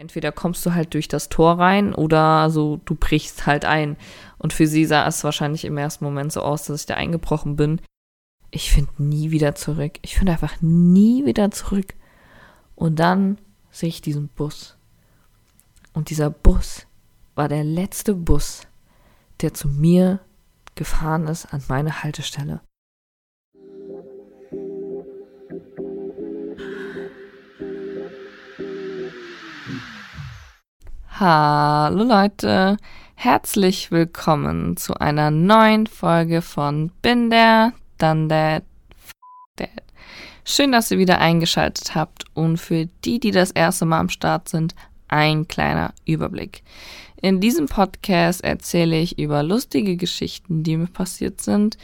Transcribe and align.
Entweder 0.00 0.32
kommst 0.32 0.64
du 0.64 0.72
halt 0.72 0.94
durch 0.94 1.08
das 1.08 1.28
Tor 1.28 1.58
rein 1.58 1.94
oder 1.94 2.48
so, 2.48 2.80
du 2.86 2.94
brichst 2.94 3.44
halt 3.44 3.66
ein. 3.66 3.98
Und 4.38 4.54
für 4.54 4.66
sie 4.66 4.86
sah 4.86 5.06
es 5.06 5.24
wahrscheinlich 5.24 5.66
im 5.66 5.76
ersten 5.76 6.06
Moment 6.06 6.32
so 6.32 6.40
aus, 6.40 6.64
dass 6.64 6.80
ich 6.80 6.86
da 6.86 6.94
eingebrochen 6.94 7.56
bin. 7.56 7.82
Ich 8.50 8.72
finde 8.72 8.90
nie 8.96 9.30
wieder 9.30 9.54
zurück. 9.56 9.98
Ich 10.00 10.16
finde 10.16 10.32
einfach 10.32 10.54
nie 10.62 11.26
wieder 11.26 11.50
zurück. 11.50 11.92
Und 12.76 12.98
dann 12.98 13.36
sehe 13.70 13.90
ich 13.90 14.00
diesen 14.00 14.28
Bus. 14.28 14.78
Und 15.92 16.08
dieser 16.08 16.30
Bus 16.30 16.86
war 17.34 17.48
der 17.48 17.62
letzte 17.62 18.14
Bus, 18.14 18.62
der 19.42 19.52
zu 19.52 19.68
mir 19.68 20.20
gefahren 20.76 21.26
ist 21.26 21.52
an 21.52 21.62
meine 21.68 22.02
Haltestelle. 22.02 22.62
Hallo 31.20 32.02
Leute, 32.02 32.78
herzlich 33.14 33.90
willkommen 33.90 34.78
zu 34.78 34.94
einer 34.94 35.30
neuen 35.30 35.86
Folge 35.86 36.40
von 36.40 36.90
Bin 37.02 37.28
der, 37.28 37.74
dann 37.98 38.30
der, 38.30 38.62
Dad. 39.56 39.68
Schön, 40.46 40.72
dass 40.72 40.90
ihr 40.90 40.96
wieder 40.96 41.18
eingeschaltet 41.18 41.94
habt 41.94 42.24
und 42.32 42.56
für 42.56 42.86
die, 43.04 43.20
die 43.20 43.32
das 43.32 43.50
erste 43.50 43.84
Mal 43.84 44.00
am 44.00 44.08
Start 44.08 44.48
sind, 44.48 44.74
ein 45.08 45.46
kleiner 45.46 45.92
Überblick. 46.06 46.62
In 47.20 47.42
diesem 47.42 47.66
Podcast 47.66 48.42
erzähle 48.42 48.98
ich 48.98 49.18
über 49.18 49.42
lustige 49.42 49.98
Geschichten, 49.98 50.62
die 50.62 50.78
mir 50.78 50.86
passiert 50.86 51.42
sind, 51.42 51.76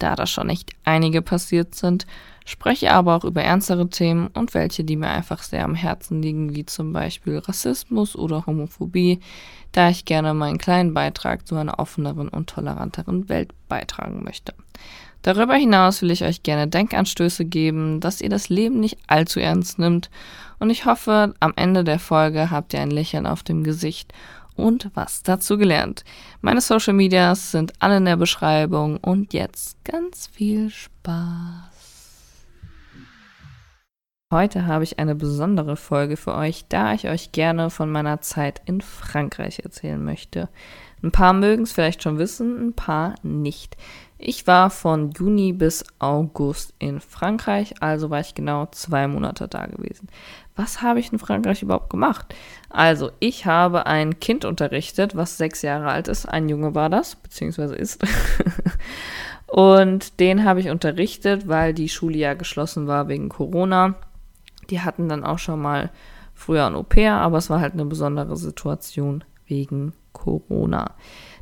da 0.00 0.16
da 0.16 0.26
schon 0.26 0.50
echt 0.50 0.68
einige 0.84 1.22
passiert 1.22 1.74
sind, 1.74 2.06
spreche 2.44 2.92
aber 2.92 3.16
auch 3.16 3.24
über 3.24 3.42
ernstere 3.42 3.88
Themen 3.88 4.28
und 4.28 4.54
welche, 4.54 4.84
die 4.84 4.96
mir 4.96 5.08
einfach 5.08 5.42
sehr 5.42 5.64
am 5.64 5.74
Herzen 5.74 6.22
liegen, 6.22 6.54
wie 6.54 6.66
zum 6.66 6.92
Beispiel 6.92 7.38
Rassismus 7.38 8.16
oder 8.16 8.46
Homophobie, 8.46 9.20
da 9.72 9.88
ich 9.88 10.04
gerne 10.04 10.34
meinen 10.34 10.58
kleinen 10.58 10.94
Beitrag 10.94 11.46
zu 11.46 11.56
einer 11.56 11.78
offeneren 11.78 12.28
und 12.28 12.48
toleranteren 12.48 13.28
Welt 13.28 13.52
beitragen 13.68 14.22
möchte. 14.24 14.54
Darüber 15.22 15.54
hinaus 15.54 16.02
will 16.02 16.10
ich 16.10 16.24
euch 16.24 16.42
gerne 16.42 16.66
Denkanstöße 16.66 17.44
geben, 17.44 18.00
dass 18.00 18.20
ihr 18.20 18.28
das 18.28 18.48
Leben 18.48 18.80
nicht 18.80 18.98
allzu 19.06 19.38
ernst 19.38 19.78
nimmt 19.78 20.10
und 20.58 20.70
ich 20.70 20.84
hoffe, 20.84 21.34
am 21.40 21.52
Ende 21.56 21.84
der 21.84 21.98
Folge 21.98 22.50
habt 22.50 22.74
ihr 22.74 22.80
ein 22.80 22.90
Lächeln 22.90 23.26
auf 23.26 23.42
dem 23.42 23.64
Gesicht 23.64 24.12
und 24.56 24.90
was 24.94 25.22
dazu 25.22 25.58
gelernt. 25.58 26.04
Meine 26.40 26.60
Social 26.60 26.92
Medias 26.92 27.50
sind 27.52 27.72
alle 27.78 27.96
in 27.96 28.04
der 28.04 28.16
Beschreibung 28.16 28.98
und 28.98 29.32
jetzt 29.32 29.82
ganz 29.84 30.28
viel 30.28 30.70
Spaß. 30.70 31.71
Heute 34.32 34.66
habe 34.66 34.82
ich 34.82 34.98
eine 34.98 35.14
besondere 35.14 35.76
Folge 35.76 36.16
für 36.16 36.34
euch, 36.34 36.64
da 36.70 36.94
ich 36.94 37.06
euch 37.06 37.32
gerne 37.32 37.68
von 37.68 37.92
meiner 37.92 38.22
Zeit 38.22 38.62
in 38.64 38.80
Frankreich 38.80 39.58
erzählen 39.58 40.02
möchte. 40.02 40.48
Ein 41.02 41.12
paar 41.12 41.34
mögen 41.34 41.64
es 41.64 41.72
vielleicht 41.72 42.02
schon 42.02 42.16
wissen, 42.16 42.68
ein 42.68 42.72
paar 42.72 43.14
nicht. 43.22 43.76
Ich 44.16 44.46
war 44.46 44.70
von 44.70 45.10
Juni 45.10 45.52
bis 45.52 45.84
August 45.98 46.72
in 46.78 47.00
Frankreich, 47.00 47.74
also 47.82 48.08
war 48.08 48.20
ich 48.20 48.34
genau 48.34 48.68
zwei 48.70 49.06
Monate 49.06 49.48
da 49.48 49.66
gewesen. 49.66 50.08
Was 50.56 50.80
habe 50.80 50.98
ich 50.98 51.12
in 51.12 51.18
Frankreich 51.18 51.62
überhaupt 51.62 51.90
gemacht? 51.90 52.34
Also, 52.70 53.10
ich 53.20 53.44
habe 53.44 53.84
ein 53.84 54.18
Kind 54.18 54.46
unterrichtet, 54.46 55.14
was 55.14 55.36
sechs 55.36 55.60
Jahre 55.60 55.90
alt 55.90 56.08
ist. 56.08 56.24
Ein 56.24 56.48
Junge 56.48 56.74
war 56.74 56.88
das, 56.88 57.16
beziehungsweise 57.16 57.74
ist. 57.74 58.02
Und 59.46 60.20
den 60.20 60.44
habe 60.44 60.60
ich 60.60 60.70
unterrichtet, 60.70 61.48
weil 61.48 61.74
die 61.74 61.90
Schule 61.90 62.16
ja 62.16 62.32
geschlossen 62.32 62.86
war 62.86 63.08
wegen 63.08 63.28
Corona. 63.28 63.96
Die 64.72 64.80
hatten 64.80 65.06
dann 65.06 65.22
auch 65.22 65.38
schon 65.38 65.60
mal 65.60 65.90
früher 66.32 66.66
ein 66.66 66.74
Au-pair, 66.74 67.16
aber 67.16 67.36
es 67.36 67.50
war 67.50 67.60
halt 67.60 67.74
eine 67.74 67.84
besondere 67.84 68.38
Situation 68.38 69.22
wegen 69.44 69.92
Corona. 70.14 70.92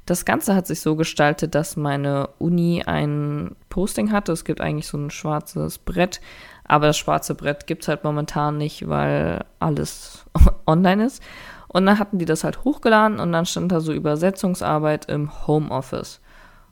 Das 0.04 0.24
Ganze 0.24 0.56
hat 0.56 0.66
sich 0.66 0.80
so 0.80 0.96
gestaltet, 0.96 1.54
dass 1.54 1.76
meine 1.76 2.28
Uni 2.38 2.82
ein 2.84 3.54
Posting 3.68 4.10
hatte. 4.10 4.32
Es 4.32 4.44
gibt 4.44 4.60
eigentlich 4.60 4.88
so 4.88 4.98
ein 4.98 5.10
schwarzes 5.10 5.78
Brett, 5.78 6.20
aber 6.64 6.88
das 6.88 6.98
schwarze 6.98 7.36
Brett 7.36 7.68
gibt 7.68 7.82
es 7.82 7.88
halt 7.88 8.02
momentan 8.02 8.58
nicht, 8.58 8.88
weil 8.88 9.44
alles 9.60 10.24
online 10.66 11.04
ist. 11.04 11.22
Und 11.68 11.86
dann 11.86 12.00
hatten 12.00 12.18
die 12.18 12.24
das 12.24 12.42
halt 12.42 12.64
hochgeladen 12.64 13.20
und 13.20 13.30
dann 13.30 13.46
stand 13.46 13.70
da 13.70 13.78
so 13.78 13.92
Übersetzungsarbeit 13.92 15.04
im 15.04 15.46
Homeoffice. 15.46 16.20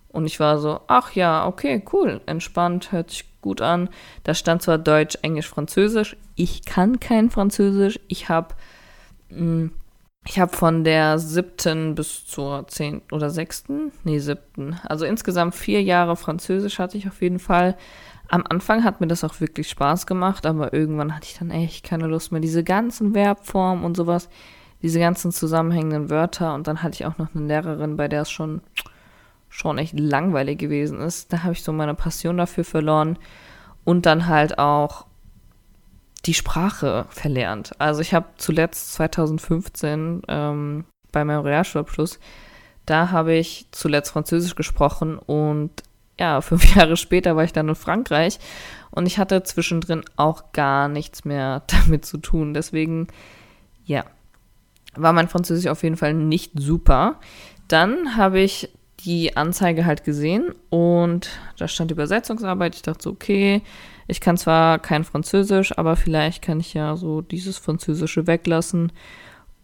Und 0.08 0.26
ich 0.26 0.41
war 0.41 0.58
so, 0.58 0.80
ach 0.88 1.12
ja, 1.12 1.47
okay, 1.47 1.84
cool, 1.92 2.20
entspannt, 2.26 2.91
hört 2.91 3.10
sich 3.10 3.28
gut 3.41 3.60
an. 3.60 3.88
Da 4.25 4.34
stand 4.34 4.62
zwar 4.62 4.78
Deutsch, 4.78 5.19
Englisch, 5.22 5.49
Französisch. 5.49 6.16
Ich 6.34 6.65
kann 6.65 7.00
kein 7.00 7.31
Französisch. 7.31 8.00
Ich 8.09 8.28
habe 8.28 8.54
hm, 9.31 9.72
ich 10.26 10.38
habe 10.38 10.54
von 10.54 10.84
der 10.84 11.19
siebten 11.19 11.94
bis 11.94 12.27
zur 12.27 12.66
zehnten 12.69 13.15
oder 13.15 13.31
sechsten, 13.31 13.93
nee, 14.04 14.19
siebten, 14.19 14.78
also 14.87 15.06
insgesamt 15.06 15.54
vier 15.54 15.82
Jahre 15.82 16.16
Französisch 16.16 16.78
hatte 16.78 16.98
ich 16.98 17.09
auf 17.09 17.22
jeden 17.22 17.38
Fall. 17.38 17.77
Am 18.28 18.44
Anfang 18.47 18.84
hat 18.84 19.00
mir 19.00 19.06
das 19.06 19.25
auch 19.25 19.41
wirklich 19.41 19.71
Spaß 19.71 20.06
gemacht, 20.06 20.44
aber 20.44 20.75
irgendwann 20.75 21.16
hatte 21.16 21.27
ich 21.27 21.38
dann 21.38 21.50
echt 21.50 21.82
keine 21.82 22.06
Lust 22.06 22.31
mehr. 22.31 22.43
Diese 22.43 22.62
ganzen 22.62 23.15
Verbformen 23.15 23.84
und 23.84 23.97
sowas, 23.97 24.28
diese 24.82 24.98
ganzen 24.98 25.32
zusammenhängenden 25.32 26.10
Wörter 26.10 26.54
und 26.54 26.66
dann 26.66 26.82
hatte 26.82 26.94
ich 26.94 27.06
auch 27.06 27.16
noch 27.16 27.34
eine 27.34 27.47
Lehrerin, 27.47 27.97
bei 27.97 28.06
der 28.06 28.22
es 28.22 28.31
schon 28.31 28.60
schon 29.58 29.78
echt 29.78 29.98
langweilig 29.98 30.58
gewesen 30.58 31.00
ist. 31.00 31.32
Da 31.32 31.42
habe 31.42 31.52
ich 31.52 31.64
so 31.64 31.72
meine 31.72 31.94
Passion 31.94 32.36
dafür 32.36 32.62
verloren 32.62 33.19
und 33.84 34.06
dann 34.06 34.28
halt 34.28 34.58
auch 34.58 35.06
die 36.26 36.34
Sprache 36.34 37.06
verlernt. 37.08 37.72
Also 37.80 38.00
ich 38.00 38.14
habe 38.14 38.26
zuletzt 38.36 38.92
2015 38.94 40.22
ähm, 40.28 40.84
bei 41.10 41.24
meinem 41.24 41.42
Realschulabschluss, 41.42 42.20
da 42.86 43.10
habe 43.10 43.34
ich 43.34 43.66
zuletzt 43.72 44.12
Französisch 44.12 44.54
gesprochen 44.54 45.18
und 45.18 45.70
ja, 46.20 46.41
fünf 46.41 46.76
Jahre 46.76 46.97
später 46.97 47.34
war 47.34 47.42
ich 47.42 47.52
dann 47.52 47.68
in 47.68 47.74
Frankreich 47.74 48.38
und 48.92 49.06
ich 49.06 49.18
hatte 49.18 49.42
zwischendrin 49.42 50.04
auch 50.14 50.52
gar 50.52 50.88
nichts 50.88 51.24
mehr 51.24 51.64
damit 51.66 52.06
zu 52.06 52.18
tun. 52.18 52.54
Deswegen, 52.54 53.08
ja, 53.84 54.04
war 54.94 55.12
mein 55.12 55.28
Französisch 55.28 55.66
auf 55.66 55.82
jeden 55.82 55.97
Fall 55.97 56.14
nicht 56.14 56.52
super. 56.54 57.16
Dann 57.66 58.16
habe 58.16 58.41
ich 58.41 58.70
die 59.08 59.36
Anzeige 59.36 59.86
halt 59.86 60.04
gesehen 60.04 60.52
und 60.69 61.30
da 61.56 61.66
stand 61.66 61.91
Übersetzungsarbeit. 61.91 62.74
Ich 62.74 62.82
dachte 62.82 63.02
so, 63.02 63.10
okay, 63.10 63.62
ich 64.06 64.20
kann 64.20 64.36
zwar 64.36 64.78
kein 64.78 65.02
Französisch, 65.04 65.76
aber 65.78 65.96
vielleicht 65.96 66.42
kann 66.42 66.60
ich 66.60 66.74
ja 66.74 66.94
so 66.96 67.22
dieses 67.22 67.56
Französische 67.56 68.26
weglassen 68.26 68.92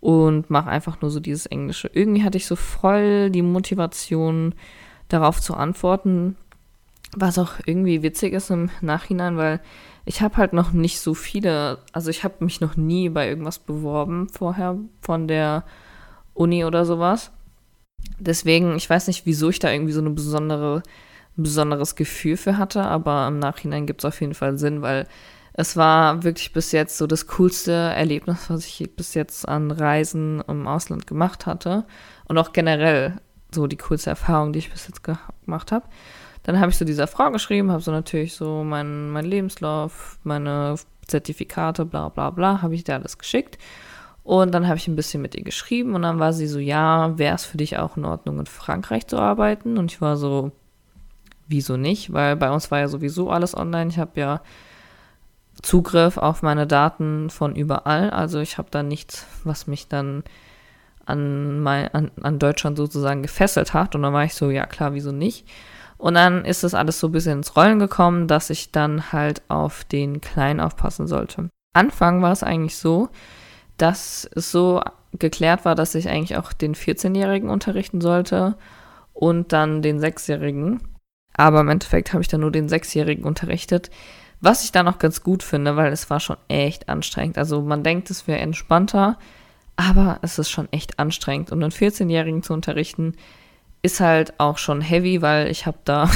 und 0.01 0.49
mache 0.49 0.71
einfach 0.71 1.03
nur 1.03 1.11
so 1.11 1.21
dieses 1.21 1.45
Englische. 1.45 1.91
Irgendwie 1.93 2.23
hatte 2.23 2.39
ich 2.39 2.47
so 2.47 2.57
voll 2.57 3.31
die 3.31 3.43
Motivation, 3.43 4.55
darauf 5.09 5.41
zu 5.41 5.55
antworten, 5.55 6.37
was 7.15 7.39
auch 7.39 7.53
irgendwie 7.67 8.03
witzig 8.03 8.33
ist 8.33 8.51
im 8.51 8.71
Nachhinein, 8.81 9.37
weil 9.37 9.61
ich 10.07 10.23
habe 10.23 10.39
halt 10.39 10.53
noch 10.53 10.73
nicht 10.73 11.01
so 11.01 11.15
viele, 11.15 11.79
also 11.93 12.11
ich 12.11 12.25
habe 12.25 12.45
mich 12.45 12.61
noch 12.61 12.77
nie 12.77 13.09
bei 13.09 13.29
irgendwas 13.29 13.59
beworben 13.59 14.29
vorher 14.31 14.79
von 15.01 15.29
der 15.29 15.65
Uni 16.33 16.65
oder 16.65 16.85
sowas. 16.85 17.31
Deswegen, 18.19 18.77
ich 18.77 18.89
weiß 18.89 19.07
nicht, 19.07 19.27
wieso 19.27 19.51
ich 19.51 19.59
da 19.59 19.71
irgendwie 19.71 19.93
so 19.93 20.01
eine 20.01 20.11
besondere, 20.11 20.83
ein 21.37 21.43
besonderes 21.43 21.97
Gefühl 21.97 22.37
für 22.37 22.59
hatte, 22.59 22.83
aber 22.83 23.27
im 23.29 23.39
Nachhinein 23.39 23.87
gibt 23.87 24.03
es 24.03 24.05
auf 24.05 24.21
jeden 24.21 24.35
Fall 24.35 24.59
Sinn, 24.59 24.83
weil 24.83 25.07
es 25.53 25.77
war 25.77 26.25
wirklich 26.25 26.53
bis 26.53 26.73
jetzt 26.73 26.99
so 26.99 27.07
das 27.07 27.29
coolste 27.29 27.73
Erlebnis, 27.73 28.51
was 28.51 28.67
ich 28.67 28.91
bis 28.97 29.15
jetzt 29.15 29.49
an 29.49 29.71
Reisen 29.71 30.43
im 30.49 30.67
Ausland 30.67 31.07
gemacht 31.07 31.47
hatte. 31.47 31.85
Und 32.27 32.39
auch 32.39 32.53
generell 32.53 33.21
so 33.53 33.69
die 33.69 33.77
coolste 33.77 34.11
Erfahrung, 34.11 34.53
die 34.53 34.59
ich 34.59 34.73
bis 34.73 34.89
jetzt 34.89 35.03
gemacht 35.05 35.71
habe. 35.71 35.87
Dann 36.43 36.59
habe 36.59 36.71
ich 36.71 36.77
so 36.77 36.85
dieser 36.85 37.07
Frau 37.07 37.31
geschrieben, 37.31 37.71
habe 37.71 37.83
so 37.83 37.93
natürlich 37.93 38.35
so 38.35 38.65
meinen 38.65 39.11
mein 39.11 39.25
Lebenslauf, 39.25 40.19
meine 40.25 40.75
Zertifikate, 41.07 41.85
bla 41.85 42.09
bla 42.09 42.31
bla, 42.31 42.61
habe 42.61 42.75
ich 42.75 42.85
dir 42.85 42.95
alles 42.95 43.17
geschickt. 43.17 43.59
Und 44.25 44.53
dann 44.53 44.67
habe 44.67 44.79
ich 44.79 44.89
ein 44.89 44.97
bisschen 44.97 45.21
mit 45.21 45.35
ihr 45.35 45.45
geschrieben 45.45 45.95
und 45.95 46.03
dann 46.03 46.19
war 46.19 46.33
sie 46.33 46.47
so, 46.47 46.59
ja, 46.59 47.17
wäre 47.19 47.35
es 47.35 47.45
für 47.45 47.59
dich 47.59 47.77
auch 47.79 47.99
in 47.99 48.07
Ordnung, 48.07 48.41
in 48.41 48.47
Frankreich 48.47 49.07
zu 49.07 49.19
arbeiten? 49.19 49.77
Und 49.77 49.93
ich 49.93 50.01
war 50.01 50.17
so, 50.17 50.51
wieso 51.47 51.77
nicht? 51.77 52.13
Weil 52.13 52.35
bei 52.37 52.51
uns 52.51 52.71
war 52.71 52.79
ja 52.79 52.89
sowieso 52.89 53.31
alles 53.31 53.55
online. 53.55 53.91
Ich 53.91 53.99
habe 53.99 54.19
ja 54.19 54.41
Zugriff 55.61 56.17
auf 56.17 56.43
meine 56.43 56.67
Daten 56.67 57.29
von 57.29 57.55
überall. 57.55 58.09
Also 58.09 58.41
ich 58.41 58.57
habe 58.57 58.69
da 58.71 58.83
nichts, 58.83 59.27
was 59.45 59.67
mich 59.67 59.89
dann 59.89 60.25
an, 61.05 61.61
mein, 61.61 61.89
an, 61.93 62.11
an 62.23 62.39
Deutschland 62.39 62.79
sozusagen 62.79 63.21
gefesselt 63.21 63.75
hat. 63.75 63.95
Und 63.95 64.03
dann 64.03 64.15
war 64.15 64.25
ich 64.25 64.35
so, 64.35 64.49
ja 64.51 64.65
klar, 64.65 64.95
wieso 64.95 65.13
nicht? 65.13 65.47
Und 65.99 66.15
dann 66.15 66.47
ist 66.47 66.65
das 66.65 66.73
alles 66.73 66.99
so 66.99 67.09
ein 67.09 67.13
bisschen 67.13 67.39
ins 67.39 67.57
Rollen 67.57 67.79
gekommen, 67.79 68.27
dass 68.27 68.49
ich 68.49 68.73
dann 68.73 69.13
halt 69.13 69.43
auf 69.49 69.85
den 69.85 70.23
Kleinen 70.23 70.61
aufpassen 70.61 71.07
sollte. 71.07 71.51
Anfang 71.75 72.23
war 72.23 72.33
es 72.33 72.43
eigentlich 72.43 72.79
so, 72.79 73.11
dass 73.77 74.29
es 74.35 74.51
so 74.51 74.83
geklärt 75.13 75.65
war, 75.65 75.75
dass 75.75 75.95
ich 75.95 76.09
eigentlich 76.09 76.37
auch 76.37 76.53
den 76.53 76.75
14-Jährigen 76.75 77.49
unterrichten 77.49 78.01
sollte 78.01 78.57
und 79.13 79.53
dann 79.53 79.83
den 79.83 80.01
6-Jährigen. 80.01 80.81
Aber 81.37 81.61
im 81.61 81.69
Endeffekt 81.69 82.13
habe 82.13 82.23
ich 82.23 82.29
dann 82.29 82.41
nur 82.41 82.53
den 82.53 82.69
6-Jährigen 82.69 83.25
unterrichtet, 83.25 83.91
was 84.41 84.65
ich 84.65 84.73
dann 84.73 84.89
auch 84.89 84.99
ganz 84.99 85.23
gut 85.23 85.43
finde, 85.43 85.77
weil 85.77 85.93
es 85.93 86.11
war 86.11 86.21
schon 86.21 86.37
echt 86.49 86.89
anstrengend. 86.89 87.39
Also 87.39 87.63
man 87.63 87.83
denkt, 87.83 88.11
es 88.11 88.27
wäre 88.27 88.41
entspannter, 88.41 89.19
Aber 89.77 90.19
es 90.23 90.39
ist 90.39 90.51
schon 90.51 90.73
echt 90.73 90.99
anstrengend. 90.99 91.51
Und 91.51 91.63
einen 91.63 91.73
14-Jährigen 91.73 92.43
zu 92.43 92.53
unterrichten, 92.53 93.15
ist 93.83 94.01
halt 94.01 94.39
auch 94.39 94.59
schon 94.59 94.81
heavy, 94.81 95.21
weil 95.21 95.51
ich 95.51 95.67
habe 95.67 95.79
da 95.85 96.09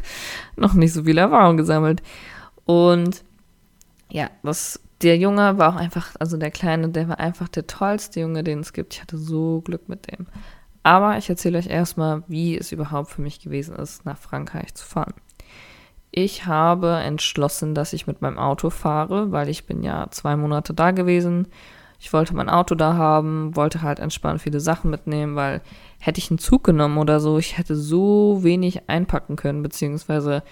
noch 0.56 0.74
nicht 0.74 0.92
so 0.92 1.04
viel 1.04 1.18
Erfahrung 1.18 1.56
gesammelt. 1.56 2.02
Und 2.64 3.24
ja, 4.10 4.30
das, 4.42 4.80
der 5.02 5.16
Junge 5.16 5.58
war 5.58 5.74
auch 5.74 5.78
einfach, 5.78 6.14
also 6.18 6.36
der 6.36 6.50
Kleine, 6.50 6.90
der 6.90 7.08
war 7.08 7.18
einfach 7.18 7.48
der 7.48 7.66
tollste 7.66 8.20
Junge, 8.20 8.44
den 8.44 8.60
es 8.60 8.72
gibt. 8.72 8.94
Ich 8.94 9.02
hatte 9.02 9.16
so 9.16 9.60
Glück 9.62 9.88
mit 9.88 10.10
dem. 10.10 10.26
Aber 10.82 11.18
ich 11.18 11.28
erzähle 11.28 11.58
euch 11.58 11.68
erstmal, 11.68 12.22
wie 12.28 12.56
es 12.56 12.72
überhaupt 12.72 13.10
für 13.10 13.22
mich 13.22 13.40
gewesen 13.40 13.76
ist, 13.76 14.04
nach 14.06 14.18
Frankreich 14.18 14.74
zu 14.74 14.86
fahren. 14.86 15.14
Ich 16.10 16.46
habe 16.46 16.96
entschlossen, 17.04 17.74
dass 17.74 17.92
ich 17.92 18.06
mit 18.06 18.20
meinem 18.20 18.38
Auto 18.38 18.70
fahre, 18.70 19.30
weil 19.30 19.48
ich 19.48 19.66
bin 19.66 19.82
ja 19.82 20.08
zwei 20.10 20.36
Monate 20.36 20.74
da 20.74 20.90
gewesen. 20.90 21.48
Ich 22.00 22.12
wollte 22.12 22.34
mein 22.34 22.48
Auto 22.48 22.74
da 22.74 22.94
haben, 22.94 23.54
wollte 23.54 23.82
halt 23.82 24.00
entspannt 24.00 24.40
viele 24.40 24.58
Sachen 24.58 24.90
mitnehmen, 24.90 25.36
weil 25.36 25.60
hätte 25.98 26.18
ich 26.18 26.30
einen 26.30 26.38
Zug 26.38 26.64
genommen 26.64 26.98
oder 26.98 27.20
so, 27.20 27.38
ich 27.38 27.58
hätte 27.58 27.76
so 27.76 28.42
wenig 28.42 28.88
einpacken 28.88 29.36
können, 29.36 29.62
beziehungsweise 29.62 30.42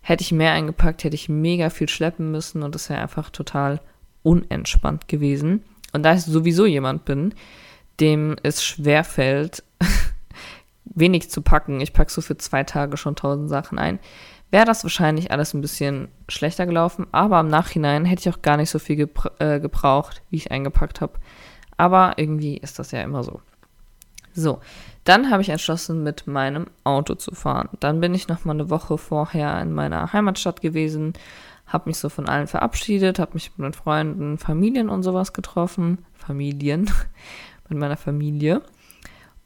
hätte 0.00 0.22
ich 0.22 0.32
mehr 0.32 0.52
eingepackt, 0.52 1.02
hätte 1.04 1.16
ich 1.16 1.28
mega 1.28 1.70
viel 1.70 1.88
schleppen 1.88 2.30
müssen 2.30 2.62
und 2.62 2.74
das 2.74 2.88
wäre 2.88 3.00
einfach 3.00 3.30
total 3.30 3.80
unentspannt 4.22 5.08
gewesen. 5.08 5.64
Und 5.92 6.04
da 6.04 6.14
ich 6.14 6.22
sowieso 6.22 6.66
jemand 6.66 7.04
bin, 7.04 7.34
dem 8.00 8.36
es 8.42 8.64
schwerfällt, 8.64 9.62
wenig 10.84 11.30
zu 11.30 11.42
packen, 11.42 11.80
ich 11.80 11.92
packe 11.92 12.10
so 12.10 12.20
für 12.20 12.36
zwei 12.36 12.64
Tage 12.64 12.96
schon 12.96 13.16
tausend 13.16 13.48
Sachen 13.48 13.78
ein, 13.78 13.98
wäre 14.50 14.64
das 14.64 14.84
wahrscheinlich 14.84 15.30
alles 15.30 15.54
ein 15.54 15.60
bisschen 15.60 16.08
schlechter 16.28 16.66
gelaufen. 16.66 17.06
Aber 17.12 17.40
im 17.40 17.48
Nachhinein 17.48 18.04
hätte 18.04 18.28
ich 18.28 18.34
auch 18.34 18.42
gar 18.42 18.56
nicht 18.56 18.70
so 18.70 18.78
viel 18.78 18.96
gebra 18.96 19.30
äh, 19.38 19.60
gebraucht, 19.60 20.22
wie 20.30 20.36
ich 20.36 20.50
eingepackt 20.50 21.00
habe. 21.00 21.18
Aber 21.76 22.14
irgendwie 22.16 22.58
ist 22.58 22.78
das 22.78 22.92
ja 22.92 23.02
immer 23.02 23.24
so. 23.24 23.40
So, 24.34 24.60
dann 25.04 25.30
habe 25.30 25.42
ich 25.42 25.50
entschlossen, 25.50 26.02
mit 26.02 26.26
meinem 26.26 26.66
Auto 26.84 27.14
zu 27.14 27.34
fahren. 27.34 27.68
Dann 27.80 28.00
bin 28.00 28.14
ich 28.14 28.28
noch 28.28 28.44
mal 28.44 28.54
eine 28.54 28.70
Woche 28.70 28.96
vorher 28.96 29.60
in 29.60 29.72
meiner 29.72 30.12
Heimatstadt 30.12 30.60
gewesen, 30.60 31.12
habe 31.72 31.88
mich 31.88 31.98
so 31.98 32.08
von 32.08 32.28
allen 32.28 32.46
verabschiedet, 32.46 33.18
habe 33.18 33.34
mich 33.34 33.50
mit 33.56 33.74
Freunden, 33.74 34.38
Familien 34.38 34.88
und 34.88 35.02
sowas 35.02 35.32
getroffen. 35.32 36.04
Familien, 36.12 36.90
mit 37.68 37.78
meiner 37.78 37.96
Familie. 37.96 38.62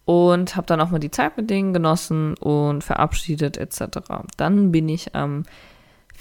Und 0.04 0.56
habe 0.56 0.66
dann 0.66 0.80
auch 0.80 0.90
mal 0.90 0.98
die 0.98 1.10
Zeit 1.10 1.36
mit 1.36 1.50
denen 1.50 1.72
genossen 1.72 2.34
und 2.34 2.84
verabschiedet 2.84 3.56
etc. 3.56 3.98
Dann 4.36 4.70
bin 4.70 4.88
ich 4.88 5.14
am 5.14 5.44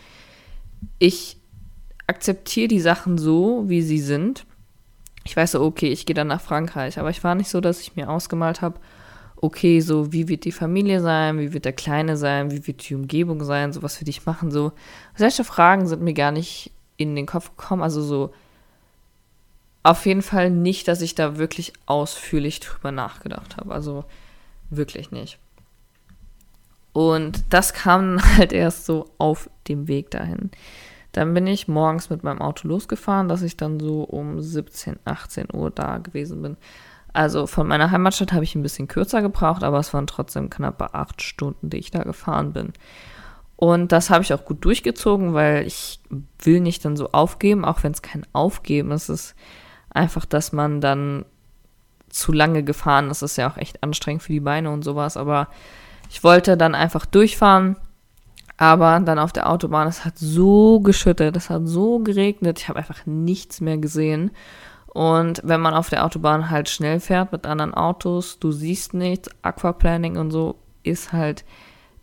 ich 0.99 1.37
akzeptiere 2.07 2.67
die 2.67 2.79
Sachen 2.79 3.17
so, 3.17 3.65
wie 3.67 3.81
sie 3.81 3.99
sind. 3.99 4.45
Ich 5.27 5.35
weiß 5.35 5.51
so, 5.51 5.61
okay, 5.61 5.89
ich 5.89 6.05
gehe 6.05 6.13
dann 6.13 6.27
nach 6.27 6.41
Frankreich, 6.41 6.99
aber 6.99 7.09
ich 7.09 7.23
war 7.23 7.35
nicht 7.35 7.49
so, 7.49 7.61
dass 7.61 7.81
ich 7.81 7.95
mir 7.95 8.09
ausgemalt 8.09 8.61
habe, 8.61 8.79
okay, 9.35 9.81
so 9.81 10.11
wie 10.11 10.27
wird 10.27 10.45
die 10.45 10.51
Familie 10.51 11.01
sein, 11.01 11.39
wie 11.39 11.53
wird 11.53 11.65
der 11.65 11.73
Kleine 11.73 12.17
sein, 12.17 12.51
wie 12.51 12.65
wird 12.65 12.89
die 12.89 12.95
Umgebung 12.95 13.43
sein, 13.43 13.73
so 13.73 13.83
was 13.83 13.97
für 13.97 14.05
dich 14.05 14.25
machen, 14.25 14.51
so. 14.51 14.71
Solche 15.15 15.43
Fragen 15.43 15.87
sind 15.87 16.01
mir 16.01 16.13
gar 16.13 16.31
nicht 16.31 16.71
in 16.97 17.15
den 17.15 17.27
Kopf 17.27 17.55
gekommen, 17.55 17.83
also 17.83 18.01
so 18.01 18.33
auf 19.83 20.05
jeden 20.05 20.23
Fall 20.23 20.49
nicht, 20.49 20.87
dass 20.87 21.01
ich 21.01 21.15
da 21.15 21.37
wirklich 21.37 21.73
ausführlich 21.85 22.59
drüber 22.59 22.91
nachgedacht 22.91 23.57
habe. 23.57 23.73
Also 23.73 24.03
Wirklich 24.69 25.11
nicht. 25.11 25.37
Und 26.93 27.43
das 27.49 27.73
kam 27.73 28.19
halt 28.37 28.53
erst 28.53 28.85
so 28.85 29.09
auf 29.17 29.49
dem 29.67 29.87
Weg 29.87 30.11
dahin. 30.11 30.51
Dann 31.17 31.33
bin 31.33 31.47
ich 31.47 31.67
morgens 31.67 32.11
mit 32.11 32.23
meinem 32.23 32.43
Auto 32.43 32.67
losgefahren, 32.67 33.27
dass 33.27 33.41
ich 33.41 33.57
dann 33.57 33.79
so 33.79 34.03
um 34.03 34.39
17, 34.39 34.99
18 35.03 35.47
Uhr 35.51 35.71
da 35.71 35.97
gewesen 35.97 36.43
bin. 36.43 36.57
Also 37.11 37.47
von 37.47 37.67
meiner 37.67 37.89
Heimatstadt 37.89 38.33
habe 38.33 38.43
ich 38.43 38.53
ein 38.53 38.61
bisschen 38.61 38.87
kürzer 38.87 39.23
gebraucht, 39.23 39.63
aber 39.63 39.79
es 39.79 39.95
waren 39.95 40.05
trotzdem 40.05 40.51
knappe 40.51 40.93
acht 40.93 41.23
Stunden, 41.23 41.71
die 41.71 41.77
ich 41.77 41.89
da 41.89 42.03
gefahren 42.03 42.53
bin. 42.53 42.71
Und 43.55 43.91
das 43.91 44.11
habe 44.11 44.23
ich 44.23 44.31
auch 44.31 44.45
gut 44.45 44.63
durchgezogen, 44.63 45.33
weil 45.33 45.65
ich 45.65 45.99
will 46.37 46.59
nicht 46.59 46.85
dann 46.85 46.95
so 46.95 47.11
aufgeben, 47.13 47.65
auch 47.65 47.81
wenn 47.81 47.93
es 47.93 48.03
kein 48.03 48.23
Aufgeben 48.33 48.91
ist. 48.91 49.09
Es 49.09 49.31
ist 49.31 49.35
einfach, 49.89 50.25
dass 50.25 50.53
man 50.53 50.81
dann 50.81 51.25
zu 52.09 52.31
lange 52.31 52.61
gefahren. 52.61 53.07
Das 53.07 53.23
ist 53.23 53.37
ja 53.37 53.49
auch 53.49 53.57
echt 53.57 53.81
anstrengend 53.81 54.21
für 54.21 54.33
die 54.33 54.39
Beine 54.39 54.69
und 54.69 54.83
sowas. 54.83 55.17
Aber 55.17 55.47
ich 56.11 56.23
wollte 56.23 56.57
dann 56.57 56.75
einfach 56.75 57.07
durchfahren. 57.07 57.77
Aber 58.57 58.99
dann 58.99 59.19
auf 59.19 59.31
der 59.31 59.49
Autobahn, 59.49 59.87
es 59.87 60.03
hat 60.03 60.17
so 60.17 60.79
geschüttet, 60.79 61.37
es 61.37 61.49
hat 61.51 61.67
so 61.67 61.99
geregnet, 61.99 62.59
ich 62.59 62.69
habe 62.69 62.79
einfach 62.79 63.05
nichts 63.05 63.61
mehr 63.61 63.77
gesehen. 63.77 64.31
Und 64.87 65.41
wenn 65.43 65.61
man 65.61 65.75
auf 65.75 65.89
der 65.89 66.03
Autobahn 66.03 66.49
halt 66.49 66.69
schnell 66.69 66.99
fährt 66.99 67.31
mit 67.31 67.45
anderen 67.45 67.75
Autos, 67.75 68.39
du 68.39 68.51
siehst 68.51 68.95
nichts, 68.95 69.29
Aquaplaning 69.43 70.17
und 70.17 70.31
so 70.31 70.55
ist 70.81 71.13
halt, 71.13 71.45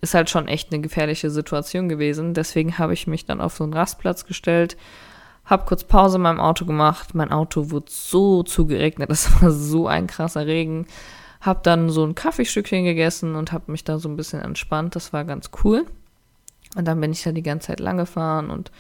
ist 0.01 0.15
halt 0.15 0.31
schon 0.31 0.47
echt 0.47 0.73
eine 0.73 0.81
gefährliche 0.81 1.29
Situation 1.31 1.89
gewesen. 1.89 2.35
Deswegen 2.35 2.79
habe 2.79 2.93
ich 2.93 3.09
mich 3.09 3.27
dann 3.27 3.41
auf 3.41 3.57
so 3.57 3.65
einen 3.65 3.75
Rastplatz 3.75 4.27
gestellt, 4.27 4.77
hab 5.45 5.67
kurz 5.67 5.83
Pause 5.83 6.17
in 6.17 6.23
meinem 6.23 6.41
Auto 6.41 6.67
gemacht. 6.67 7.15
Mein 7.15 7.33
Auto 7.33 7.71
wurde 7.71 7.87
so 7.89 8.45
zugeregnet. 8.45 9.11
Das 9.15 9.43
war 9.43 9.51
so 9.51 9.89
ein 9.89 10.07
krasser 10.07 10.47
Regen. 10.47 10.87
Hab 11.41 11.65
dann 11.65 11.91
so 11.91 12.05
ein 12.05 12.15
Kaffeestückchen 12.15 12.85
gegessen 12.85 13.35
und 13.35 13.53
hab 13.53 13.69
mich 13.69 13.83
da 13.83 13.99
so 13.99 14.09
ein 14.09 14.17
bisschen 14.17 14.41
entspannt. 14.41 14.95
Das 14.95 15.13
war 15.13 15.25
ganz 15.25 15.51
cool. 15.65 15.85
Und 16.75 16.87
dann 16.87 17.01
bin 17.01 17.13
ich 17.13 17.23
da 17.23 17.33
die 17.33 17.43
ganze 17.43 17.69
Zeit 17.69 17.81
lang 17.81 17.97
gefahren 17.97 18.51
und 18.51 18.71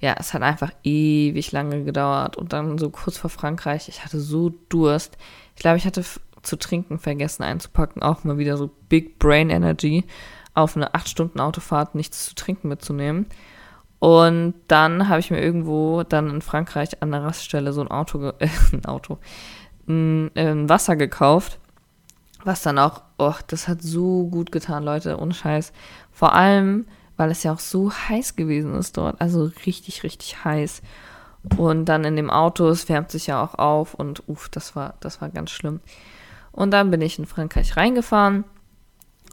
ja, 0.00 0.14
es 0.18 0.34
hat 0.34 0.42
einfach 0.42 0.70
ewig 0.82 1.52
lange 1.52 1.84
gedauert. 1.84 2.36
Und 2.36 2.52
dann 2.52 2.78
so 2.78 2.90
kurz 2.90 3.16
vor 3.16 3.30
Frankreich, 3.30 3.88
ich 3.88 4.04
hatte 4.04 4.20
so 4.20 4.50
Durst. 4.68 5.16
Ich 5.56 5.62
glaube, 5.62 5.78
ich 5.78 5.86
hatte 5.86 6.04
zu 6.42 6.56
trinken 6.56 6.98
vergessen 6.98 7.42
einzupacken. 7.42 8.02
Auch 8.02 8.24
mal 8.24 8.36
wieder 8.38 8.56
so 8.56 8.70
Big 8.88 9.18
Brain 9.18 9.50
Energy 9.50 10.04
auf 10.52 10.76
eine 10.76 10.94
8 10.94 11.08
Stunden 11.08 11.40
Autofahrt 11.40 11.94
nichts 11.94 12.26
zu 12.26 12.34
trinken 12.34 12.68
mitzunehmen. 12.68 13.26
Und 13.98 14.54
dann 14.68 15.08
habe 15.08 15.20
ich 15.20 15.30
mir 15.30 15.40
irgendwo 15.40 16.02
dann 16.02 16.28
in 16.28 16.42
Frankreich 16.42 17.02
an 17.02 17.10
der 17.10 17.22
Raststelle 17.22 17.72
so 17.72 17.80
ein 17.80 17.88
Auto, 17.88 18.32
äh, 18.38 18.48
ein 18.72 18.84
Auto, 18.84 19.18
ein, 19.88 20.30
ein 20.36 20.68
Wasser 20.68 20.96
gekauft. 20.96 21.58
Was 22.44 22.60
dann 22.60 22.78
auch, 22.78 23.00
oh, 23.16 23.32
das 23.46 23.68
hat 23.68 23.80
so 23.80 24.26
gut 24.26 24.52
getan, 24.52 24.84
Leute, 24.84 25.18
ohne 25.18 25.32
Scheiß. 25.32 25.72
Vor 26.12 26.34
allem, 26.34 26.84
weil 27.16 27.30
es 27.30 27.42
ja 27.42 27.52
auch 27.52 27.60
so 27.60 27.92
heiß 27.92 28.36
gewesen 28.36 28.74
ist 28.74 28.96
dort. 28.96 29.20
Also 29.20 29.50
richtig, 29.66 30.02
richtig 30.02 30.44
heiß. 30.44 30.82
Und 31.56 31.86
dann 31.86 32.04
in 32.04 32.16
dem 32.16 32.30
Auto, 32.30 32.68
es 32.68 32.88
wärmt 32.88 33.10
sich 33.10 33.26
ja 33.26 33.42
auch 33.42 33.54
auf 33.54 33.94
und 33.94 34.28
uff, 34.28 34.48
das 34.48 34.74
war, 34.74 34.94
das 35.00 35.20
war 35.20 35.28
ganz 35.28 35.50
schlimm. 35.50 35.80
Und 36.52 36.70
dann 36.70 36.90
bin 36.90 37.02
ich 37.02 37.18
in 37.18 37.26
Frankreich 37.26 37.76
reingefahren 37.76 38.44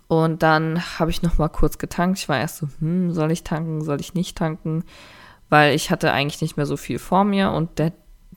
und 0.07 0.43
dann 0.43 0.81
habe 0.99 1.09
ich 1.09 1.21
noch 1.21 1.37
mal 1.37 1.47
kurz 1.47 1.77
getankt. 1.77 2.19
Ich 2.19 2.27
war 2.27 2.37
erst 2.37 2.57
so, 2.57 2.67
hm, 2.79 3.13
soll 3.13 3.31
ich 3.31 3.43
tanken, 3.43 3.81
soll 3.81 4.01
ich 4.01 4.13
nicht 4.13 4.37
tanken? 4.37 4.83
Weil 5.47 5.73
ich 5.73 5.89
hatte 5.89 6.11
eigentlich 6.11 6.41
nicht 6.41 6.57
mehr 6.57 6.65
so 6.65 6.75
viel 6.75 6.99
vor 6.99 7.23
mir 7.23 7.51
und 7.51 7.79
der, 7.79 7.93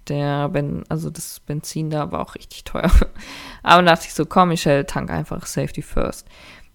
der 0.09 0.49
ben, 0.51 0.85
also 0.89 1.11
das 1.11 1.41
Benzin 1.41 1.91
da 1.91 2.13
war 2.13 2.21
auch 2.21 2.37
richtig 2.37 2.63
teuer. 2.63 2.91
Aber 3.65 3.83
dachte 3.83 4.07
ich 4.07 4.15
so, 4.15 4.25
komm, 4.25 4.51
Michelle, 4.51 4.87
tank 4.87 5.11
einfach 5.11 5.47
Safety 5.47 5.83
First. 5.83 6.29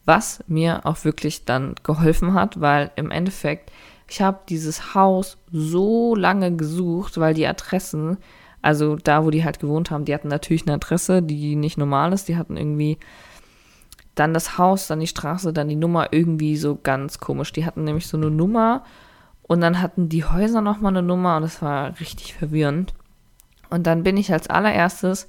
Was 0.05 0.43
mir 0.47 0.85
auch 0.85 1.03
wirklich 1.03 1.45
dann 1.45 1.75
geholfen 1.83 2.33
hat, 2.33 2.59
weil 2.59 2.91
im 2.95 3.11
Endeffekt, 3.11 3.71
ich 4.09 4.21
habe 4.21 4.39
dieses 4.49 4.95
Haus 4.95 5.37
so 5.51 6.15
lange 6.15 6.55
gesucht, 6.55 7.19
weil 7.19 7.33
die 7.33 7.45
Adressen, 7.45 8.17
also 8.61 8.95
da, 8.95 9.23
wo 9.23 9.29
die 9.29 9.43
halt 9.43 9.59
gewohnt 9.59 9.91
haben, 9.91 10.05
die 10.05 10.13
hatten 10.13 10.27
natürlich 10.27 10.63
eine 10.63 10.75
Adresse, 10.75 11.21
die 11.21 11.55
nicht 11.55 11.77
normal 11.77 12.13
ist. 12.13 12.27
Die 12.27 12.37
hatten 12.37 12.57
irgendwie 12.57 12.97
dann 14.15 14.33
das 14.33 14.57
Haus, 14.57 14.87
dann 14.87 14.99
die 14.99 15.07
Straße, 15.07 15.53
dann 15.53 15.69
die 15.69 15.75
Nummer 15.75 16.11
irgendwie 16.11 16.57
so 16.57 16.77
ganz 16.81 17.19
komisch. 17.19 17.53
Die 17.53 17.65
hatten 17.65 17.83
nämlich 17.83 18.07
so 18.07 18.17
eine 18.17 18.29
Nummer 18.29 18.83
und 19.43 19.61
dann 19.61 19.81
hatten 19.81 20.09
die 20.09 20.25
Häuser 20.25 20.61
nochmal 20.61 20.91
eine 20.91 21.01
Nummer 21.01 21.37
und 21.37 21.43
das 21.43 21.61
war 21.61 21.99
richtig 21.99 22.33
verwirrend. 22.33 22.93
Und 23.69 23.87
dann 23.87 24.03
bin 24.03 24.17
ich 24.17 24.33
als 24.33 24.49
allererstes 24.49 25.27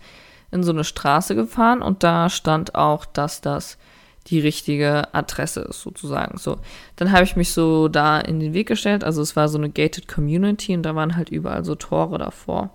in 0.51 0.63
so 0.63 0.73
eine 0.73 0.85
Straße 0.85 1.35
gefahren 1.35 1.83
und 1.83 2.03
da 2.03 2.29
stand 2.29 2.75
auch, 2.75 3.05
dass 3.05 3.41
das 3.41 3.79
die 4.27 4.41
richtige 4.41 5.13
Adresse 5.15 5.61
ist, 5.63 5.81
sozusagen. 5.81 6.39
So, 6.39 6.59
dann 6.97 7.13
habe 7.13 7.25
ich 7.25 7.37
mich 7.37 7.53
so 7.53 7.89
da 7.89 8.21
in 8.21 8.41
den 8.41 8.53
Weg 8.53 8.69
gestellt. 8.69 9.03
Also 9.03 9.23
es 9.23 9.35
war 9.37 9.49
so 9.49 9.59
eine 9.59 9.71
gated 9.71 10.09
Community 10.09 10.75
und 10.75 10.83
da 10.83 10.95
waren 10.95 11.17
halt 11.17 11.31
überall 11.31 11.65
so 11.65 11.75
Tore 11.75 12.19
davor. 12.19 12.71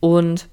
Und 0.00 0.48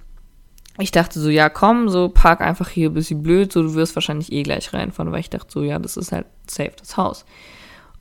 ich 0.79 0.91
dachte 0.91 1.19
so, 1.19 1.29
ja, 1.29 1.49
komm, 1.49 1.89
so 1.89 2.09
park 2.09 2.41
einfach 2.41 2.69
hier 2.69 2.89
ein 2.89 2.93
bisschen 2.93 3.23
blöd, 3.23 3.51
so 3.51 3.63
du 3.63 3.73
wirst 3.73 3.95
wahrscheinlich 3.95 4.31
eh 4.31 4.43
gleich 4.43 4.73
reinfahren, 4.73 5.11
weil 5.11 5.21
ich 5.21 5.29
dachte 5.29 5.51
so, 5.51 5.63
ja, 5.63 5.79
das 5.79 5.97
ist 5.97 6.11
halt 6.11 6.27
safe, 6.47 6.73
das 6.77 6.97
Haus. 6.97 7.25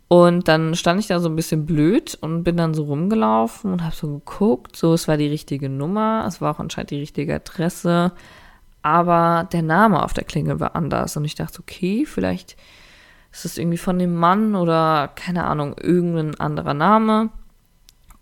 Und 0.09 0.47
dann 0.47 0.75
stand 0.77 1.01
ich 1.01 1.09
da 1.09 1.19
so 1.19 1.29
ein 1.29 1.35
bisschen 1.37 1.67
blöd 1.67 2.17
und 2.21 2.45
bin 2.45 2.57
dann 2.57 2.75
so 2.75 2.85
rumgelaufen 2.85 3.73
und 3.73 3.83
habe 3.83 3.97
so 3.97 4.07
geguckt, 4.19 4.77
so, 4.77 4.95
es 4.95 5.09
war 5.09 5.17
die 5.17 5.27
richtige 5.27 5.69
Nummer, 5.69 6.25
es 6.29 6.41
war 6.41 6.55
auch 6.55 6.61
anscheinend 6.61 6.91
die 6.91 7.01
richtige 7.01 7.35
Adresse, 7.35 8.13
aber 8.87 9.49
der 9.51 9.63
Name 9.63 10.01
auf 10.01 10.13
der 10.13 10.23
Klingel 10.23 10.61
war 10.61 10.77
anders 10.77 11.17
und 11.17 11.25
ich 11.25 11.35
dachte, 11.35 11.59
okay, 11.59 12.07
vielleicht 12.07 12.57
ist 13.33 13.45
das 13.45 13.59
irgendwie 13.59 13.79
von 13.79 13.99
dem 13.99 14.15
Mann 14.15 14.55
oder 14.55 15.11
keine 15.17 15.43
Ahnung, 15.43 15.75
irgendein 15.77 16.39
anderer 16.39 16.73
Name. 16.73 17.31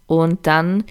Und 0.06 0.46
dann 0.46 0.84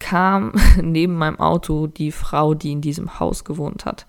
kam 0.00 0.54
neben 0.82 1.14
meinem 1.14 1.38
Auto 1.38 1.86
die 1.86 2.10
Frau, 2.10 2.54
die 2.54 2.72
in 2.72 2.80
diesem 2.80 3.20
Haus 3.20 3.44
gewohnt 3.44 3.84
hat. 3.84 4.06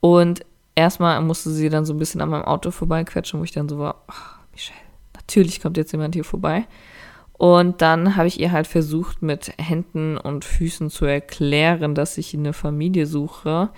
Und 0.00 0.46
erstmal 0.74 1.20
musste 1.20 1.50
sie 1.50 1.68
dann 1.68 1.84
so 1.84 1.92
ein 1.92 1.98
bisschen 1.98 2.22
an 2.22 2.30
meinem 2.30 2.46
Auto 2.46 2.70
vorbeiquetschen, 2.70 3.38
wo 3.38 3.44
ich 3.44 3.52
dann 3.52 3.68
so 3.68 3.78
war, 3.78 4.02
ach, 4.06 4.38
Michelle, 4.52 4.80
natürlich 5.12 5.60
kommt 5.60 5.76
jetzt 5.76 5.92
jemand 5.92 6.14
hier 6.14 6.24
vorbei. 6.24 6.66
Und 7.34 7.82
dann 7.82 8.16
habe 8.16 8.28
ich 8.28 8.40
ihr 8.40 8.50
halt 8.50 8.66
versucht, 8.66 9.20
mit 9.20 9.52
Händen 9.58 10.16
und 10.16 10.46
Füßen 10.46 10.88
zu 10.88 11.04
erklären, 11.04 11.94
dass 11.94 12.16
ich 12.16 12.32
eine 12.32 12.54
Familie 12.54 13.04
suche, 13.04 13.68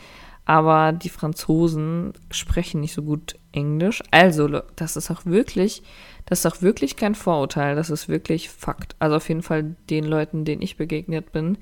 aber 0.46 0.92
die 0.92 1.08
Franzosen 1.08 2.12
sprechen 2.30 2.80
nicht 2.80 2.92
so 2.92 3.02
gut 3.02 3.36
Englisch. 3.52 4.02
Also, 4.10 4.48
das 4.76 4.96
ist 4.96 5.10
auch 5.10 5.24
wirklich, 5.24 5.82
das 6.26 6.40
ist 6.40 6.46
auch 6.46 6.62
wirklich 6.62 6.96
kein 6.96 7.14
Vorurteil, 7.14 7.76
das 7.76 7.90
ist 7.90 8.08
wirklich 8.08 8.50
Fakt. 8.50 8.94
Also 8.98 9.16
auf 9.16 9.28
jeden 9.28 9.42
Fall 9.42 9.76
den 9.88 10.04
Leuten, 10.04 10.44
denen 10.44 10.62
ich 10.62 10.76
begegnet 10.76 11.32
bin, 11.32 11.58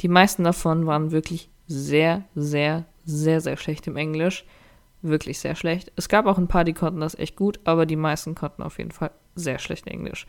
die 0.00 0.08
meisten 0.08 0.42
davon 0.42 0.86
waren 0.86 1.12
wirklich 1.12 1.48
sehr, 1.68 2.24
sehr, 2.34 2.84
sehr, 3.04 3.40
sehr 3.40 3.56
schlecht 3.56 3.86
im 3.86 3.96
Englisch. 3.96 4.44
Wirklich 5.02 5.38
sehr 5.38 5.54
schlecht. 5.54 5.92
Es 5.96 6.08
gab 6.08 6.26
auch 6.26 6.38
ein 6.38 6.48
paar, 6.48 6.64
die 6.64 6.72
konnten 6.72 7.00
das 7.00 7.16
echt 7.16 7.36
gut, 7.36 7.60
aber 7.64 7.86
die 7.86 7.96
meisten 7.96 8.34
konnten 8.34 8.62
auf 8.62 8.78
jeden 8.78 8.90
Fall 8.90 9.10
sehr 9.34 9.58
schlecht 9.58 9.86
Englisch. 9.86 10.26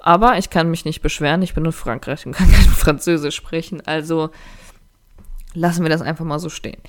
Aber 0.00 0.38
ich 0.38 0.50
kann 0.50 0.70
mich 0.70 0.84
nicht 0.84 1.02
beschweren, 1.02 1.42
ich 1.42 1.54
bin 1.54 1.64
in 1.64 1.72
Frankreich 1.72 2.26
und 2.26 2.32
kann 2.32 2.50
kein 2.50 2.64
Französisch 2.64 3.36
sprechen, 3.36 3.80
also 3.86 4.30
lassen 5.54 5.82
wir 5.82 5.90
das 5.90 6.00
einfach 6.00 6.24
mal 6.24 6.38
so 6.38 6.48
stehen 6.48 6.80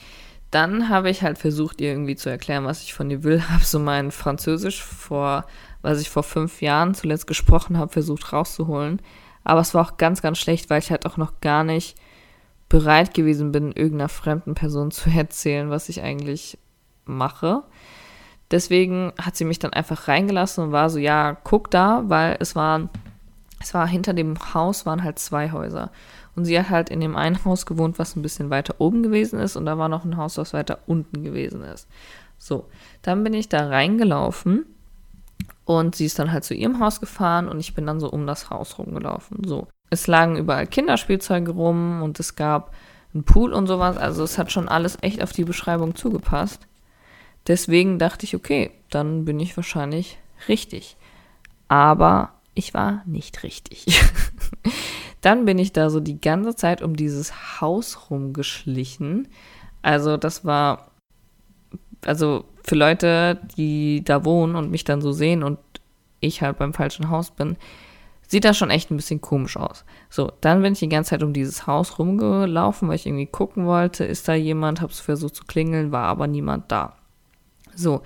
dann 0.53 0.89
habe 0.89 1.09
ich 1.09 1.23
halt 1.23 1.37
versucht, 1.37 1.81
ihr 1.81 1.89
irgendwie 1.89 2.15
zu 2.15 2.29
erklären, 2.29 2.65
was 2.65 2.83
ich 2.83 2.93
von 2.93 3.09
ihr 3.09 3.23
will. 3.23 3.41
Habe 3.49 3.63
so 3.63 3.79
mein 3.79 4.11
Französisch 4.11 4.83
vor, 4.83 5.45
was 5.81 5.99
ich 5.99 6.09
vor 6.09 6.23
fünf 6.23 6.61
Jahren 6.61 6.93
zuletzt 6.93 7.27
gesprochen 7.27 7.77
habe, 7.77 7.91
versucht 7.91 8.31
rauszuholen. 8.31 9.01
Aber 9.43 9.61
es 9.61 9.73
war 9.73 9.85
auch 9.85 9.97
ganz, 9.97 10.21
ganz 10.21 10.37
schlecht, 10.37 10.69
weil 10.69 10.79
ich 10.79 10.91
halt 10.91 11.05
auch 11.05 11.17
noch 11.17 11.41
gar 11.41 11.63
nicht 11.63 11.97
bereit 12.69 13.13
gewesen 13.13 13.51
bin, 13.51 13.71
irgendeiner 13.71 14.09
fremden 14.09 14.53
Person 14.53 14.91
zu 14.91 15.09
erzählen, 15.15 15.69
was 15.69 15.89
ich 15.89 16.01
eigentlich 16.01 16.57
mache. 17.05 17.63
Deswegen 18.51 19.13
hat 19.19 19.35
sie 19.35 19.45
mich 19.45 19.59
dann 19.59 19.73
einfach 19.73 20.07
reingelassen 20.07 20.65
und 20.65 20.71
war 20.71 20.89
so, 20.89 20.99
ja, 20.99 21.35
guck 21.43 21.71
da, 21.71 22.03
weil 22.05 22.37
es 22.39 22.55
waren, 22.55 22.89
es 23.59 23.73
war 23.73 23.87
hinter 23.87 24.13
dem 24.13 24.35
Haus 24.53 24.85
waren 24.85 25.03
halt 25.03 25.17
zwei 25.17 25.51
Häuser. 25.51 25.91
Und 26.35 26.45
sie 26.45 26.57
hat 26.57 26.69
halt 26.69 26.89
in 26.89 26.99
dem 26.99 27.15
einen 27.15 27.43
Haus 27.45 27.65
gewohnt, 27.65 27.99
was 27.99 28.15
ein 28.15 28.21
bisschen 28.21 28.49
weiter 28.49 28.75
oben 28.79 29.03
gewesen 29.03 29.39
ist. 29.39 29.55
Und 29.55 29.65
da 29.65 29.77
war 29.77 29.89
noch 29.89 30.05
ein 30.05 30.17
Haus, 30.17 30.37
was 30.37 30.53
weiter 30.53 30.79
unten 30.87 31.23
gewesen 31.23 31.63
ist. 31.63 31.87
So, 32.37 32.69
dann 33.01 33.23
bin 33.23 33.33
ich 33.33 33.49
da 33.49 33.67
reingelaufen. 33.67 34.65
Und 35.65 35.95
sie 35.95 36.05
ist 36.05 36.19
dann 36.19 36.31
halt 36.31 36.43
zu 36.43 36.53
ihrem 36.53 36.79
Haus 36.79 36.99
gefahren 36.99 37.47
und 37.47 37.59
ich 37.59 37.73
bin 37.73 37.85
dann 37.85 38.01
so 38.01 38.09
um 38.09 38.27
das 38.27 38.49
Haus 38.49 38.77
rumgelaufen. 38.77 39.45
So. 39.45 39.67
Es 39.89 40.07
lagen 40.07 40.35
überall 40.35 40.67
Kinderspielzeuge 40.67 41.51
rum 41.51 42.01
und 42.01 42.19
es 42.19 42.35
gab 42.35 42.73
einen 43.13 43.23
Pool 43.23 43.53
und 43.53 43.67
sowas. 43.67 43.95
Also 43.97 44.23
es 44.23 44.37
hat 44.37 44.51
schon 44.51 44.67
alles 44.67 44.97
echt 45.01 45.23
auf 45.23 45.31
die 45.31 45.45
Beschreibung 45.45 45.95
zugepasst. 45.95 46.67
Deswegen 47.47 47.99
dachte 47.99 48.25
ich, 48.25 48.35
okay, 48.35 48.71
dann 48.89 49.25
bin 49.25 49.39
ich 49.39 49.55
wahrscheinlich 49.55 50.17
richtig. 50.47 50.97
Aber 51.67 52.33
ich 52.53 52.73
war 52.73 53.03
nicht 53.05 53.43
richtig. 53.43 53.85
Dann 55.23 55.45
bin 55.45 55.57
ich 55.57 55.71
da 55.71 55.89
so 55.89 56.01
die 56.01 56.19
ganze 56.19 56.53
Zeit 56.53 56.81
um 56.81 56.97
dieses 56.97 57.61
Haus 57.61 58.09
rumgeschlichen. 58.09 59.29
Also 59.81 60.17
das 60.17 60.43
war, 60.43 60.91
also 62.05 62.43
für 62.61 62.75
Leute, 62.75 63.39
die 63.57 64.03
da 64.03 64.25
wohnen 64.25 64.57
und 64.57 64.69
mich 64.69 64.83
dann 64.83 65.01
so 65.01 65.13
sehen 65.13 65.41
und 65.41 65.59
ich 66.19 66.41
halt 66.41 66.57
beim 66.57 66.73
falschen 66.73 67.09
Haus 67.09 67.31
bin, 67.31 67.55
sieht 68.27 68.43
das 68.43 68.57
schon 68.57 68.69
echt 68.69 68.91
ein 68.91 68.97
bisschen 68.97 69.21
komisch 69.21 69.55
aus. 69.55 69.85
So, 70.09 70.29
dann 70.41 70.61
bin 70.61 70.73
ich 70.73 70.79
die 70.79 70.89
ganze 70.89 71.11
Zeit 71.11 71.23
um 71.23 71.31
dieses 71.31 71.67
Haus 71.67 71.99
rumgelaufen, 71.99 72.89
weil 72.89 72.95
ich 72.95 73.05
irgendwie 73.05 73.25
gucken 73.25 73.65
wollte, 73.65 74.03
ist 74.03 74.27
da 74.27 74.33
jemand, 74.33 74.81
hab's 74.81 74.99
versucht 74.99 75.35
zu 75.35 75.45
klingeln, 75.45 75.93
war 75.93 76.07
aber 76.07 76.27
niemand 76.27 76.69
da. 76.69 76.97
So, 77.73 78.01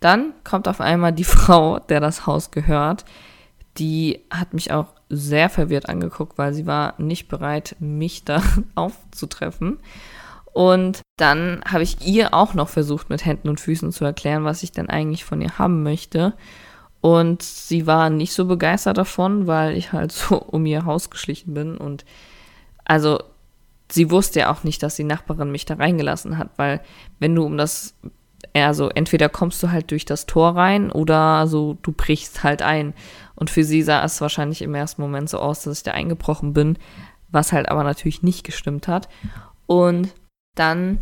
dann 0.00 0.34
kommt 0.44 0.68
auf 0.68 0.82
einmal 0.82 1.14
die 1.14 1.24
Frau, 1.38 1.78
der 1.78 2.00
das 2.00 2.26
Haus 2.26 2.50
gehört, 2.50 3.06
die 3.78 4.20
hat 4.30 4.52
mich 4.52 4.70
auch 4.70 4.97
sehr 5.08 5.48
verwirrt 5.48 5.88
angeguckt, 5.88 6.38
weil 6.38 6.52
sie 6.52 6.66
war 6.66 6.94
nicht 6.98 7.28
bereit, 7.28 7.76
mich 7.78 8.24
da 8.24 8.42
aufzutreffen. 8.74 9.78
Und 10.52 11.02
dann 11.16 11.60
habe 11.66 11.84
ich 11.84 12.06
ihr 12.06 12.34
auch 12.34 12.54
noch 12.54 12.68
versucht, 12.68 13.10
mit 13.10 13.24
Händen 13.24 13.48
und 13.48 13.60
Füßen 13.60 13.92
zu 13.92 14.04
erklären, 14.04 14.44
was 14.44 14.62
ich 14.62 14.72
denn 14.72 14.90
eigentlich 14.90 15.24
von 15.24 15.40
ihr 15.40 15.58
haben 15.58 15.82
möchte. 15.82 16.34
Und 17.00 17.42
sie 17.42 17.86
war 17.86 18.10
nicht 18.10 18.32
so 18.32 18.46
begeistert 18.46 18.98
davon, 18.98 19.46
weil 19.46 19.76
ich 19.76 19.92
halt 19.92 20.12
so 20.12 20.36
um 20.36 20.66
ihr 20.66 20.84
Haus 20.84 21.10
geschlichen 21.10 21.54
bin. 21.54 21.76
Und 21.76 22.04
also 22.84 23.20
sie 23.90 24.10
wusste 24.10 24.40
ja 24.40 24.52
auch 24.52 24.64
nicht, 24.64 24.82
dass 24.82 24.96
die 24.96 25.04
Nachbarin 25.04 25.50
mich 25.50 25.64
da 25.64 25.74
reingelassen 25.74 26.38
hat, 26.38 26.50
weil 26.56 26.80
wenn 27.18 27.34
du 27.34 27.44
um 27.44 27.56
das, 27.56 27.94
also 28.54 28.88
entweder 28.90 29.28
kommst 29.28 29.62
du 29.62 29.70
halt 29.70 29.90
durch 29.90 30.04
das 30.04 30.26
Tor 30.26 30.56
rein 30.56 30.90
oder 30.90 31.46
so, 31.46 31.78
du 31.82 31.92
brichst 31.92 32.42
halt 32.42 32.62
ein. 32.62 32.94
Und 33.38 33.50
für 33.50 33.62
sie 33.62 33.82
sah 33.82 34.02
es 34.02 34.20
wahrscheinlich 34.20 34.62
im 34.62 34.74
ersten 34.74 35.00
Moment 35.00 35.30
so 35.30 35.38
aus, 35.38 35.62
dass 35.62 35.78
ich 35.78 35.84
da 35.84 35.92
eingebrochen 35.92 36.52
bin, 36.52 36.76
was 37.30 37.52
halt 37.52 37.68
aber 37.68 37.84
natürlich 37.84 38.22
nicht 38.22 38.44
gestimmt 38.44 38.88
hat. 38.88 39.08
Und 39.66 40.12
dann 40.56 40.98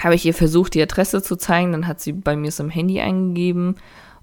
habe 0.00 0.14
ich 0.14 0.26
ihr 0.26 0.34
versucht, 0.34 0.74
die 0.74 0.82
Adresse 0.82 1.22
zu 1.22 1.36
zeigen. 1.36 1.72
Dann 1.72 1.86
hat 1.86 2.00
sie 2.00 2.12
bei 2.12 2.36
mir 2.36 2.52
so 2.52 2.62
im 2.62 2.70
Handy 2.70 3.00
eingegeben. 3.00 3.76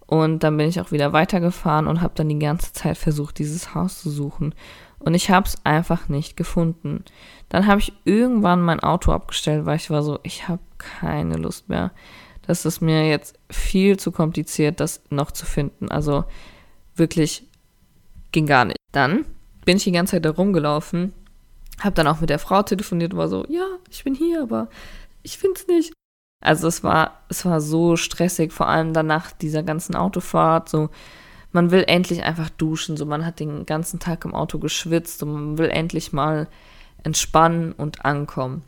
Und 0.05 0.44
dann 0.44 0.55
bin 0.55 0.70
ich 0.70 0.79
auch 0.79 0.91
wieder 0.91 1.13
weitergefahren 1.13 1.88
und 1.88 2.01
habe 2.01 2.13
dann 2.15 2.29
die 2.29 2.38
ganze 2.38 2.74
Zeit 2.74 2.98
versucht, 2.98 3.39
dieses 3.39 3.74
Haus 3.74 4.01
zu 4.01 4.12
suchen. 4.12 4.53
Und 5.00 5.15
ich 5.15 5.32
habe 5.32 5.48
es 5.48 5.58
einfach 5.65 6.10
nicht 6.10 6.38
gefunden. 6.38 7.03
Dann 7.50 7.65
habe 7.65 7.82
ich 7.82 7.94
irgendwann 8.05 8.62
mein 8.62 8.82
Auto 8.82 9.12
abgestellt, 9.12 9.65
weil 9.65 9.77
ich 9.77 9.89
war 9.89 10.03
so, 10.03 10.20
ich 10.22 10.48
habe 10.48 10.62
keine 10.77 11.38
Lust 11.38 11.70
mehr. 11.70 11.91
Das 12.46 12.65
ist 12.65 12.82
mir 12.82 13.08
jetzt 13.10 13.39
viel 13.50 13.98
zu 13.98 14.12
kompliziert, 14.12 14.79
das 14.79 15.01
noch 15.10 15.32
zu 15.32 15.48
finden. 15.48 15.89
Also 15.89 16.25
wirklich 16.95 17.47
ging 18.31 18.45
gar 18.45 18.65
nicht. 18.65 18.77
Dann 18.91 19.25
bin 19.65 19.77
ich 19.77 19.83
die 19.83 19.91
ganze 19.91 20.11
Zeit 20.11 20.25
da 20.25 20.31
rumgelaufen, 20.31 21.13
habe 21.79 21.95
dann 21.95 22.07
auch 22.07 22.21
mit 22.21 22.29
der 22.29 22.39
Frau 22.39 22.63
telefoniert 22.63 23.13
und 23.13 23.19
war 23.19 23.27
so, 23.27 23.45
ja, 23.49 23.65
ich 23.89 24.03
bin 24.03 24.15
hier, 24.15 24.43
aber 24.43 24.69
ich 25.23 25.37
finde 25.37 25.59
es 25.59 25.67
nicht. 25.67 25.93
Also 26.43 26.67
es 26.67 26.83
war, 26.83 27.21
es 27.29 27.45
war 27.45 27.59
so 27.61 27.95
stressig, 27.95 28.51
vor 28.53 28.67
allem 28.67 28.93
danach 28.93 29.31
dieser 29.31 29.63
ganzen 29.63 29.95
Autofahrt, 29.95 30.69
so 30.69 30.89
man 31.51 31.71
will 31.71 31.85
endlich 31.87 32.23
einfach 32.23 32.49
duschen, 32.49 32.97
so 32.97 33.05
man 33.05 33.25
hat 33.25 33.39
den 33.39 33.65
ganzen 33.65 33.99
Tag 33.99 34.25
im 34.25 34.35
Auto 34.35 34.59
geschwitzt 34.59 35.23
und 35.23 35.33
man 35.33 35.57
will 35.57 35.69
endlich 35.69 36.13
mal 36.13 36.47
entspannen 37.03 37.71
und 37.71 38.03
ankommen. 38.03 38.63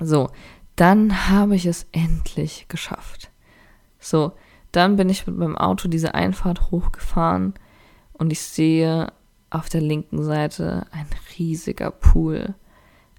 So, 0.00 0.30
dann 0.76 1.28
habe 1.28 1.54
ich 1.54 1.66
es 1.66 1.86
endlich 1.92 2.66
geschafft. 2.68 3.30
So, 4.00 4.32
dann 4.72 4.96
bin 4.96 5.08
ich 5.08 5.26
mit 5.26 5.36
meinem 5.36 5.56
Auto 5.56 5.88
diese 5.88 6.14
Einfahrt 6.14 6.70
hochgefahren 6.70 7.54
und 8.12 8.30
ich 8.32 8.40
sehe 8.40 9.12
auf 9.50 9.68
der 9.68 9.80
linken 9.80 10.22
Seite 10.22 10.86
ein 10.92 11.06
riesiger 11.38 11.90
Pool, 11.90 12.54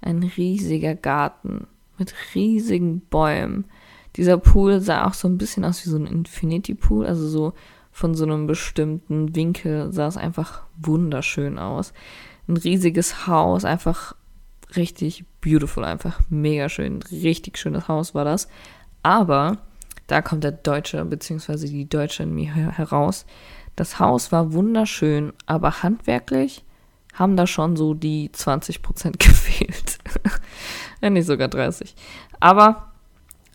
ein 0.01 0.23
riesiger 0.23 0.95
Garten 0.95 1.67
mit 1.97 2.13
riesigen 2.33 3.01
Bäumen. 3.01 3.65
Dieser 4.15 4.37
Pool 4.37 4.81
sah 4.81 5.05
auch 5.07 5.13
so 5.13 5.27
ein 5.27 5.37
bisschen 5.37 5.65
aus 5.65 5.85
wie 5.85 5.89
so 5.89 5.97
ein 5.97 6.05
Infinity 6.05 6.73
Pool, 6.73 7.05
also 7.05 7.27
so 7.27 7.53
von 7.91 8.15
so 8.15 8.23
einem 8.23 8.47
bestimmten 8.47 9.35
Winkel 9.35 9.91
sah 9.91 10.07
es 10.07 10.17
einfach 10.17 10.63
wunderschön 10.77 11.59
aus. 11.59 11.93
Ein 12.47 12.57
riesiges 12.57 13.27
Haus, 13.27 13.65
einfach 13.65 14.15
richtig 14.75 15.25
beautiful, 15.41 15.83
einfach 15.83 16.21
mega 16.29 16.69
schön, 16.69 17.01
richtig 17.03 17.57
schönes 17.57 17.87
Haus 17.87 18.15
war 18.15 18.25
das. 18.25 18.47
Aber 19.03 19.57
da 20.11 20.21
kommt 20.21 20.43
der 20.43 20.51
Deutsche 20.51 21.05
bzw. 21.05 21.67
die 21.67 21.87
Deutsche 21.87 22.23
in 22.23 22.35
mir 22.35 22.53
heraus. 22.53 23.25
Das 23.77 23.97
Haus 23.97 24.33
war 24.33 24.51
wunderschön, 24.51 25.31
aber 25.45 25.83
handwerklich 25.83 26.65
haben 27.13 27.37
da 27.37 27.47
schon 27.47 27.77
so 27.77 27.93
die 27.93 28.29
20 28.29 28.81
Prozent 28.81 29.19
gefehlt. 29.19 29.99
Wenn 30.99 31.13
nicht 31.13 31.27
sogar 31.27 31.47
30. 31.47 31.95
Aber 32.41 32.91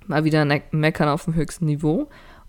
mal 0.07 0.25
wieder 0.25 0.47
meckern 0.71 1.11
auf 1.11 1.25
dem 1.25 1.35
höchsten 1.35 1.67
Niveau. 1.67 2.09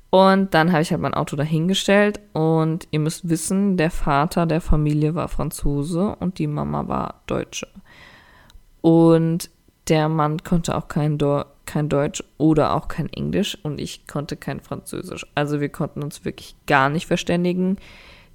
Und 0.09 0.53
dann 0.53 0.71
habe 0.71 0.81
ich 0.81 0.91
halt 0.91 1.01
mein 1.01 1.13
Auto 1.13 1.35
dahingestellt 1.35 2.21
und 2.31 2.87
ihr 2.91 3.01
müsst 3.01 3.27
wissen, 3.27 3.75
der 3.75 3.91
Vater 3.91 4.45
der 4.45 4.61
Familie 4.61 5.15
war 5.15 5.27
Franzose 5.27 6.15
und 6.21 6.39
die 6.39 6.47
Mama 6.47 6.87
war 6.87 7.23
Deutsche. 7.27 7.67
Und 8.79 9.49
der 9.89 10.07
Mann 10.07 10.41
konnte 10.43 10.77
auch 10.77 10.87
kein, 10.87 11.17
Do 11.17 11.43
kein 11.67 11.89
Deutsch 11.89 12.23
oder 12.37 12.73
auch 12.73 12.87
kein 12.87 13.11
Englisch 13.13 13.57
und 13.61 13.79
ich 13.79 14.07
konnte 14.07 14.35
kein 14.35 14.59
Französisch. 14.59 15.27
Also 15.35 15.61
wir 15.61 15.69
konnten 15.69 16.01
uns 16.01 16.25
wirklich 16.25 16.55
gar 16.65 16.89
nicht 16.89 17.05
verständigen. 17.05 17.77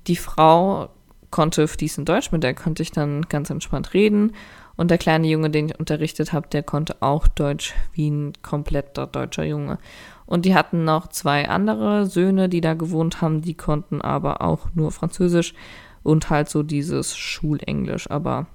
Die 0.07 0.17
Frau 0.17 0.91
konnte 1.31 1.67
fließend 1.67 2.09
Deutsch, 2.09 2.31
mit 2.31 2.45
der 2.45 2.55
konnte 2.55 2.83
ich 2.83 2.93
dann 2.93 3.23
ganz 3.23 3.51
entspannt 3.51 3.95
reden. 3.95 4.33
Und 4.77 4.91
der 4.91 4.99
kleine 4.99 5.27
Junge, 5.27 5.51
den 5.51 5.67
ich 5.69 5.79
unterrichtet 5.79 6.33
habe, 6.33 6.49
der 6.49 6.63
konnte 6.63 6.97
auch 7.01 7.27
Deutsch 7.27 7.75
wie 7.93 8.09
ein 8.09 8.33
kompletter 8.43 9.07
deutscher 9.07 9.45
Junge. 9.45 9.79
Und 10.27 10.45
die 10.45 10.55
hatten 10.55 10.85
noch 10.85 11.09
zwei 11.09 11.49
andere 11.49 12.07
Söhne, 12.07 12.49
die 12.49 12.61
da 12.61 12.75
gewohnt 12.75 13.21
haben, 13.21 13.43
die 13.43 13.55
konnten 13.55 14.01
aber 14.01 14.41
auch 14.41 14.69
nur 14.75 14.93
Französisch 14.93 15.55
und 16.03 16.31
halt 16.31 16.49
so 16.49 16.63
dieses 16.63 17.17
Schulenglisch, 17.17 18.11
aber 18.11 18.47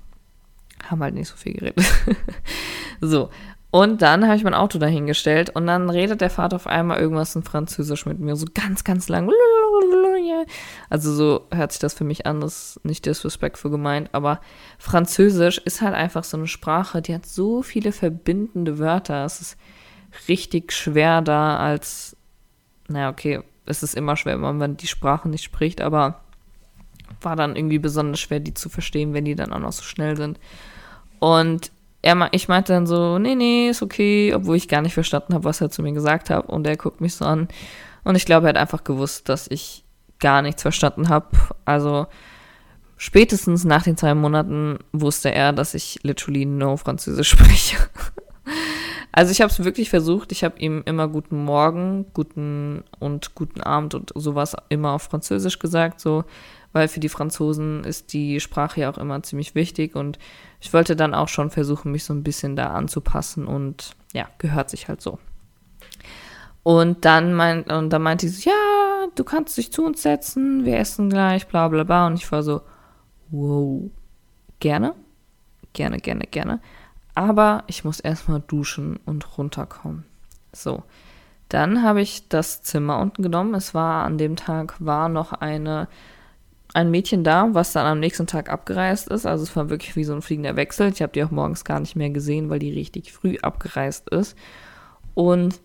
haben 0.86 1.02
halt 1.02 1.14
nicht 1.14 1.28
so 1.28 1.36
viel 1.36 1.54
geredet. 1.54 1.86
so. 3.02 3.30
Und 3.70 4.02
dann 4.02 4.26
habe 4.26 4.38
ich 4.38 4.44
mein 4.44 4.54
Auto 4.54 4.80
dahingestellt 4.80 5.50
und 5.50 5.68
dann 5.68 5.90
redet 5.90 6.22
der 6.22 6.30
Vater 6.30 6.56
auf 6.56 6.68
einmal 6.68 7.00
irgendwas 7.00 7.36
in 7.36 7.44
Französisch 7.44 8.06
mit 8.06 8.20
mir, 8.20 8.36
so 8.36 8.46
ganz, 8.54 8.84
ganz 8.84 9.10
lang. 9.10 9.30
Also 10.90 11.14
so 11.14 11.48
hört 11.52 11.72
sich 11.74 11.80
das 11.80 11.94
für 11.94 12.04
mich 12.04 12.26
an, 12.26 12.40
das 12.40 12.78
ist 12.78 12.86
nicht 12.86 13.06
disrespectful 13.06 13.70
gemeint, 13.70 14.10
aber 14.14 14.40
Französisch 14.78 15.58
ist 15.58 15.82
halt 15.82 15.94
einfach 15.96 16.24
so 16.24 16.38
eine 16.38 16.48
Sprache, 16.48 17.02
die 17.02 17.14
hat 17.14 17.26
so 17.26 17.62
viele 17.62 17.92
verbindende 17.92 18.80
Wörter. 18.80 19.26
Es 19.26 19.42
ist 19.42 19.58
richtig 20.28 20.72
schwer 20.72 21.22
da 21.22 21.58
als, 21.58 22.16
naja, 22.88 23.10
okay, 23.10 23.42
es 23.66 23.84
ist 23.84 23.96
immer 23.96 24.16
schwer, 24.16 24.42
wenn 24.42 24.58
man 24.58 24.78
die 24.78 24.88
Sprache 24.88 25.28
nicht 25.28 25.44
spricht, 25.44 25.82
aber 25.82 26.22
war 27.22 27.36
dann 27.36 27.56
irgendwie 27.56 27.80
besonders 27.80 28.20
schwer, 28.20 28.40
die 28.40 28.54
zu 28.54 28.70
verstehen, 28.70 29.14
wenn 29.14 29.26
die 29.26 29.36
dann 29.36 29.52
auch 29.52 29.60
noch 29.60 29.74
so 29.74 29.84
schnell 29.84 30.16
sind. 30.16 30.40
Und 31.20 31.72
er, 32.08 32.30
ich 32.32 32.48
meinte 32.48 32.72
dann 32.72 32.88
so, 32.88 33.20
nee, 33.20 33.36
nee, 33.36 33.70
ist 33.70 33.82
okay, 33.82 34.34
obwohl 34.34 34.56
ich 34.56 34.70
gar 34.70 34.82
nicht 34.82 34.94
verstanden 34.94 35.34
habe, 35.34 35.44
was 35.44 35.60
er 35.60 35.70
zu 35.70 35.84
mir 35.84 35.92
gesagt 35.92 36.30
hat. 36.30 36.48
Und 36.48 36.66
er 36.66 36.78
guckt 36.78 37.02
mich 37.02 37.16
so 37.16 37.26
an. 37.26 37.50
Und 38.06 38.16
ich 38.16 38.26
glaube, 38.26 38.48
er 38.48 38.50
hat 38.50 38.58
einfach 38.58 38.86
gewusst, 38.86 39.28
dass 39.28 39.48
ich 39.50 39.84
gar 40.20 40.42
nichts 40.42 40.62
verstanden 40.62 41.10
habe. 41.10 41.28
Also 41.66 42.08
spätestens 42.96 43.66
nach 43.66 43.84
den 43.84 43.98
zwei 43.98 44.16
Monaten 44.16 44.80
wusste 44.94 45.34
er, 45.34 45.52
dass 45.52 45.74
ich 45.74 46.00
literally 46.04 46.46
no 46.46 46.78
Französisch 46.78 47.30
spreche. 47.32 47.78
also 49.12 49.32
ich 49.32 49.42
habe 49.42 49.52
es 49.52 49.64
wirklich 49.66 49.90
versucht. 49.90 50.32
Ich 50.32 50.46
habe 50.46 50.58
ihm 50.60 50.84
immer 50.86 51.10
guten 51.10 51.44
Morgen, 51.44 52.06
guten 52.14 52.86
und 53.00 53.36
guten 53.36 53.60
Abend 53.60 53.96
und 53.96 54.14
sowas 54.16 54.56
immer 54.70 54.94
auf 54.94 55.04
Französisch 55.04 55.60
gesagt. 55.60 56.00
So 56.00 56.24
weil 56.78 56.88
für 56.88 57.00
die 57.00 57.10
Franzosen 57.10 57.84
ist 57.84 58.14
die 58.14 58.40
Sprache 58.40 58.82
ja 58.82 58.90
auch 58.90 58.98
immer 58.98 59.22
ziemlich 59.24 59.56
wichtig 59.56 59.96
und 59.96 60.20
ich 60.60 60.74
wollte 60.74 60.96
dann 60.96 61.14
auch 61.14 61.28
schon 61.28 61.50
versuchen, 61.50 61.92
mich 61.92 62.04
so 62.04 62.14
ein 62.14 62.24
bisschen 62.24 62.56
da 62.56 62.68
anzupassen 62.68 63.48
und 63.48 63.96
ja, 64.14 64.28
gehört 64.38 64.70
sich 64.70 64.88
halt 64.88 65.02
so. 65.02 65.20
Und 66.64 67.06
dann, 67.06 67.34
mein, 67.34 67.64
und 67.64 67.92
dann 67.92 68.02
meinte 68.02 68.28
sie 68.28 68.50
ja, 68.50 69.08
du 69.16 69.24
kannst 69.24 69.58
dich 69.58 69.72
zu 69.72 69.86
uns 69.86 70.02
setzen, 70.02 70.66
wir 70.66 70.78
essen 70.78 71.10
gleich, 71.10 71.48
bla 71.48 71.68
bla 71.70 71.84
bla. 71.84 72.08
Und 72.08 72.16
ich 72.16 72.30
war 72.32 72.44
so, 72.44 72.62
wow, 73.30 73.90
gerne, 74.60 74.94
gerne, 75.72 75.98
gerne, 76.00 76.26
gerne. 76.26 76.60
Aber 77.16 77.64
ich 77.68 77.86
muss 77.86 78.00
erstmal 78.00 78.42
duschen 78.46 79.00
und 79.06 79.38
runterkommen. 79.38 80.04
So, 80.52 80.84
dann 81.50 81.84
habe 81.84 82.02
ich 82.02 82.28
das 82.28 82.62
Zimmer 82.62 83.00
unten 83.00 83.24
genommen. 83.24 83.56
Es 83.56 83.74
war 83.74 84.04
an 84.04 84.18
dem 84.18 84.36
Tag 84.36 84.76
war 84.80 85.08
noch 85.08 85.32
eine 85.32 85.88
ein 86.74 86.92
Mädchen 86.92 87.24
da, 87.24 87.50
was 87.54 87.74
dann 87.74 87.86
am 87.86 88.00
nächsten 88.00 88.28
Tag 88.28 88.50
abgereist 88.50 89.08
ist. 89.08 89.26
Also 89.26 89.44
es 89.44 89.56
war 89.56 89.70
wirklich 89.70 89.96
wie 89.96 90.04
so 90.04 90.14
ein 90.14 90.22
fliegender 90.22 90.56
Wechsel. 90.56 90.92
Ich 90.92 91.02
habe 91.02 91.14
die 91.14 91.24
auch 91.24 91.32
morgens 91.32 91.64
gar 91.64 91.80
nicht 91.80 91.96
mehr 91.96 92.10
gesehen, 92.10 92.50
weil 92.50 92.60
die 92.60 92.72
richtig 92.72 93.14
früh 93.14 93.38
abgereist 93.42 94.10
ist. 94.10 94.36
Und 95.14 95.60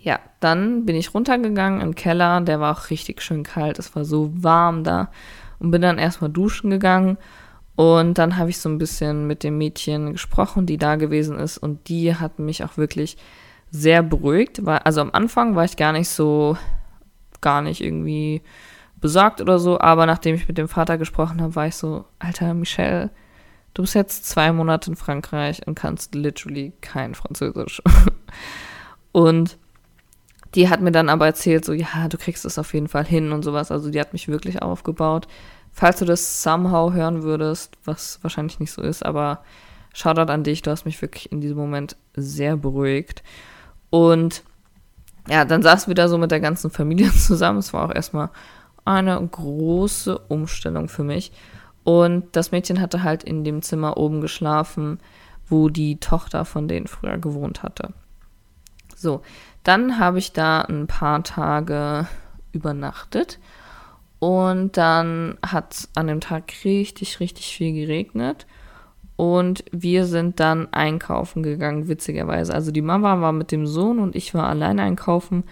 ja, 0.00 0.18
dann 0.40 0.86
bin 0.86 0.96
ich 0.96 1.14
runtergegangen 1.14 1.80
im 1.80 1.94
Keller. 1.94 2.40
Der 2.40 2.60
war 2.60 2.76
auch 2.76 2.90
richtig 2.90 3.22
schön 3.22 3.42
kalt. 3.42 3.78
Es 3.78 3.94
war 3.94 4.04
so 4.04 4.30
warm 4.34 4.84
da. 4.84 5.10
Und 5.58 5.70
bin 5.70 5.82
dann 5.82 5.98
erstmal 5.98 6.30
duschen 6.30 6.70
gegangen. 6.70 7.18
Und 7.76 8.16
dann 8.18 8.36
habe 8.38 8.50
ich 8.50 8.58
so 8.58 8.68
ein 8.68 8.78
bisschen 8.78 9.26
mit 9.26 9.42
dem 9.42 9.58
Mädchen 9.58 10.12
gesprochen, 10.12 10.66
die 10.66 10.78
da 10.78 10.96
gewesen 10.96 11.38
ist. 11.38 11.58
Und 11.58 11.88
die 11.88 12.14
hat 12.14 12.38
mich 12.38 12.64
auch 12.64 12.76
wirklich 12.76 13.16
sehr 13.70 14.02
beruhigt. 14.02 14.66
Also 14.66 15.00
am 15.00 15.10
Anfang 15.12 15.54
war 15.56 15.64
ich 15.64 15.76
gar 15.76 15.92
nicht 15.92 16.08
so, 16.08 16.56
gar 17.40 17.60
nicht 17.60 17.82
irgendwie 17.82 18.42
besorgt 19.00 19.40
oder 19.40 19.58
so, 19.58 19.78
aber 19.80 20.06
nachdem 20.06 20.34
ich 20.34 20.48
mit 20.48 20.58
dem 20.58 20.68
Vater 20.68 20.98
gesprochen 20.98 21.40
habe, 21.40 21.54
war 21.54 21.66
ich 21.66 21.76
so, 21.76 22.04
Alter, 22.18 22.54
Michelle, 22.54 23.10
du 23.74 23.82
bist 23.82 23.94
jetzt 23.94 24.24
zwei 24.26 24.52
Monate 24.52 24.90
in 24.90 24.96
Frankreich 24.96 25.66
und 25.66 25.74
kannst 25.74 26.14
literally 26.14 26.72
kein 26.80 27.14
Französisch. 27.14 27.82
und 29.12 29.58
die 30.54 30.70
hat 30.70 30.80
mir 30.80 30.92
dann 30.92 31.10
aber 31.10 31.26
erzählt, 31.26 31.64
so, 31.64 31.72
ja, 31.74 32.08
du 32.08 32.16
kriegst 32.16 32.44
es 32.46 32.58
auf 32.58 32.72
jeden 32.72 32.88
Fall 32.88 33.04
hin 33.04 33.32
und 33.32 33.42
sowas. 33.42 33.70
Also 33.70 33.90
die 33.90 34.00
hat 34.00 34.14
mich 34.14 34.28
wirklich 34.28 34.62
aufgebaut. 34.62 35.28
Falls 35.72 35.98
du 35.98 36.06
das 36.06 36.42
somehow 36.42 36.94
hören 36.94 37.22
würdest, 37.22 37.76
was 37.84 38.18
wahrscheinlich 38.22 38.58
nicht 38.58 38.72
so 38.72 38.80
ist, 38.80 39.04
aber 39.04 39.42
Shoutout 39.92 40.30
an 40.30 40.44
dich, 40.44 40.62
du 40.62 40.70
hast 40.70 40.84
mich 40.84 41.00
wirklich 41.00 41.32
in 41.32 41.40
diesem 41.40 41.56
Moment 41.56 41.96
sehr 42.14 42.56
beruhigt. 42.56 43.22
Und 43.90 44.42
ja, 45.28 45.44
dann 45.44 45.62
saßen 45.62 45.88
wir 45.88 45.94
da 45.94 46.08
so 46.08 46.18
mit 46.18 46.30
der 46.30 46.40
ganzen 46.40 46.70
Familie 46.70 47.10
zusammen. 47.14 47.58
Es 47.58 47.72
war 47.72 47.86
auch 47.86 47.94
erstmal 47.94 48.30
eine 48.86 49.20
große 49.20 50.18
Umstellung 50.18 50.88
für 50.88 51.04
mich. 51.04 51.32
Und 51.84 52.34
das 52.34 52.50
Mädchen 52.50 52.80
hatte 52.80 53.02
halt 53.02 53.22
in 53.22 53.44
dem 53.44 53.62
Zimmer 53.62 53.96
oben 53.96 54.20
geschlafen, 54.20 54.98
wo 55.48 55.68
die 55.68 55.98
Tochter 56.00 56.44
von 56.44 56.66
denen 56.68 56.86
früher 56.86 57.18
gewohnt 57.18 57.62
hatte. 57.62 57.92
So, 58.96 59.20
dann 59.62 59.98
habe 59.98 60.18
ich 60.18 60.32
da 60.32 60.62
ein 60.62 60.86
paar 60.86 61.22
Tage 61.22 62.06
übernachtet 62.52 63.38
und 64.18 64.76
dann 64.76 65.36
hat 65.44 65.74
es 65.74 65.90
an 65.94 66.06
dem 66.06 66.20
Tag 66.20 66.52
richtig, 66.64 67.20
richtig 67.20 67.46
viel 67.56 67.74
geregnet 67.74 68.46
und 69.16 69.64
wir 69.72 70.06
sind 70.06 70.40
dann 70.40 70.72
einkaufen 70.72 71.42
gegangen, 71.42 71.88
witzigerweise. 71.88 72.54
Also 72.54 72.70
die 72.70 72.82
Mama 72.82 73.20
war 73.20 73.32
mit 73.32 73.50
dem 73.50 73.66
Sohn 73.66 73.98
und 73.98 74.14
ich 74.14 74.34
war 74.34 74.48
allein 74.48 74.78
einkaufen, 74.78 75.44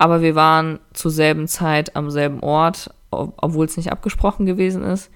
aber 0.00 0.22
wir 0.22 0.34
waren 0.34 0.78
zur 0.94 1.10
selben 1.10 1.46
Zeit 1.46 1.94
am 1.94 2.10
selben 2.10 2.40
Ort, 2.40 2.90
obwohl 3.10 3.66
es 3.66 3.76
nicht 3.76 3.92
abgesprochen 3.92 4.46
gewesen 4.46 4.82
ist. 4.82 5.10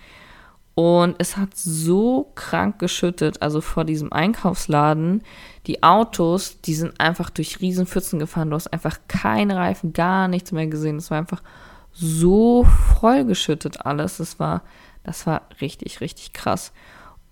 Und 0.75 1.14
es 1.16 1.38
hat 1.38 1.57
so 1.57 2.31
krank 2.35 2.81
geschüttet, 2.81 3.40
also 3.40 3.62
vor 3.62 3.85
diesem 3.85 4.12
Einkaufsladen. 4.12 5.23
Die 5.66 5.83
Autos, 5.83 6.61
die 6.61 6.75
sind 6.75 7.01
einfach 7.01 7.31
durch 7.31 7.62
Riesenpfützen 7.62 8.18
gefahren. 8.18 8.51
Du 8.51 8.57
hast 8.57 8.75
einfach 8.75 8.99
keine 9.09 9.57
Reifen, 9.57 9.94
gar 9.94 10.29
nichts 10.29 10.53
mehr 10.53 10.66
gesehen. 10.66 10.97
Es 10.97 11.11
war 11.11 11.16
einfach 11.16 11.42
so 11.90 12.64
voll 13.01 13.25
geschüttet 13.25 13.87
alles. 13.87 14.18
Das 14.18 14.38
war, 14.38 14.61
das 15.03 15.27
war 15.27 15.49
richtig, 15.62 16.03
richtig 16.03 16.35
krass. 16.35 16.75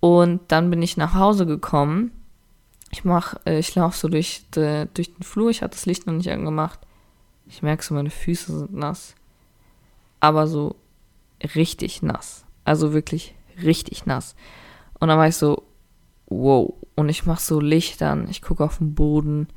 Und 0.00 0.40
dann 0.48 0.70
bin 0.70 0.80
ich 0.80 0.96
nach 0.96 1.12
Hause 1.12 1.44
gekommen. 1.44 2.12
Ich 2.90 3.04
mach, 3.04 3.34
äh, 3.44 3.58
ich 3.58 3.74
laufe 3.74 3.98
so 3.98 4.08
durch, 4.08 4.48
de, 4.56 4.86
durch 4.94 5.12
den 5.12 5.22
Flur. 5.22 5.50
Ich 5.50 5.60
hatte 5.60 5.76
das 5.76 5.84
Licht 5.84 6.06
noch 6.06 6.14
nicht 6.14 6.30
angemacht. 6.30 6.78
Ich 7.52 7.60
merke 7.60 7.84
so, 7.84 7.92
meine 7.92 8.08
Füße 8.08 8.60
sind 8.60 8.72
nass. 8.72 9.14
Aber 10.20 10.46
so 10.46 10.76
richtig 11.54 12.00
nass. 12.00 12.46
Also 12.64 12.94
wirklich 12.94 13.34
richtig 13.62 14.06
nass. 14.06 14.34
Und 14.98 15.08
dann 15.08 15.18
war 15.18 15.28
ich 15.28 15.36
so, 15.36 15.62
wow. 16.28 16.72
Und 16.94 17.10
ich 17.10 17.26
mache 17.26 17.42
so 17.42 17.60
Licht 17.60 18.02
an. 18.02 18.26
Ich 18.30 18.40
gucke 18.40 18.64
auf 18.64 18.78
den 18.78 18.94
Boden. 18.94 19.48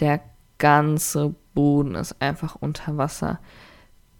Der 0.00 0.20
ganze 0.58 1.34
Boden 1.54 1.94
ist 1.94 2.20
einfach 2.20 2.56
unter 2.60 2.98
Wasser. 2.98 3.40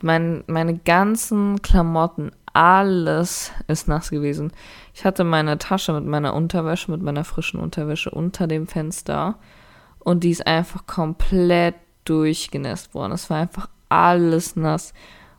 Mein, 0.00 0.42
meine 0.46 0.78
ganzen 0.78 1.60
Klamotten, 1.60 2.30
alles 2.54 3.52
ist 3.66 3.86
nass 3.86 4.08
gewesen. 4.08 4.50
Ich 4.94 5.04
hatte 5.04 5.24
meine 5.24 5.58
Tasche 5.58 5.92
mit 5.92 6.06
meiner 6.06 6.32
Unterwäsche, 6.32 6.90
mit 6.90 7.02
meiner 7.02 7.24
frischen 7.24 7.60
Unterwäsche 7.60 8.10
unter 8.10 8.46
dem 8.46 8.66
Fenster. 8.66 9.38
Und 9.98 10.24
die 10.24 10.30
ist 10.30 10.46
einfach 10.46 10.86
komplett 10.86 11.74
durchgenässt 12.04 12.94
worden. 12.94 13.12
Es 13.12 13.30
war 13.30 13.38
einfach 13.38 13.68
alles 13.88 14.56
nass. 14.56 14.92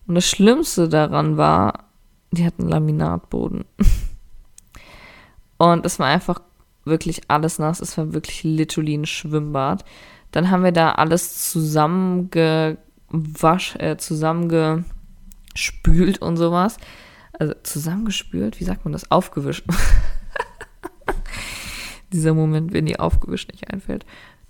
Und 0.07 0.15
das 0.15 0.25
Schlimmste 0.25 0.87
daran 0.87 1.35
war, 1.37 1.85
die 2.31 2.45
hatten 2.45 2.67
Laminatboden. 2.67 3.65
Und 5.57 5.85
es 5.85 5.99
war 5.99 6.07
einfach 6.07 6.41
wirklich 6.83 7.29
alles 7.29 7.59
nass. 7.59 7.79
Es 7.81 7.97
war 7.97 8.13
wirklich 8.13 8.43
literally 8.43 8.95
ein 8.95 9.05
Schwimmbad. 9.05 9.85
Dann 10.31 10.49
haben 10.51 10.63
wir 10.63 10.71
da 10.71 10.93
alles 10.93 11.51
zusammengewasch, 11.51 12.77
äh, 13.77 13.97
zusammengespült 13.97 16.21
und 16.21 16.37
sowas. 16.37 16.77
Also 17.33 17.53
zusammengespült, 17.63 18.59
wie 18.59 18.65
sagt 18.65 18.85
man 18.85 18.93
das? 18.93 19.11
Aufgewischt. 19.11 19.65
Dieser 22.11 22.33
Moment, 22.33 22.73
wenn 22.73 22.85
die 22.85 22.99
aufgewischt 22.99 23.51
nicht 23.51 23.71
einfällt. 23.71 24.05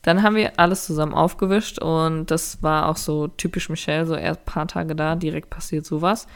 Dann 0.05 0.21
haben 0.21 0.35
wir 0.35 0.59
alles 0.59 0.85
zusammen 0.85 1.15
aufgewischt 1.15 1.79
und 1.79 2.29
das 2.29 2.61
war 2.61 2.89
auch 2.89 2.97
so 2.97 3.27
typisch 3.27 3.69
Michelle, 3.69 4.05
so 4.05 4.13
erst 4.13 4.41
ein 4.41 4.45
paar 4.45 4.67
Tage 4.67 4.95
da, 4.95 5.15
direkt 5.15 5.49
passiert 5.49 5.83
sowas. 5.83 6.27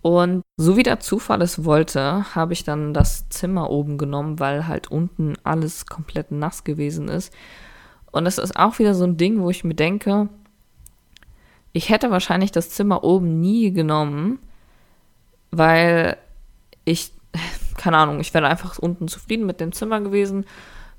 Und 0.00 0.40
so 0.56 0.78
wie 0.78 0.82
der 0.82 0.98
Zufall 0.98 1.42
es 1.42 1.66
wollte, 1.66 2.34
habe 2.34 2.54
ich 2.54 2.64
dann 2.64 2.94
das 2.94 3.28
Zimmer 3.28 3.68
oben 3.68 3.98
genommen, 3.98 4.40
weil 4.40 4.66
halt 4.66 4.90
unten 4.90 5.34
alles 5.44 5.84
komplett 5.84 6.32
nass 6.32 6.64
gewesen 6.64 7.08
ist. 7.08 7.34
Und 8.12 8.24
das 8.24 8.38
ist 8.38 8.56
auch 8.56 8.78
wieder 8.78 8.94
so 8.94 9.04
ein 9.04 9.18
Ding, 9.18 9.42
wo 9.42 9.50
ich 9.50 9.62
mir 9.62 9.74
denke, 9.74 10.30
ich 11.74 11.90
hätte 11.90 12.10
wahrscheinlich 12.10 12.50
das 12.50 12.70
Zimmer 12.70 13.04
oben 13.04 13.40
nie 13.40 13.74
genommen, 13.74 14.38
weil 15.50 16.16
ich, 16.86 17.12
keine 17.76 17.98
Ahnung, 17.98 18.20
ich 18.20 18.32
wäre 18.32 18.48
einfach 18.48 18.78
unten 18.78 19.06
zufrieden 19.06 19.44
mit 19.44 19.60
dem 19.60 19.72
Zimmer 19.72 20.00
gewesen. 20.00 20.46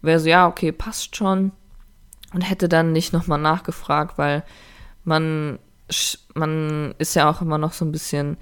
Wäre 0.03 0.19
so, 0.19 0.29
ja, 0.29 0.47
okay, 0.47 0.71
passt 0.71 1.15
schon. 1.15 1.53
Und 2.33 2.41
hätte 2.41 2.67
dann 2.67 2.91
nicht 2.91 3.13
nochmal 3.13 3.39
nachgefragt, 3.39 4.17
weil 4.17 4.43
man, 5.03 5.59
man 6.33 6.95
ist 6.97 7.15
ja 7.15 7.29
auch 7.29 7.41
immer 7.41 7.57
noch 7.57 7.73
so 7.73 7.85
ein 7.85 7.91
bisschen 7.91 8.37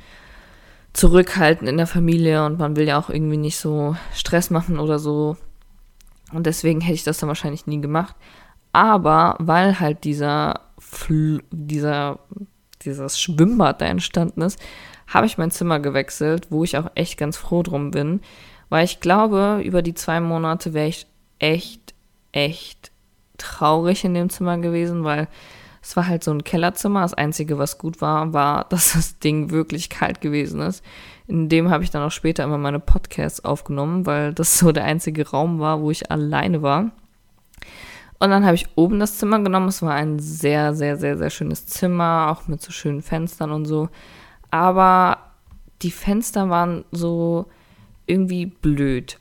zurückhaltend 0.93 1.69
in 1.69 1.77
der 1.77 1.88
Familie 1.88 2.45
und 2.45 2.60
man 2.60 2.75
will 2.75 2.88
ja 2.88 2.99
auch 2.99 3.10
irgendwie 3.10 3.38
nicht 3.38 3.58
so 3.58 3.95
Stress 4.13 4.49
machen 4.49 4.80
oder 4.80 4.99
so. 4.99 5.38
Und 6.34 6.45
deswegen 6.45 6.82
hätte 6.82 6.95
ich 6.95 7.04
das 7.04 7.17
dann 7.17 7.27
wahrscheinlich 7.27 7.67
nie 7.67 7.82
gemacht. 7.82 8.15
Aber 8.73 9.36
weil 9.39 9.80
halt 9.80 10.04
dieser, 10.04 10.62
Fl 10.80 11.41
dieser, 11.51 12.19
dieses 12.84 13.19
Schwimmbad 13.19 13.82
da 13.82 13.86
entstanden 13.86 14.41
ist, 14.41 14.60
habe 15.08 15.25
ich 15.25 15.38
mein 15.38 15.51
Zimmer 15.51 15.80
gewechselt, 15.80 16.47
wo 16.49 16.63
ich 16.63 16.77
auch 16.77 16.89
echt 16.95 17.17
ganz 17.17 17.38
froh 17.38 17.63
drum 17.63 17.91
bin. 17.91 18.21
Weil 18.69 18.86
ich 18.86 19.01
glaube, 19.01 19.62
über 19.63 19.82
die 19.82 19.93
zwei 19.93 20.21
Monate 20.21 20.73
wäre 20.73 20.88
ich 20.88 21.08
echt, 21.39 21.93
echt 22.32 22.90
traurig 23.41 24.04
in 24.04 24.13
dem 24.13 24.30
Zimmer 24.30 24.58
gewesen, 24.58 25.04
weil 25.04 25.27
es 25.82 25.95
war 25.97 26.08
halt 26.08 26.23
so 26.23 26.32
ein 26.32 26.43
Kellerzimmer. 26.43 27.01
Das 27.01 27.13
Einzige, 27.13 27.58
was 27.58 27.77
gut 27.77 28.01
war, 28.01 28.34
war, 28.34 28.65
dass 28.69 28.93
das 28.93 29.19
Ding 29.19 29.49
wirklich 29.49 29.89
kalt 29.89 30.21
gewesen 30.21 30.62
ist. 30.62 30.84
In 31.27 31.49
dem 31.49 31.69
habe 31.69 31.84
ich 31.84 31.89
dann 31.89 32.04
auch 32.04 32.12
später 32.12 32.43
immer 32.43 32.58
meine 32.58 32.80
Podcasts 32.80 33.43
aufgenommen, 33.43 34.06
weil 34.06 34.34
das 34.34 34.60
so 34.60 34.71
der 34.71 34.86
einzige 34.86 35.30
Raum 35.30 35.60
war, 35.60 35.82
wo 35.82 35.91
ich 35.91 36.12
alleine 36.12 36.62
war. 36.62 36.91
Und 38.19 38.30
dann 38.30 38.45
habe 38.45 38.56
ich 38.56 38.67
oben 38.75 38.99
das 38.99 39.17
Zimmer 39.17 39.39
genommen. 39.39 39.69
Es 39.69 39.82
war 39.82 39.93
ein 39.93 40.19
sehr, 40.19 40.75
sehr, 40.75 40.97
sehr, 40.97 41.17
sehr 41.17 41.32
schönes 41.32 41.65
Zimmer, 41.65 42.27
auch 42.30 42.47
mit 42.47 42.62
so 42.62 42.71
schönen 42.71 43.01
Fenstern 43.01 43.51
und 43.51 43.65
so. 43.65 43.89
Aber 44.51 45.17
die 45.82 45.89
Fenster 45.89 46.49
waren 46.49 46.86
so 46.91 47.47
irgendwie 48.06 48.45
blöd. 48.45 49.19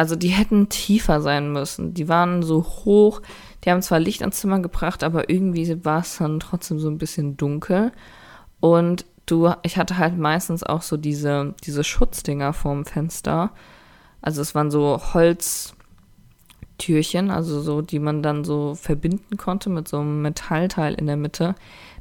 Also 0.00 0.16
die 0.16 0.28
hätten 0.28 0.70
tiefer 0.70 1.20
sein 1.20 1.52
müssen. 1.52 1.92
Die 1.92 2.08
waren 2.08 2.42
so 2.42 2.64
hoch. 2.64 3.20
Die 3.62 3.70
haben 3.70 3.82
zwar 3.82 4.00
Licht 4.00 4.22
ans 4.22 4.40
Zimmer 4.40 4.60
gebracht, 4.60 5.04
aber 5.04 5.28
irgendwie 5.28 5.84
war 5.84 6.00
es 6.00 6.16
dann 6.16 6.40
trotzdem 6.40 6.78
so 6.78 6.88
ein 6.88 6.96
bisschen 6.96 7.36
dunkel. 7.36 7.92
Und 8.60 9.04
du, 9.26 9.52
ich 9.62 9.76
hatte 9.76 9.98
halt 9.98 10.16
meistens 10.16 10.62
auch 10.62 10.80
so 10.80 10.96
diese, 10.96 11.54
diese 11.64 11.84
Schutzdinger 11.84 12.54
vorm 12.54 12.86
Fenster. 12.86 13.50
Also 14.22 14.40
es 14.40 14.54
waren 14.54 14.70
so 14.70 14.98
Holztürchen, 15.12 17.30
also 17.30 17.60
so, 17.60 17.82
die 17.82 17.98
man 17.98 18.22
dann 18.22 18.42
so 18.42 18.74
verbinden 18.76 19.36
konnte 19.36 19.68
mit 19.68 19.86
so 19.86 19.98
einem 19.98 20.22
Metallteil 20.22 20.94
in 20.94 21.08
der 21.08 21.18
Mitte, 21.18 21.56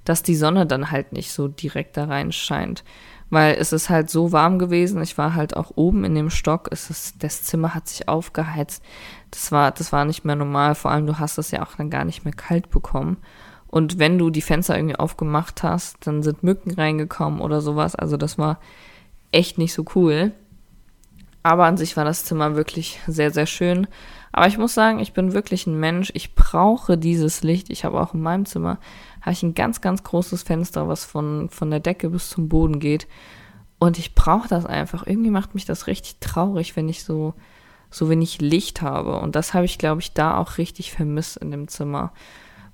dass 0.05 0.23
die 0.23 0.37
Sonne 0.37 0.65
dann 0.65 0.89
halt 0.89 1.11
nicht 1.11 1.33
so 1.33 1.49
direkt 1.49 1.97
da 1.97 2.05
rein 2.05 2.31
scheint 2.31 2.85
weil 3.29 3.55
es 3.55 3.73
ist 3.73 3.89
halt 3.89 4.09
so 4.09 4.31
warm 4.31 4.59
gewesen. 4.59 5.01
Ich 5.01 5.17
war 5.17 5.35
halt 5.35 5.55
auch 5.55 5.71
oben 5.75 6.03
in 6.03 6.15
dem 6.15 6.29
Stock. 6.29 6.69
Es 6.71 6.89
ist, 6.89 7.23
das 7.23 7.43
Zimmer 7.43 7.75
hat 7.75 7.87
sich 7.87 8.07
aufgeheizt. 8.07 8.83
Das 9.31 9.51
war, 9.51 9.71
das 9.71 9.91
war 9.91 10.05
nicht 10.05 10.25
mehr 10.25 10.35
normal. 10.35 10.75
Vor 10.75 10.91
allem, 10.91 11.05
du 11.05 11.19
hast 11.19 11.37
es 11.37 11.51
ja 11.51 11.63
auch 11.63 11.75
dann 11.75 11.89
gar 11.89 12.05
nicht 12.05 12.25
mehr 12.25 12.33
kalt 12.33 12.69
bekommen. 12.69 13.17
Und 13.67 13.99
wenn 13.99 14.17
du 14.17 14.31
die 14.31 14.41
Fenster 14.41 14.75
irgendwie 14.75 14.95
aufgemacht 14.95 15.61
hast, 15.61 15.97
dann 16.07 16.23
sind 16.23 16.41
Mücken 16.41 16.71
reingekommen 16.71 17.39
oder 17.39 17.61
sowas. 17.61 17.95
Also 17.95 18.17
das 18.17 18.39
war 18.39 18.59
echt 19.31 19.59
nicht 19.59 19.73
so 19.73 19.85
cool. 19.95 20.31
Aber 21.43 21.65
an 21.65 21.77
sich 21.77 21.95
war 21.95 22.03
das 22.03 22.25
Zimmer 22.25 22.55
wirklich 22.55 22.99
sehr, 23.07 23.31
sehr 23.31 23.45
schön. 23.45 23.87
Aber 24.31 24.47
ich 24.47 24.57
muss 24.57 24.73
sagen, 24.73 24.99
ich 24.99 25.13
bin 25.13 25.33
wirklich 25.33 25.67
ein 25.67 25.79
Mensch. 25.79 26.11
Ich 26.15 26.35
brauche 26.35 26.97
dieses 26.97 27.43
Licht. 27.43 27.69
Ich 27.69 27.85
habe 27.85 27.99
auch 28.01 28.13
in 28.13 28.21
meinem 28.21 28.45
Zimmer 28.45 28.79
habe 29.21 29.31
ich 29.31 29.43
ein 29.43 29.55
ganz, 29.55 29.81
ganz 29.81 30.03
großes 30.03 30.43
Fenster, 30.43 30.87
was 30.87 31.05
von, 31.05 31.49
von 31.49 31.69
der 31.69 31.79
Decke 31.79 32.09
bis 32.09 32.29
zum 32.29 32.49
Boden 32.49 32.79
geht. 32.79 33.07
Und 33.79 33.97
ich 33.97 34.15
brauche 34.15 34.47
das 34.47 34.65
einfach. 34.65 35.07
Irgendwie 35.07 35.29
macht 35.29 35.55
mich 35.55 35.65
das 35.65 35.87
richtig 35.87 36.17
traurig, 36.19 36.75
wenn 36.75 36.89
ich 36.89 37.03
so, 37.03 37.33
so 37.89 38.09
wenig 38.09 38.41
Licht 38.41 38.81
habe. 38.81 39.19
Und 39.19 39.35
das 39.35 39.53
habe 39.53 39.65
ich, 39.65 39.77
glaube 39.77 40.01
ich, 40.01 40.13
da 40.13 40.37
auch 40.37 40.57
richtig 40.57 40.91
vermisst 40.91 41.37
in 41.37 41.51
dem 41.51 41.67
Zimmer. 41.67 42.11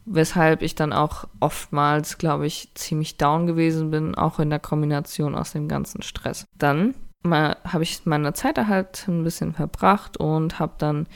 Weshalb 0.06 0.62
ich 0.62 0.76
dann 0.76 0.94
auch 0.94 1.26
oftmals, 1.40 2.18
glaube 2.18 2.46
ich, 2.46 2.70
ziemlich 2.76 3.18
down 3.18 3.48
gewesen 3.48 3.90
bin, 3.92 4.16
auch 4.16 4.40
in 4.40 4.50
der 4.50 4.60
Kombination 4.60 5.36
aus 5.36 5.52
dem 5.52 5.68
ganzen 5.68 6.02
Stress. 6.02 6.46
Dann 6.58 6.94
habe 7.24 7.84
ich 7.84 8.06
meine 8.06 8.34
Zeit 8.34 8.58
halt 8.68 9.08
ein 9.08 9.24
bisschen 9.24 9.54
verbracht 9.54 10.18
und 10.18 10.60
habe 10.60 10.74
dann 10.78 11.08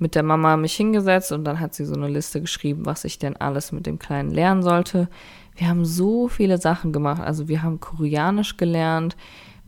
mit 0.00 0.14
der 0.14 0.22
Mama 0.22 0.56
mich 0.56 0.74
hingesetzt 0.74 1.30
und 1.30 1.44
dann 1.44 1.60
hat 1.60 1.74
sie 1.74 1.84
so 1.84 1.94
eine 1.94 2.08
Liste 2.08 2.40
geschrieben, 2.40 2.86
was 2.86 3.04
ich 3.04 3.18
denn 3.18 3.36
alles 3.36 3.70
mit 3.70 3.86
dem 3.86 3.98
Kleinen 3.98 4.30
lernen 4.30 4.62
sollte. 4.62 5.08
Wir 5.54 5.68
haben 5.68 5.84
so 5.84 6.26
viele 6.26 6.58
Sachen 6.58 6.92
gemacht. 6.92 7.22
Also 7.22 7.48
wir 7.48 7.62
haben 7.62 7.80
Koreanisch 7.80 8.56
gelernt, 8.56 9.16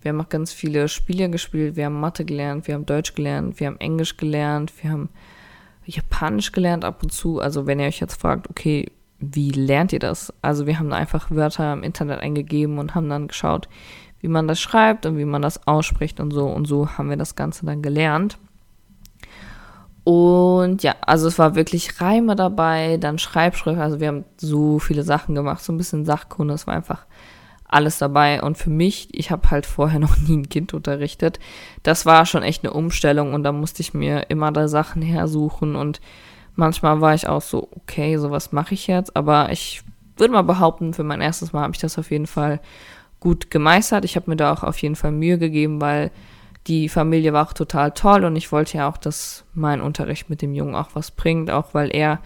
wir 0.00 0.08
haben 0.08 0.20
auch 0.20 0.30
ganz 0.30 0.52
viele 0.52 0.88
Spiele 0.88 1.28
gespielt, 1.30 1.76
wir 1.76 1.84
haben 1.84 2.00
Mathe 2.00 2.24
gelernt, 2.24 2.66
wir 2.66 2.74
haben 2.74 2.86
Deutsch 2.86 3.14
gelernt, 3.14 3.60
wir 3.60 3.68
haben 3.68 3.78
Englisch 3.78 4.16
gelernt, 4.16 4.72
wir 4.82 4.90
haben 4.90 5.10
Japanisch 5.84 6.50
gelernt 6.50 6.84
ab 6.84 7.02
und 7.02 7.12
zu. 7.12 7.38
Also 7.38 7.66
wenn 7.66 7.78
ihr 7.78 7.86
euch 7.86 8.00
jetzt 8.00 8.20
fragt, 8.20 8.48
okay, 8.48 8.90
wie 9.18 9.50
lernt 9.50 9.92
ihr 9.92 9.98
das? 9.98 10.32
Also 10.40 10.66
wir 10.66 10.78
haben 10.78 10.92
einfach 10.92 11.30
Wörter 11.30 11.72
im 11.74 11.82
Internet 11.82 12.20
eingegeben 12.20 12.78
und 12.78 12.94
haben 12.94 13.08
dann 13.08 13.28
geschaut, 13.28 13.68
wie 14.20 14.28
man 14.28 14.48
das 14.48 14.60
schreibt 14.60 15.04
und 15.04 15.18
wie 15.18 15.24
man 15.26 15.42
das 15.42 15.66
ausspricht 15.66 16.20
und 16.20 16.32
so. 16.32 16.46
Und 16.46 16.66
so 16.66 16.88
haben 16.88 17.10
wir 17.10 17.16
das 17.18 17.36
Ganze 17.36 17.66
dann 17.66 17.82
gelernt. 17.82 18.38
Und 20.04 20.82
ja, 20.82 20.96
also 21.00 21.28
es 21.28 21.38
war 21.38 21.54
wirklich 21.54 22.00
Reime 22.00 22.34
dabei, 22.34 22.96
dann 22.96 23.18
Schreibschrift, 23.18 23.80
also 23.80 24.00
wir 24.00 24.08
haben 24.08 24.24
so 24.36 24.80
viele 24.80 25.04
Sachen 25.04 25.34
gemacht, 25.34 25.62
so 25.62 25.72
ein 25.72 25.78
bisschen 25.78 26.04
Sachkunde, 26.04 26.54
es 26.54 26.66
war 26.66 26.74
einfach 26.74 27.06
alles 27.68 27.98
dabei. 27.98 28.42
Und 28.42 28.58
für 28.58 28.70
mich, 28.70 29.08
ich 29.12 29.30
habe 29.30 29.50
halt 29.50 29.64
vorher 29.64 30.00
noch 30.00 30.16
nie 30.16 30.36
ein 30.36 30.48
Kind 30.48 30.74
unterrichtet, 30.74 31.38
das 31.82 32.04
war 32.04 32.26
schon 32.26 32.42
echt 32.42 32.64
eine 32.64 32.72
Umstellung 32.72 33.32
und 33.32 33.44
da 33.44 33.52
musste 33.52 33.82
ich 33.82 33.94
mir 33.94 34.28
immer 34.28 34.50
da 34.50 34.66
Sachen 34.66 35.02
hersuchen 35.02 35.76
und 35.76 36.00
manchmal 36.56 37.00
war 37.00 37.14
ich 37.14 37.28
auch 37.28 37.42
so, 37.42 37.68
okay, 37.76 38.16
so 38.16 38.30
was 38.30 38.52
mache 38.52 38.74
ich 38.74 38.88
jetzt, 38.88 39.16
aber 39.16 39.52
ich 39.52 39.82
würde 40.16 40.34
mal 40.34 40.42
behaupten, 40.42 40.94
für 40.94 41.04
mein 41.04 41.20
erstes 41.20 41.52
Mal 41.52 41.62
habe 41.62 41.74
ich 41.74 41.80
das 41.80 41.98
auf 41.98 42.10
jeden 42.10 42.26
Fall 42.26 42.60
gut 43.20 43.50
gemeistert. 43.50 44.04
Ich 44.04 44.16
habe 44.16 44.30
mir 44.30 44.36
da 44.36 44.52
auch 44.52 44.62
auf 44.62 44.78
jeden 44.78 44.96
Fall 44.96 45.12
Mühe 45.12 45.38
gegeben, 45.38 45.80
weil 45.80 46.10
die 46.66 46.88
Familie 46.88 47.32
war 47.32 47.46
auch 47.46 47.52
total 47.52 47.92
toll 47.92 48.24
und 48.24 48.36
ich 48.36 48.52
wollte 48.52 48.78
ja 48.78 48.88
auch, 48.88 48.96
dass 48.96 49.44
mein 49.54 49.80
Unterricht 49.80 50.30
mit 50.30 50.42
dem 50.42 50.54
Jungen 50.54 50.74
auch 50.74 50.90
was 50.94 51.10
bringt, 51.10 51.50
auch 51.50 51.74
weil 51.74 51.94
er 51.94 52.20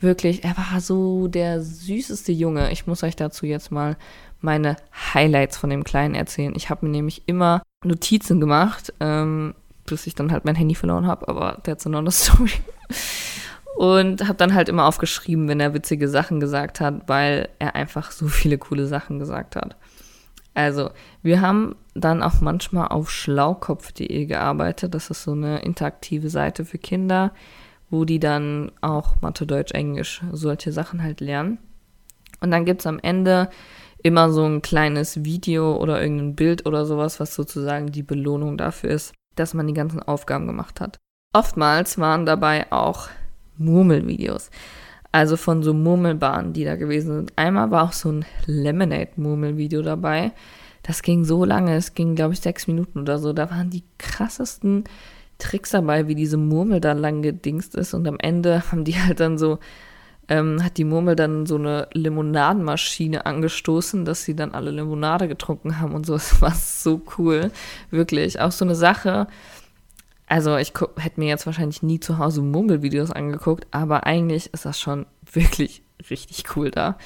wirklich, 0.00 0.44
er 0.44 0.56
war 0.56 0.80
so 0.80 1.28
der 1.28 1.60
süßeste 1.62 2.32
Junge. 2.32 2.70
Ich 2.70 2.86
muss 2.86 3.02
euch 3.02 3.16
dazu 3.16 3.46
jetzt 3.46 3.70
mal 3.70 3.96
meine 4.40 4.76
Highlights 5.12 5.58
von 5.58 5.70
dem 5.70 5.84
Kleinen 5.84 6.14
erzählen. 6.14 6.54
Ich 6.56 6.70
habe 6.70 6.86
mir 6.86 6.92
nämlich 6.92 7.22
immer 7.26 7.62
Notizen 7.84 8.40
gemacht, 8.40 8.92
ähm, 9.00 9.54
bis 9.86 10.06
ich 10.06 10.14
dann 10.14 10.32
halt 10.32 10.44
mein 10.44 10.54
Handy 10.54 10.74
verloren 10.74 11.06
habe, 11.06 11.28
aber 11.28 11.58
that's 11.62 11.86
another 11.86 12.10
story. 12.10 12.52
Und 13.76 14.26
habe 14.26 14.34
dann 14.34 14.54
halt 14.54 14.68
immer 14.68 14.86
aufgeschrieben, 14.86 15.48
wenn 15.48 15.60
er 15.60 15.74
witzige 15.74 16.08
Sachen 16.08 16.38
gesagt 16.38 16.80
hat, 16.80 17.08
weil 17.08 17.48
er 17.58 17.74
einfach 17.74 18.10
so 18.10 18.28
viele 18.28 18.58
coole 18.58 18.86
Sachen 18.86 19.18
gesagt 19.18 19.56
hat. 19.56 19.76
Also, 20.54 20.90
wir 21.22 21.40
haben 21.40 21.76
dann 21.94 22.22
auch 22.22 22.40
manchmal 22.40 22.88
auf 22.88 23.10
schlaukopf.de 23.10 24.26
gearbeitet. 24.26 24.94
Das 24.94 25.10
ist 25.10 25.22
so 25.22 25.32
eine 25.32 25.60
interaktive 25.62 26.28
Seite 26.28 26.64
für 26.64 26.78
Kinder, 26.78 27.32
wo 27.88 28.04
die 28.04 28.18
dann 28.20 28.72
auch 28.80 29.20
Mathe, 29.20 29.46
Deutsch, 29.46 29.72
Englisch, 29.72 30.22
solche 30.32 30.72
Sachen 30.72 31.02
halt 31.02 31.20
lernen. 31.20 31.58
Und 32.40 32.50
dann 32.50 32.64
gibt 32.64 32.80
es 32.80 32.86
am 32.86 32.98
Ende 32.98 33.50
immer 34.02 34.30
so 34.30 34.44
ein 34.44 34.62
kleines 34.62 35.24
Video 35.24 35.76
oder 35.76 36.00
irgendein 36.00 36.34
Bild 36.34 36.66
oder 36.66 36.86
sowas, 36.86 37.20
was 37.20 37.34
sozusagen 37.34 37.92
die 37.92 38.02
Belohnung 38.02 38.56
dafür 38.56 38.90
ist, 38.90 39.14
dass 39.36 39.54
man 39.54 39.66
die 39.66 39.74
ganzen 39.74 40.02
Aufgaben 40.02 40.46
gemacht 40.46 40.80
hat. 40.80 40.98
Oftmals 41.34 41.98
waren 41.98 42.26
dabei 42.26 42.70
auch 42.72 43.08
Murmelvideos. 43.58 44.50
Also 45.12 45.36
von 45.36 45.62
so 45.62 45.74
Murmelbahnen, 45.74 46.52
die 46.52 46.64
da 46.64 46.76
gewesen 46.76 47.14
sind. 47.16 47.32
Einmal 47.36 47.70
war 47.70 47.84
auch 47.84 47.92
so 47.92 48.12
ein 48.12 48.24
Lemonade-Murmelvideo 48.46 49.82
dabei. 49.82 50.32
Das 50.82 51.02
ging 51.02 51.24
so 51.24 51.44
lange, 51.44 51.74
es 51.74 51.94
ging, 51.94 52.14
glaube 52.14 52.34
ich, 52.34 52.40
sechs 52.40 52.66
Minuten 52.66 53.00
oder 53.00 53.18
so. 53.18 53.32
Da 53.32 53.50
waren 53.50 53.70
die 53.70 53.82
krassesten 53.98 54.84
Tricks 55.38 55.70
dabei, 55.70 56.06
wie 56.06 56.14
diese 56.14 56.36
Murmel 56.36 56.80
da 56.80 56.92
lang 56.92 57.22
gedingst 57.22 57.74
ist. 57.74 57.92
Und 57.92 58.06
am 58.06 58.18
Ende 58.20 58.70
haben 58.70 58.84
die 58.84 59.00
halt 59.00 59.20
dann 59.20 59.36
so, 59.36 59.58
ähm, 60.28 60.62
hat 60.62 60.76
die 60.78 60.84
Murmel 60.84 61.16
dann 61.16 61.44
so 61.44 61.56
eine 61.56 61.88
Limonadenmaschine 61.92 63.26
angestoßen, 63.26 64.04
dass 64.04 64.24
sie 64.24 64.36
dann 64.36 64.52
alle 64.52 64.70
Limonade 64.70 65.26
getrunken 65.26 65.80
haben 65.80 65.94
und 65.94 66.06
so. 66.06 66.14
Es 66.16 66.40
war 66.40 66.54
so 66.54 67.02
cool, 67.18 67.50
wirklich. 67.90 68.40
Auch 68.40 68.52
so 68.52 68.64
eine 68.64 68.76
Sache, 68.76 69.26
also 70.30 70.56
ich 70.56 70.72
hätte 70.96 71.18
mir 71.18 71.26
jetzt 71.26 71.46
wahrscheinlich 71.46 71.82
nie 71.82 71.98
zu 71.98 72.18
Hause 72.18 72.40
Murmelvideos 72.40 73.10
angeguckt, 73.10 73.66
aber 73.72 74.06
eigentlich 74.06 74.54
ist 74.54 74.64
das 74.64 74.78
schon 74.78 75.06
wirklich 75.32 75.82
richtig 76.08 76.56
cool 76.56 76.70
da. 76.70 76.96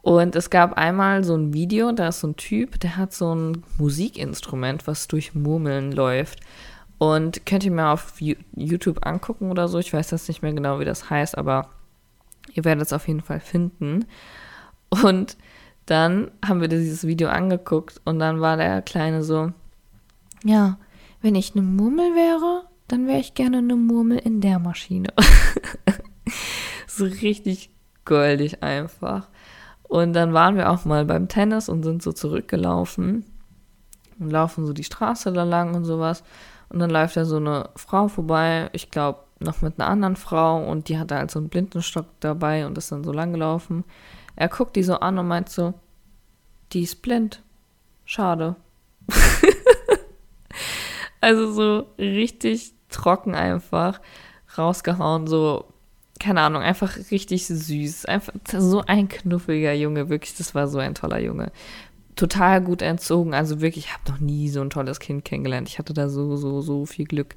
Und 0.00 0.36
es 0.36 0.48
gab 0.48 0.74
einmal 0.74 1.24
so 1.24 1.34
ein 1.36 1.52
Video, 1.52 1.90
da 1.90 2.08
ist 2.08 2.20
so 2.20 2.28
ein 2.28 2.36
Typ, 2.36 2.78
der 2.78 2.96
hat 2.96 3.12
so 3.12 3.34
ein 3.34 3.64
Musikinstrument, 3.78 4.86
was 4.86 5.08
durch 5.08 5.34
Murmeln 5.34 5.92
läuft. 5.92 6.40
Und 6.98 7.46
könnt 7.46 7.64
ihr 7.64 7.72
mir 7.72 7.88
auf 7.88 8.14
YouTube 8.20 9.04
angucken 9.04 9.50
oder 9.50 9.66
so. 9.66 9.78
Ich 9.80 9.92
weiß 9.92 10.12
jetzt 10.12 10.28
nicht 10.28 10.42
mehr 10.42 10.52
genau, 10.52 10.78
wie 10.78 10.84
das 10.84 11.10
heißt, 11.10 11.36
aber 11.36 11.68
ihr 12.52 12.64
werdet 12.64 12.86
es 12.86 12.92
auf 12.92 13.08
jeden 13.08 13.22
Fall 13.22 13.40
finden. 13.40 14.04
Und 14.88 15.36
dann 15.86 16.30
haben 16.46 16.60
wir 16.60 16.68
dieses 16.68 17.06
Video 17.06 17.28
angeguckt 17.28 18.00
und 18.04 18.20
dann 18.20 18.40
war 18.40 18.56
der 18.56 18.82
Kleine 18.82 19.24
so, 19.24 19.52
ja, 20.44 20.78
wenn 21.22 21.34
ich 21.34 21.54
eine 21.54 21.62
Murmel 21.62 22.14
wäre, 22.14 22.64
dann 22.88 23.06
wäre 23.06 23.20
ich 23.20 23.34
gerne 23.34 23.58
eine 23.58 23.76
Murmel 23.76 24.18
in 24.18 24.40
der 24.40 24.58
Maschine. 24.58 25.08
so 26.86 27.04
richtig 27.04 27.70
goldig 28.04 28.62
einfach. 28.62 29.28
Und 29.84 30.12
dann 30.14 30.34
waren 30.34 30.56
wir 30.56 30.70
auch 30.70 30.84
mal 30.84 31.04
beim 31.04 31.28
Tennis 31.28 31.68
und 31.68 31.82
sind 31.82 32.02
so 32.02 32.12
zurückgelaufen 32.12 33.24
und 34.18 34.30
laufen 34.30 34.66
so 34.66 34.72
die 34.72 34.84
Straße 34.84 35.32
da 35.32 35.44
lang 35.44 35.74
und 35.74 35.84
sowas. 35.84 36.24
Und 36.68 36.78
dann 36.78 36.90
läuft 36.90 37.16
da 37.16 37.24
so 37.24 37.36
eine 37.36 37.70
Frau 37.76 38.08
vorbei, 38.08 38.70
ich 38.72 38.90
glaube 38.90 39.20
noch 39.38 39.60
mit 39.60 39.78
einer 39.78 39.90
anderen 39.90 40.16
Frau 40.16 40.64
und 40.64 40.88
die 40.88 40.98
hatte 40.98 41.16
halt 41.16 41.30
so 41.30 41.38
einen 41.38 41.48
Blindenstock 41.48 42.06
dabei 42.20 42.66
und 42.66 42.78
ist 42.78 42.92
dann 42.92 43.04
so 43.04 43.12
lang 43.12 43.32
gelaufen. 43.32 43.84
Er 44.36 44.48
guckt 44.48 44.76
die 44.76 44.82
so 44.82 44.94
an 44.96 45.18
und 45.18 45.28
meint 45.28 45.48
so, 45.48 45.74
die 46.72 46.82
ist 46.82 47.02
blind. 47.02 47.42
Schade. 48.04 48.56
also 51.22 51.52
so 51.52 51.86
richtig 51.98 52.74
trocken 52.90 53.34
einfach 53.34 54.00
rausgehauen, 54.58 55.26
so 55.26 55.72
keine 56.20 56.42
Ahnung, 56.42 56.62
einfach 56.62 56.96
richtig 57.10 57.46
süß. 57.46 58.04
Einfach 58.04 58.32
so 58.52 58.82
ein 58.86 59.08
knuffiger 59.08 59.72
Junge, 59.72 60.08
wirklich, 60.08 60.36
das 60.36 60.54
war 60.54 60.68
so 60.68 60.78
ein 60.78 60.94
toller 60.94 61.18
Junge. 61.18 61.50
Total 62.14 62.60
gut 62.60 62.82
entzogen, 62.82 63.34
also 63.34 63.60
wirklich, 63.60 63.86
ich 63.86 63.92
habe 63.92 64.10
noch 64.10 64.20
nie 64.20 64.48
so 64.48 64.60
ein 64.60 64.70
tolles 64.70 65.00
Kind 65.00 65.24
kennengelernt. 65.24 65.68
Ich 65.68 65.78
hatte 65.78 65.94
da 65.94 66.08
so, 66.08 66.36
so, 66.36 66.60
so 66.60 66.86
viel 66.86 67.06
Glück. 67.06 67.34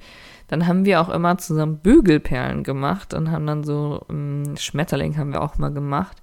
Dann 0.48 0.68
haben 0.68 0.86
wir 0.86 1.02
auch 1.02 1.10
immer 1.10 1.38
zusammen 1.38 1.78
Bügelperlen 1.78 2.64
gemacht 2.64 3.14
und 3.14 3.32
haben 3.32 3.48
dann 3.48 3.64
so 3.64 4.04
um, 4.08 4.44
ähm, 4.44 4.58
Schmetterling 4.58 5.18
haben 5.18 5.32
wir 5.32 5.42
auch 5.42 5.58
mal 5.58 5.72
gemacht. 5.72 6.22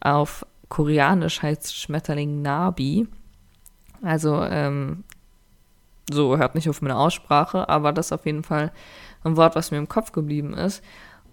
Auf 0.00 0.46
Koreanisch 0.68 1.42
heißt 1.42 1.76
Schmetterling 1.76 2.42
Nabi. 2.42 3.06
Also, 4.02 4.42
ähm, 4.42 5.04
so 6.10 6.36
hört 6.36 6.54
nicht 6.54 6.68
auf 6.68 6.82
meine 6.82 6.96
Aussprache, 6.96 7.68
aber 7.68 7.92
das 7.92 8.06
ist 8.06 8.12
auf 8.12 8.26
jeden 8.26 8.42
Fall 8.42 8.72
ein 9.24 9.36
Wort, 9.36 9.54
was 9.54 9.70
mir 9.70 9.78
im 9.78 9.88
Kopf 9.88 10.12
geblieben 10.12 10.54
ist. 10.54 10.82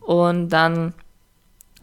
Und 0.01 0.49
dann 0.49 0.93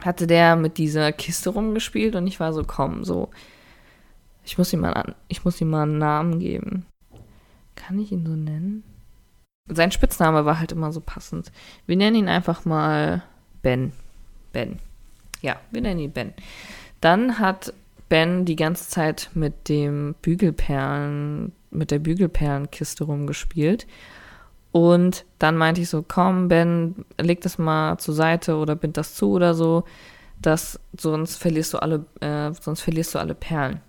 hatte 0.01 0.27
der 0.27 0.57
mit 0.57 0.79
dieser 0.79 1.13
Kiste 1.13 1.51
rumgespielt 1.51 2.15
und 2.17 2.27
ich 2.27 2.39
war 2.41 2.53
so, 2.53 2.63
komm, 2.65 3.05
so, 3.05 3.31
ich 4.45 4.59
muss 4.59 4.73
ihm 4.73 4.81
mal, 4.81 5.15
ich 5.29 5.45
muss 5.45 5.61
ihm 5.61 5.71
mal 5.71 5.83
einen 5.83 5.99
Namen 5.99 6.39
geben. 6.39 6.87
Kann 7.75 7.99
ich 7.99 8.13
ihn 8.13 8.25
so 8.25 8.33
nennen? 8.33 8.85
Sein 9.69 9.91
Spitzname 9.91 10.45
war 10.45 10.61
halt 10.61 10.73
immer 10.73 10.93
so 10.93 11.01
passend. 11.01 11.51
Wir 11.87 11.97
nennen 11.97 12.17
ihn 12.17 12.29
einfach 12.29 12.65
mal 12.65 13.23
Ben. 13.63 13.93
Ben. 14.53 14.79
Ja, 15.43 15.57
wir 15.71 15.83
nennen 15.83 16.01
ihn 16.01 16.13
Ben. 16.13 16.33
Dann 17.01 17.39
hat 17.39 17.73
Ben 18.09 18.45
die 18.45 18.57
ganze 18.57 18.89
Zeit 18.89 19.31
mit 19.35 19.69
dem 19.69 20.15
Bügelperlen, 20.23 21.53
mit 21.71 21.91
der 21.91 21.99
Bügelperlenkiste 21.99 23.05
rumgespielt 23.05 23.87
und 24.77 25.25
dann 25.39 25.57
meinte 25.57 25.81
ich 25.81 25.89
so, 25.89 26.05
komm, 26.07 26.49
Ben, 26.49 27.07
leg 27.19 27.41
das 27.41 27.57
mal 27.57 27.97
zur 27.97 28.13
Seite 28.13 28.57
oder 28.57 28.77
bind 28.77 28.99
das 28.99 29.15
zu 29.15 29.31
oder 29.31 29.55
so, 29.55 29.85
dass 30.43 30.79
sonst 30.95 31.37
verlierst 31.37 31.73
du 31.73 31.79
alle, 31.79 32.05
äh, 32.21 32.53
sonst 32.53 32.83
verlierst 32.83 33.15
du 33.15 33.19
alle 33.19 33.35
Perlen. 33.35 33.81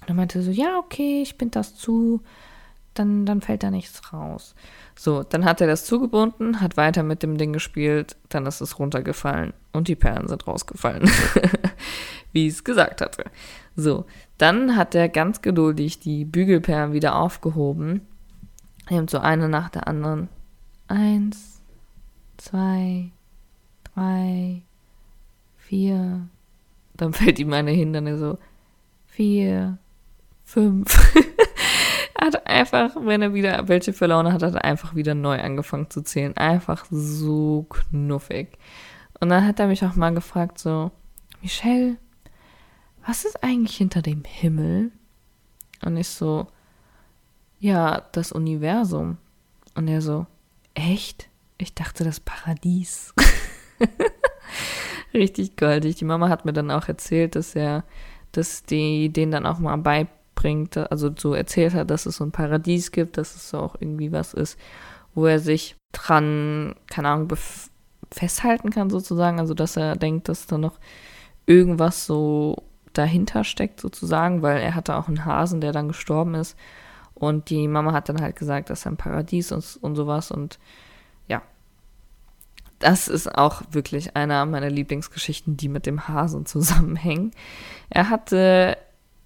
Und 0.00 0.08
dann 0.08 0.16
meinte 0.16 0.38
er 0.38 0.42
so, 0.42 0.50
ja, 0.50 0.78
okay, 0.78 1.20
ich 1.20 1.36
bind 1.36 1.54
das 1.54 1.76
zu, 1.76 2.22
dann, 2.94 3.26
dann 3.26 3.42
fällt 3.42 3.62
da 3.62 3.70
nichts 3.70 4.10
raus. 4.10 4.54
So, 4.98 5.22
dann 5.22 5.44
hat 5.44 5.60
er 5.60 5.66
das 5.66 5.84
zugebunden, 5.84 6.62
hat 6.62 6.78
weiter 6.78 7.02
mit 7.02 7.22
dem 7.22 7.36
Ding 7.36 7.52
gespielt, 7.52 8.16
dann 8.30 8.46
ist 8.46 8.62
es 8.62 8.78
runtergefallen 8.78 9.52
und 9.74 9.88
die 9.88 9.96
Perlen 9.96 10.28
sind 10.28 10.46
rausgefallen. 10.46 11.10
Wie 12.36 12.46
ich 12.46 12.54
es 12.54 12.64
gesagt 12.64 13.00
hatte. 13.00 13.24
So, 13.76 14.04
dann 14.36 14.76
hat 14.76 14.94
er 14.94 15.08
ganz 15.08 15.40
geduldig 15.40 16.00
die 16.00 16.24
Bügelperlen 16.24 16.92
wieder 16.92 17.16
aufgehoben 17.16 18.02
Nimmt 18.90 19.10
so 19.10 19.18
eine 19.18 19.48
nach 19.48 19.68
der 19.70 19.88
anderen. 19.88 20.28
Eins, 20.88 21.60
zwei, 22.36 23.10
drei, 23.94 24.62
vier. 25.56 26.28
Dann 26.94 27.12
fällt 27.12 27.38
ihm 27.38 27.48
meine 27.48 27.72
Hindernisse 27.72 28.18
so. 28.18 28.38
Vier, 29.06 29.78
fünf. 30.44 31.14
er 32.14 32.26
hat 32.26 32.46
einfach, 32.46 32.94
wenn 33.00 33.22
er 33.22 33.34
wieder 33.34 33.66
welche 33.66 33.92
verloren 33.92 34.32
hat, 34.32 34.42
hat 34.42 34.54
er 34.54 34.64
einfach 34.64 34.94
wieder 34.94 35.14
neu 35.14 35.40
angefangen 35.40 35.90
zu 35.90 36.02
zählen. 36.02 36.36
Einfach 36.36 36.86
so 36.90 37.66
knuffig. 37.68 38.58
Und 39.18 39.30
dann 39.30 39.46
hat 39.46 39.58
er 39.58 39.66
mich 39.66 39.84
auch 39.84 39.96
mal 39.96 40.14
gefragt, 40.14 40.58
so, 40.58 40.92
Michelle, 41.42 41.96
was 43.06 43.24
ist 43.24 43.42
eigentlich 43.42 43.76
hinter 43.76 44.02
dem 44.02 44.24
Himmel? 44.24 44.90
Und 45.84 45.96
ich 45.96 46.08
so, 46.08 46.48
ja, 47.60 48.02
das 48.12 48.32
Universum. 48.32 49.18
Und 49.74 49.88
er 49.88 50.02
so, 50.02 50.26
echt? 50.74 51.28
Ich 51.58 51.74
dachte, 51.74 52.04
das 52.04 52.20
Paradies. 52.20 53.14
Richtig 55.14 55.56
goldig. 55.56 55.96
Die 55.96 56.04
Mama 56.04 56.28
hat 56.28 56.44
mir 56.44 56.52
dann 56.52 56.70
auch 56.70 56.88
erzählt, 56.88 57.36
dass 57.36 57.54
er, 57.54 57.84
dass 58.32 58.64
die 58.64 59.10
den 59.10 59.30
dann 59.30 59.46
auch 59.46 59.58
mal 59.58 59.76
beibringt, 59.76 60.76
also 60.76 61.10
so 61.16 61.32
erzählt 61.32 61.74
hat, 61.74 61.90
dass 61.90 62.06
es 62.06 62.16
so 62.16 62.24
ein 62.24 62.32
Paradies 62.32 62.90
gibt, 62.90 63.16
dass 63.16 63.36
es 63.36 63.50
so 63.50 63.58
auch 63.58 63.76
irgendwie 63.80 64.12
was 64.12 64.34
ist, 64.34 64.58
wo 65.14 65.26
er 65.26 65.38
sich 65.38 65.76
dran, 65.92 66.74
keine 66.88 67.08
Ahnung, 67.08 67.32
festhalten 68.10 68.70
kann 68.70 68.90
sozusagen. 68.90 69.38
Also 69.38 69.54
dass 69.54 69.76
er 69.76 69.96
denkt, 69.96 70.28
dass 70.28 70.46
da 70.46 70.58
noch 70.58 70.78
irgendwas 71.46 72.06
so 72.06 72.65
dahinter 72.98 73.44
steckt 73.44 73.80
sozusagen, 73.80 74.42
weil 74.42 74.58
er 74.58 74.74
hatte 74.74 74.96
auch 74.96 75.08
einen 75.08 75.24
Hasen, 75.24 75.60
der 75.60 75.72
dann 75.72 75.88
gestorben 75.88 76.34
ist. 76.34 76.56
Und 77.14 77.50
die 77.50 77.66
Mama 77.66 77.92
hat 77.92 78.08
dann 78.08 78.20
halt 78.20 78.36
gesagt, 78.36 78.70
das 78.70 78.80
ist 78.80 78.86
ein 78.86 78.96
Paradies 78.96 79.52
und, 79.52 79.78
und 79.80 79.96
sowas. 79.96 80.30
Und 80.30 80.58
ja, 81.28 81.42
das 82.78 83.08
ist 83.08 83.34
auch 83.34 83.62
wirklich 83.70 84.16
einer 84.16 84.44
meiner 84.44 84.70
Lieblingsgeschichten, 84.70 85.56
die 85.56 85.68
mit 85.68 85.86
dem 85.86 86.08
Hasen 86.08 86.46
zusammenhängen. 86.46 87.32
Er 87.88 88.10
hatte 88.10 88.76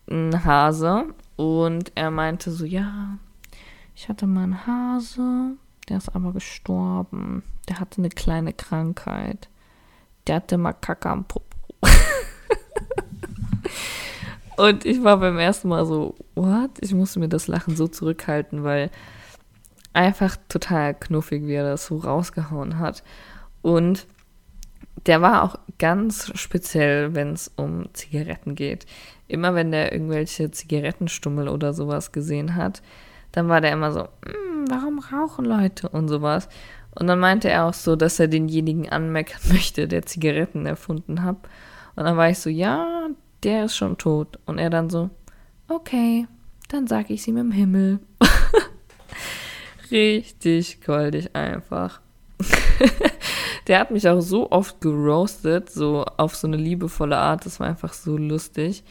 einen 0.08 0.44
Hase 0.44 1.06
und 1.36 1.92
er 1.94 2.10
meinte 2.10 2.50
so, 2.50 2.64
ja, 2.64 3.18
ich 3.94 4.08
hatte 4.08 4.26
mal 4.26 4.44
einen 4.44 4.66
Hase, 4.66 5.56
der 5.88 5.98
ist 5.98 6.14
aber 6.14 6.32
gestorben. 6.32 7.42
Der 7.68 7.80
hatte 7.80 7.98
eine 7.98 8.08
kleine 8.08 8.52
Krankheit. 8.52 9.48
Der 10.26 10.36
hatte 10.36 10.58
mal 10.58 10.72
Kacke 10.72 11.10
am 11.10 11.24
Popo. 11.24 11.44
Und 14.56 14.84
ich 14.84 15.02
war 15.02 15.18
beim 15.18 15.38
ersten 15.38 15.68
Mal 15.68 15.86
so, 15.86 16.16
what? 16.34 16.70
Ich 16.80 16.92
musste 16.92 17.18
mir 17.18 17.28
das 17.28 17.48
Lachen 17.48 17.76
so 17.76 17.88
zurückhalten, 17.88 18.62
weil 18.62 18.90
einfach 19.92 20.36
total 20.48 20.94
knuffig, 20.94 21.46
wie 21.46 21.54
er 21.54 21.64
das 21.64 21.86
so 21.86 21.96
rausgehauen 21.96 22.78
hat. 22.78 23.02
Und 23.62 24.06
der 25.06 25.22
war 25.22 25.44
auch 25.44 25.58
ganz 25.78 26.30
speziell, 26.38 27.14
wenn 27.14 27.32
es 27.32 27.50
um 27.56 27.88
Zigaretten 27.94 28.54
geht. 28.54 28.86
Immer 29.28 29.54
wenn 29.54 29.70
der 29.70 29.92
irgendwelche 29.92 30.50
Zigarettenstummel 30.50 31.48
oder 31.48 31.72
sowas 31.72 32.12
gesehen 32.12 32.54
hat, 32.54 32.82
dann 33.32 33.48
war 33.48 33.60
der 33.60 33.72
immer 33.72 33.92
so, 33.92 34.00
hm, 34.00 34.66
warum 34.68 34.98
rauchen 34.98 35.44
Leute 35.44 35.88
und 35.88 36.08
sowas. 36.08 36.48
Und 36.94 37.06
dann 37.06 37.20
meinte 37.20 37.48
er 37.48 37.66
auch 37.66 37.74
so, 37.74 37.96
dass 37.96 38.18
er 38.18 38.28
denjenigen 38.28 38.88
anmeckern 38.88 39.40
möchte, 39.48 39.88
der 39.88 40.04
Zigaretten 40.04 40.66
erfunden 40.66 41.22
hat. 41.22 41.36
Und 41.96 42.04
dann 42.04 42.16
war 42.16 42.28
ich 42.28 42.38
so, 42.38 42.50
ja, 42.50 43.08
der 43.42 43.66
ist 43.66 43.76
schon 43.76 43.98
tot. 43.98 44.38
Und 44.46 44.58
er 44.58 44.70
dann 44.70 44.90
so, 44.90 45.10
okay, 45.68 46.26
dann 46.68 46.86
sag 46.86 47.10
ich 47.10 47.26
ihm 47.28 47.36
im 47.36 47.52
Himmel. 47.52 48.00
Richtig 49.90 50.84
goldig 50.84 51.34
einfach. 51.34 52.00
der 53.66 53.80
hat 53.80 53.90
mich 53.90 54.08
auch 54.08 54.20
so 54.20 54.50
oft 54.50 54.80
geroastet, 54.80 55.70
so 55.70 56.04
auf 56.16 56.36
so 56.36 56.46
eine 56.46 56.56
liebevolle 56.56 57.16
Art. 57.16 57.44
Das 57.44 57.60
war 57.60 57.66
einfach 57.66 57.92
so 57.92 58.16
lustig. 58.16 58.84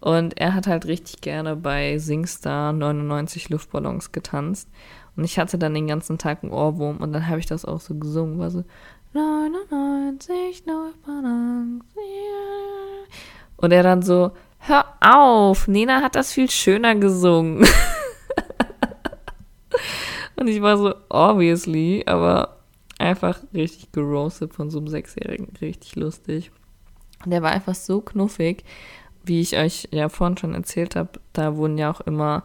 Und 0.00 0.38
er 0.38 0.54
hat 0.54 0.66
halt 0.66 0.84
richtig 0.84 1.22
gerne 1.22 1.56
bei 1.56 1.96
Singstar 1.96 2.74
99 2.74 3.48
Luftballons 3.48 4.12
getanzt. 4.12 4.68
Und 5.16 5.24
ich 5.24 5.38
hatte 5.38 5.56
dann 5.56 5.72
den 5.72 5.86
ganzen 5.86 6.18
Tag 6.18 6.42
einen 6.42 6.52
Ohrwurm 6.52 6.98
und 6.98 7.12
dann 7.12 7.26
habe 7.28 7.38
ich 7.38 7.46
das 7.46 7.64
auch 7.64 7.80
so 7.80 7.94
gesungen, 7.94 8.38
war 8.38 8.50
so 8.50 8.64
99 9.14 10.66
Luftballons. 10.66 11.84
Yeah. 11.96 12.73
Und 13.56 13.72
er 13.72 13.82
dann 13.82 14.02
so, 14.02 14.32
hör 14.58 14.84
auf, 15.00 15.68
Nena 15.68 16.02
hat 16.02 16.16
das 16.16 16.32
viel 16.32 16.50
schöner 16.50 16.94
gesungen. 16.94 17.64
und 20.36 20.48
ich 20.48 20.60
war 20.60 20.76
so, 20.76 20.94
obviously, 21.08 22.02
aber 22.06 22.58
einfach 22.98 23.38
richtig 23.52 23.92
geroastet 23.92 24.54
von 24.54 24.70
so 24.70 24.78
einem 24.78 24.88
Sechsjährigen, 24.88 25.48
richtig 25.60 25.96
lustig. 25.96 26.50
Und 27.24 27.30
der 27.30 27.42
war 27.42 27.52
einfach 27.52 27.74
so 27.74 28.00
knuffig, 28.00 28.64
wie 29.24 29.40
ich 29.40 29.56
euch 29.56 29.88
ja 29.90 30.08
vorhin 30.08 30.36
schon 30.36 30.54
erzählt 30.54 30.96
habe. 30.96 31.20
Da 31.32 31.56
wurden 31.56 31.78
ja 31.78 31.90
auch 31.90 32.00
immer 32.02 32.44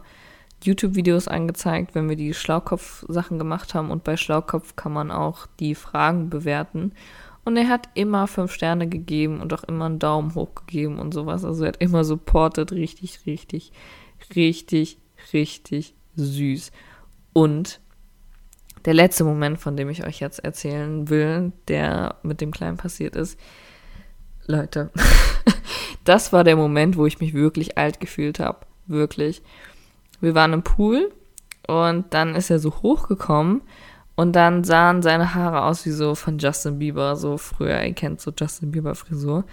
YouTube-Videos 0.62 1.28
angezeigt, 1.28 1.94
wenn 1.94 2.08
wir 2.08 2.16
die 2.16 2.34
Schlaukopf-Sachen 2.34 3.38
gemacht 3.38 3.74
haben. 3.74 3.90
Und 3.90 4.04
bei 4.04 4.16
Schlaukopf 4.16 4.76
kann 4.76 4.92
man 4.92 5.10
auch 5.10 5.46
die 5.58 5.74
Fragen 5.74 6.30
bewerten. 6.30 6.92
Und 7.44 7.56
er 7.56 7.68
hat 7.68 7.88
immer 7.94 8.26
fünf 8.26 8.52
Sterne 8.52 8.88
gegeben 8.88 9.40
und 9.40 9.52
auch 9.52 9.64
immer 9.64 9.86
einen 9.86 9.98
Daumen 9.98 10.34
hoch 10.34 10.54
gegeben 10.54 10.98
und 10.98 11.14
sowas. 11.14 11.44
Also 11.44 11.64
er 11.64 11.68
hat 11.68 11.80
immer 11.80 12.04
supportet, 12.04 12.72
richtig, 12.72 13.20
richtig, 13.26 13.72
richtig, 14.34 14.98
richtig 15.32 15.94
süß. 16.16 16.70
Und 17.32 17.80
der 18.84 18.94
letzte 18.94 19.24
Moment, 19.24 19.58
von 19.58 19.76
dem 19.76 19.88
ich 19.88 20.04
euch 20.06 20.20
jetzt 20.20 20.38
erzählen 20.40 21.08
will, 21.08 21.52
der 21.68 22.16
mit 22.22 22.40
dem 22.40 22.50
Kleinen 22.50 22.76
passiert 22.76 23.16
ist, 23.16 23.38
Leute, 24.46 24.90
das 26.04 26.32
war 26.32 26.44
der 26.44 26.56
Moment, 26.56 26.96
wo 26.96 27.06
ich 27.06 27.20
mich 27.20 27.34
wirklich 27.34 27.78
alt 27.78 28.00
gefühlt 28.00 28.38
habe. 28.38 28.66
Wirklich. 28.86 29.42
Wir 30.20 30.34
waren 30.34 30.52
im 30.52 30.62
Pool 30.62 31.12
und 31.66 32.12
dann 32.12 32.34
ist 32.34 32.50
er 32.50 32.58
so 32.58 32.82
hochgekommen 32.82 33.62
und 34.20 34.32
dann 34.36 34.64
sahen 34.64 35.00
seine 35.00 35.34
Haare 35.34 35.62
aus 35.62 35.86
wie 35.86 35.92
so 35.92 36.14
von 36.14 36.36
Justin 36.36 36.78
Bieber, 36.78 37.16
so 37.16 37.38
früher, 37.38 37.82
ihr 37.82 37.94
kennt 37.94 38.20
so 38.20 38.30
Justin 38.38 38.70
Bieber 38.70 38.94
Frisur. 38.94 39.44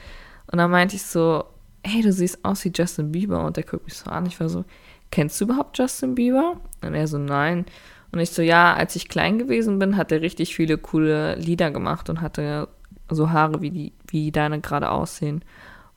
Und 0.52 0.58
dann 0.58 0.70
meinte 0.70 0.98
ich 0.98 1.04
so, 1.04 1.46
hey, 1.86 2.02
du 2.02 2.12
siehst 2.12 2.44
aus 2.44 2.66
wie 2.66 2.74
Justin 2.76 3.14
Bieber. 3.14 3.46
Und 3.46 3.56
der 3.56 3.64
guckt 3.64 3.86
mich 3.86 3.94
so 3.94 4.12
an. 4.12 4.26
Ich 4.26 4.42
war 4.42 4.50
so, 4.50 4.66
kennst 5.10 5.40
du 5.40 5.46
überhaupt 5.46 5.78
Justin 5.78 6.16
Bieber? 6.16 6.60
Und 6.82 6.96
er 6.96 7.08
so, 7.08 7.18
nein. 7.18 7.66
Und 8.12 8.20
ich 8.20 8.32
so, 8.32 8.42
ja, 8.42 8.74
als 8.74 8.98
ich 8.98 9.08
klein 9.08 9.40
gewesen 9.40 9.80
bin, 9.80 9.96
hat 9.96 10.12
er 10.12 10.20
richtig 10.20 10.54
viele 10.54 10.78
coole 10.78 11.36
Lieder 11.36 11.72
gemacht 11.72 12.10
und 12.10 12.20
hatte 12.20 12.68
so 13.10 13.32
Haare, 13.32 13.62
wie, 13.62 13.72
die, 13.72 13.94
wie 14.08 14.34
deine 14.34 14.60
gerade 14.60 14.92
aussehen. 14.92 15.46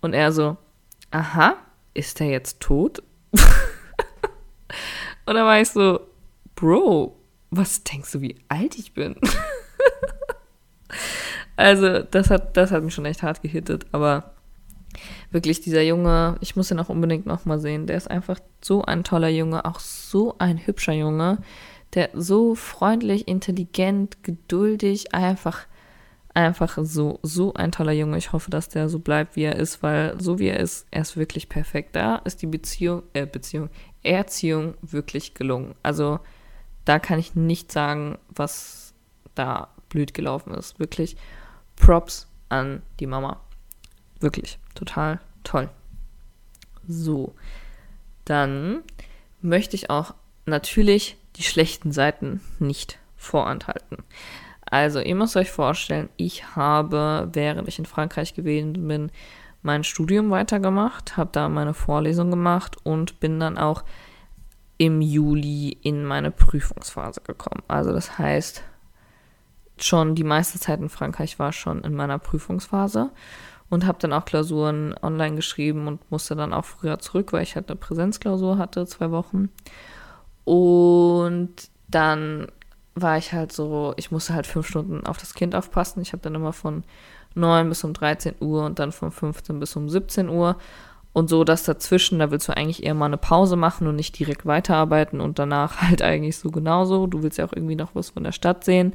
Und 0.00 0.12
er 0.12 0.30
so, 0.30 0.56
aha, 1.10 1.56
ist 1.92 2.20
er 2.20 2.28
jetzt 2.28 2.60
tot? 2.60 3.02
und 3.32 3.40
dann 5.34 5.44
war 5.44 5.60
ich 5.60 5.70
so, 5.70 5.98
Bro, 6.54 7.16
was 7.50 7.82
denkst 7.84 8.12
du, 8.12 8.20
wie 8.20 8.36
alt 8.48 8.78
ich 8.78 8.94
bin? 8.94 9.16
also, 11.56 12.00
das 12.00 12.30
hat, 12.30 12.56
das 12.56 12.70
hat 12.70 12.82
mich 12.84 12.94
schon 12.94 13.06
echt 13.06 13.22
hart 13.22 13.42
gehittet, 13.42 13.86
aber 13.92 14.34
wirklich 15.30 15.60
dieser 15.60 15.82
Junge, 15.82 16.36
ich 16.40 16.56
muss 16.56 16.70
ihn 16.70 16.80
auch 16.80 16.88
unbedingt 16.88 17.26
nochmal 17.26 17.58
sehen. 17.58 17.86
Der 17.86 17.96
ist 17.96 18.10
einfach 18.10 18.38
so 18.60 18.82
ein 18.82 19.04
toller 19.04 19.28
Junge, 19.28 19.64
auch 19.64 19.80
so 19.80 20.36
ein 20.38 20.66
hübscher 20.66 20.92
Junge, 20.92 21.38
der 21.94 22.10
so 22.14 22.54
freundlich, 22.54 23.28
intelligent, 23.28 24.22
geduldig, 24.22 25.14
einfach, 25.14 25.66
einfach 26.34 26.78
so, 26.82 27.18
so 27.22 27.54
ein 27.54 27.72
toller 27.72 27.92
Junge. 27.92 28.18
Ich 28.18 28.32
hoffe, 28.32 28.50
dass 28.50 28.68
der 28.68 28.88
so 28.88 28.98
bleibt, 28.98 29.36
wie 29.36 29.42
er 29.42 29.56
ist, 29.56 29.82
weil 29.82 30.20
so 30.20 30.38
wie 30.38 30.48
er 30.48 30.60
ist, 30.60 30.86
er 30.90 31.02
ist 31.02 31.16
wirklich 31.16 31.48
perfekt. 31.48 31.96
Da 31.96 32.16
ist 32.16 32.42
die 32.42 32.46
Beziehung, 32.46 33.02
äh, 33.12 33.26
Beziehung, 33.26 33.70
Erziehung 34.02 34.74
wirklich 34.82 35.34
gelungen. 35.34 35.74
Also, 35.82 36.20
da 36.84 36.98
kann 36.98 37.18
ich 37.18 37.34
nicht 37.34 37.72
sagen, 37.72 38.18
was 38.28 38.94
da 39.34 39.68
blöd 39.88 40.14
gelaufen 40.14 40.54
ist. 40.54 40.78
Wirklich 40.78 41.16
Props 41.76 42.26
an 42.48 42.82
die 42.98 43.06
Mama. 43.06 43.40
Wirklich, 44.20 44.58
total 44.74 45.20
toll. 45.44 45.68
So, 46.86 47.34
dann 48.24 48.82
möchte 49.40 49.76
ich 49.76 49.90
auch 49.90 50.14
natürlich 50.46 51.16
die 51.36 51.42
schlechten 51.42 51.92
Seiten 51.92 52.40
nicht 52.58 52.98
vorenthalten. 53.16 53.98
Also, 54.64 55.00
ihr 55.00 55.14
müsst 55.14 55.36
euch 55.36 55.50
vorstellen, 55.50 56.08
ich 56.16 56.54
habe, 56.54 57.28
während 57.32 57.68
ich 57.68 57.78
in 57.78 57.86
Frankreich 57.86 58.34
gewesen 58.34 58.86
bin, 58.86 59.10
mein 59.62 59.84
Studium 59.84 60.30
weitergemacht, 60.30 61.16
habe 61.16 61.30
da 61.32 61.48
meine 61.48 61.74
Vorlesung 61.74 62.30
gemacht 62.30 62.76
und 62.84 63.20
bin 63.20 63.40
dann 63.40 63.58
auch 63.58 63.84
im 64.80 65.02
Juli 65.02 65.76
in 65.82 66.06
meine 66.06 66.30
Prüfungsphase 66.30 67.20
gekommen. 67.20 67.62
Also 67.68 67.92
das 67.92 68.16
heißt, 68.16 68.62
schon 69.76 70.14
die 70.14 70.24
meiste 70.24 70.58
Zeit 70.58 70.80
in 70.80 70.88
Frankreich 70.88 71.38
war 71.38 71.52
schon 71.52 71.84
in 71.84 71.94
meiner 71.94 72.18
Prüfungsphase 72.18 73.10
und 73.68 73.86
habe 73.86 73.98
dann 74.00 74.14
auch 74.14 74.24
Klausuren 74.24 74.94
online 75.02 75.36
geschrieben 75.36 75.86
und 75.86 76.10
musste 76.10 76.34
dann 76.34 76.54
auch 76.54 76.64
früher 76.64 76.98
zurück, 76.98 77.34
weil 77.34 77.42
ich 77.42 77.56
halt 77.56 77.68
eine 77.68 77.76
Präsenzklausur 77.76 78.56
hatte, 78.56 78.86
zwei 78.86 79.10
Wochen. 79.10 79.50
Und 80.46 81.50
dann 81.88 82.46
war 82.94 83.18
ich 83.18 83.34
halt 83.34 83.52
so, 83.52 83.92
ich 83.98 84.10
musste 84.10 84.32
halt 84.32 84.46
fünf 84.46 84.66
Stunden 84.66 85.06
auf 85.06 85.18
das 85.18 85.34
Kind 85.34 85.54
aufpassen. 85.54 86.00
Ich 86.00 86.14
habe 86.14 86.22
dann 86.22 86.34
immer 86.34 86.54
von 86.54 86.84
9 87.34 87.68
bis 87.68 87.84
um 87.84 87.92
13 87.92 88.36
Uhr 88.40 88.64
und 88.64 88.78
dann 88.78 88.92
von 88.92 89.10
15 89.10 89.60
bis 89.60 89.76
um 89.76 89.90
17 89.90 90.30
Uhr 90.30 90.56
und 91.12 91.28
so 91.28 91.42
das 91.42 91.64
dazwischen, 91.64 92.20
da 92.20 92.30
willst 92.30 92.48
du 92.48 92.56
eigentlich 92.56 92.84
eher 92.84 92.94
mal 92.94 93.06
eine 93.06 93.16
Pause 93.16 93.56
machen 93.56 93.86
und 93.88 93.96
nicht 93.96 94.18
direkt 94.18 94.46
weiterarbeiten 94.46 95.20
und 95.20 95.38
danach 95.38 95.76
halt 95.82 96.02
eigentlich 96.02 96.38
so 96.38 96.50
genauso. 96.50 97.06
Du 97.06 97.22
willst 97.22 97.38
ja 97.38 97.44
auch 97.44 97.52
irgendwie 97.52 97.76
noch 97.76 97.94
was 97.94 98.10
von 98.10 98.24
der 98.24 98.32
Stadt 98.32 98.64
sehen. 98.64 98.94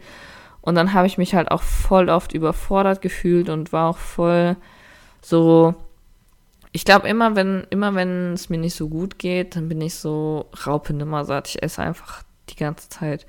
Und 0.61 0.75
dann 0.75 0.93
habe 0.93 1.07
ich 1.07 1.17
mich 1.17 1.35
halt 1.35 1.51
auch 1.51 1.61
voll 1.61 2.09
oft 2.09 2.33
überfordert 2.33 3.01
gefühlt 3.01 3.49
und 3.49 3.71
war 3.71 3.89
auch 3.89 3.97
voll 3.97 4.55
so. 5.21 5.75
Ich 6.71 6.83
glaube, 6.83 7.07
immer 7.07 7.35
wenn, 7.35 7.65
immer 7.69 7.95
wenn 7.95 8.33
es 8.33 8.49
mir 8.49 8.57
nicht 8.57 8.75
so 8.75 8.89
gut 8.89 9.17
geht, 9.17 9.55
dann 9.55 9.69
bin 9.69 9.79
ich 9.79 9.95
so 9.95 10.47
Raupe 10.65 10.93
nimmersatt. 10.93 11.47
Ich 11.47 11.63
esse 11.63 11.81
einfach 11.81 12.23
die 12.49 12.55
ganze 12.55 12.89
Zeit. 12.89 13.25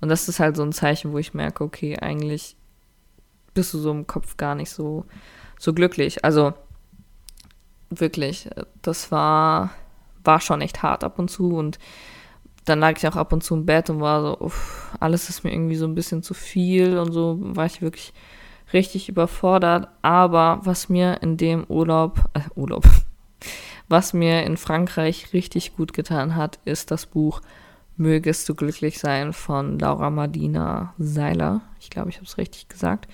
Und 0.00 0.08
das 0.08 0.28
ist 0.28 0.40
halt 0.40 0.56
so 0.56 0.62
ein 0.62 0.72
Zeichen, 0.72 1.12
wo 1.12 1.18
ich 1.18 1.32
merke, 1.32 1.64
okay, 1.64 1.96
eigentlich 1.98 2.56
bist 3.54 3.72
du 3.72 3.78
so 3.78 3.90
im 3.90 4.06
Kopf 4.06 4.36
gar 4.36 4.54
nicht 4.54 4.70
so, 4.70 5.06
so 5.58 5.72
glücklich. 5.72 6.24
Also, 6.24 6.52
wirklich, 8.00 8.48
das 8.80 9.10
war, 9.10 9.70
war 10.24 10.40
schon 10.40 10.60
echt 10.60 10.82
hart 10.82 11.04
ab 11.04 11.18
und 11.18 11.28
zu 11.28 11.56
und 11.56 11.78
dann 12.64 12.80
lag 12.80 12.96
ich 12.96 13.06
auch 13.08 13.16
ab 13.16 13.32
und 13.32 13.42
zu 13.42 13.54
im 13.54 13.66
Bett 13.66 13.90
und 13.90 14.00
war 14.00 14.22
so, 14.22 14.38
uff, 14.38 14.96
alles 15.00 15.28
ist 15.28 15.42
mir 15.42 15.52
irgendwie 15.52 15.76
so 15.76 15.86
ein 15.86 15.94
bisschen 15.94 16.22
zu 16.22 16.34
viel 16.34 16.98
und 16.98 17.12
so 17.12 17.38
war 17.40 17.66
ich 17.66 17.82
wirklich 17.82 18.12
richtig 18.72 19.08
überfordert. 19.08 19.88
Aber 20.02 20.60
was 20.62 20.88
mir 20.88 21.22
in 21.22 21.36
dem 21.36 21.64
Urlaub, 21.64 22.20
äh, 22.34 22.40
Urlaub, 22.54 22.84
was 23.88 24.12
mir 24.12 24.44
in 24.44 24.56
Frankreich 24.56 25.32
richtig 25.32 25.76
gut 25.76 25.92
getan 25.92 26.36
hat, 26.36 26.60
ist 26.64 26.90
das 26.90 27.06
Buch 27.06 27.40
Mögest 27.98 28.48
du 28.48 28.54
glücklich 28.54 28.98
sein 28.98 29.34
von 29.34 29.78
Laura 29.78 30.08
Madina 30.08 30.94
Seiler. 30.98 31.60
Ich 31.78 31.90
glaube, 31.90 32.08
ich 32.08 32.16
habe 32.16 32.24
es 32.24 32.38
richtig 32.38 32.68
gesagt. 32.68 33.06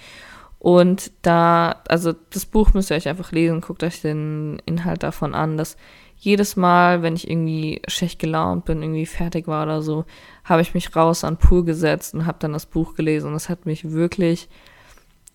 Und 0.58 1.12
da, 1.22 1.82
also 1.88 2.12
das 2.30 2.46
Buch 2.46 2.74
müsst 2.74 2.90
ihr 2.90 2.96
euch 2.96 3.08
einfach 3.08 3.30
lesen, 3.32 3.60
guckt 3.60 3.84
euch 3.84 4.00
den 4.00 4.60
Inhalt 4.66 5.02
davon 5.02 5.34
an, 5.34 5.56
dass 5.56 5.76
jedes 6.16 6.56
Mal, 6.56 7.02
wenn 7.02 7.14
ich 7.14 7.30
irgendwie 7.30 7.80
schlecht 7.86 8.18
gelaunt 8.18 8.64
bin, 8.64 8.82
irgendwie 8.82 9.06
fertig 9.06 9.46
war 9.46 9.62
oder 9.62 9.82
so, 9.82 10.04
habe 10.42 10.62
ich 10.62 10.74
mich 10.74 10.94
raus 10.96 11.22
an 11.22 11.36
Pool 11.36 11.64
gesetzt 11.64 12.12
und 12.12 12.26
habe 12.26 12.38
dann 12.40 12.52
das 12.52 12.66
Buch 12.66 12.96
gelesen. 12.96 13.28
Und 13.28 13.34
das 13.34 13.48
hat 13.48 13.66
mich 13.66 13.92
wirklich, 13.92 14.48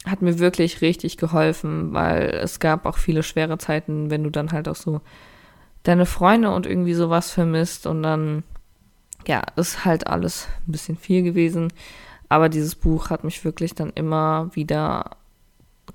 hat 0.06 0.22
mir 0.22 0.40
wirklich 0.40 0.82
richtig 0.82 1.16
geholfen, 1.16 1.94
weil 1.94 2.32
es 2.44 2.60
gab 2.60 2.86
auch 2.86 2.98
viele 2.98 3.24
schwere 3.24 3.58
Zeiten, 3.58 4.10
wenn 4.10 4.24
du 4.24 4.30
dann 4.30 4.52
halt 4.52 4.68
auch 4.68 4.76
so 4.76 5.00
deine 5.84 6.06
Freunde 6.06 6.52
und 6.52 6.66
irgendwie 6.66 6.94
sowas 6.94 7.32
vermisst 7.32 7.88
und 7.88 8.04
dann, 8.04 8.44
ja, 9.26 9.42
ist 9.56 9.86
halt 9.86 10.08
alles 10.08 10.50
ein 10.68 10.72
bisschen 10.74 10.98
viel 10.98 11.24
gewesen. 11.24 11.72
Aber 12.34 12.50
dieses 12.50 12.74
Buch 12.74 13.12
hat 13.12 13.24
mich 13.24 13.46
wirklich 13.46 13.76
dann 13.76 13.92
immer 13.92 14.50
wieder 14.56 15.18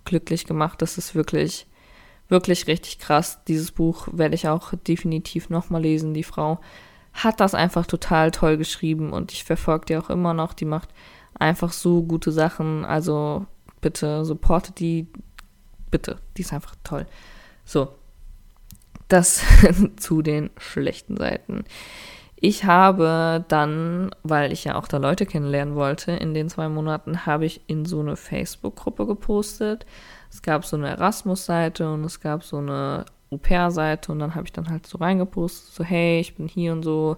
glücklich 0.05 0.47
gemacht. 0.47 0.81
Das 0.81 0.97
ist 0.97 1.17
wirklich, 1.17 1.67
wirklich 2.29 2.69
richtig 2.69 3.01
krass. 3.01 3.41
Dieses 3.49 3.73
Buch 3.73 4.07
werde 4.13 4.37
ich 4.37 4.47
auch 4.47 4.73
definitiv 4.87 5.51
nochmal 5.51 5.83
lesen. 5.83 6.15
Die 6.15 6.23
Frau 6.23 6.61
hat 7.13 7.41
das 7.41 7.57
einfach 7.57 7.87
total 7.87 8.31
toll 8.31 8.57
geschrieben 8.57 9.13
und 9.13 9.33
ich 9.33 9.43
verfolge 9.43 9.87
die 9.87 9.97
auch 9.97 10.11
immer 10.11 10.33
noch. 10.33 10.55
Die 10.55 10.65
macht 10.65 10.91
einfach 11.37 11.73
so 11.73 12.05
gute 12.05 12.31
Sachen. 12.31 12.85
Also 12.85 13.45
bitte 13.81 14.25
supportet 14.25 14.79
die. 14.79 15.09
Bitte, 15.91 16.19
die 16.37 16.43
ist 16.43 16.53
einfach 16.53 16.77
toll. 16.85 17.09
So, 17.65 17.89
das 19.09 19.43
zu 19.97 20.23
den 20.23 20.51
schlechten 20.57 21.17
Seiten. 21.17 21.65
Ich 22.41 22.65
habe 22.65 23.45
dann, 23.49 24.11
weil 24.23 24.53
ich 24.53 24.63
ja 24.63 24.77
auch 24.77 24.87
da 24.87 24.99
Leute 24.99 25.27
kennenlernen 25.27 25.75
wollte, 25.75 26.13
in 26.13 26.35
den 26.35 26.49
zwei 26.49 26.69
Monaten 26.69 27.27
habe 27.27 27.47
ich 27.47 27.63
in 27.67 27.85
so 27.85 27.99
eine 27.99 28.15
Facebook-Gruppe 28.15 29.07
gepostet. 29.07 29.87
Es 30.31 30.41
gab 30.43 30.65
so 30.65 30.77
eine 30.77 30.89
Erasmus-Seite 30.89 31.93
und 31.93 32.05
es 32.05 32.21
gab 32.21 32.45
so 32.45 32.59
eine 32.59 33.07
Au-pair-Seite 33.31 34.13
und 34.13 34.21
dann 34.21 34.37
habe 34.37 34.47
ich 34.47 34.53
dann 34.53 34.71
halt 34.71 34.87
so 34.87 34.99
reingepostet, 34.99 35.75
so 35.75 35.83
hey, 35.83 36.21
ich 36.21 36.37
bin 36.37 36.47
hier 36.47 36.73
und 36.73 36.85
so, 36.85 37.17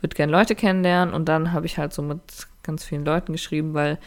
würde 0.00 0.16
gerne 0.16 0.32
Leute 0.32 0.56
kennenlernen 0.56 1.14
und 1.14 1.28
dann 1.28 1.52
habe 1.52 1.66
ich 1.66 1.78
halt 1.78 1.92
so 1.92 2.02
mit 2.02 2.20
ganz 2.64 2.82
vielen 2.82 3.04
Leuten 3.04 3.32
geschrieben, 3.32 3.72
weil 3.72 3.98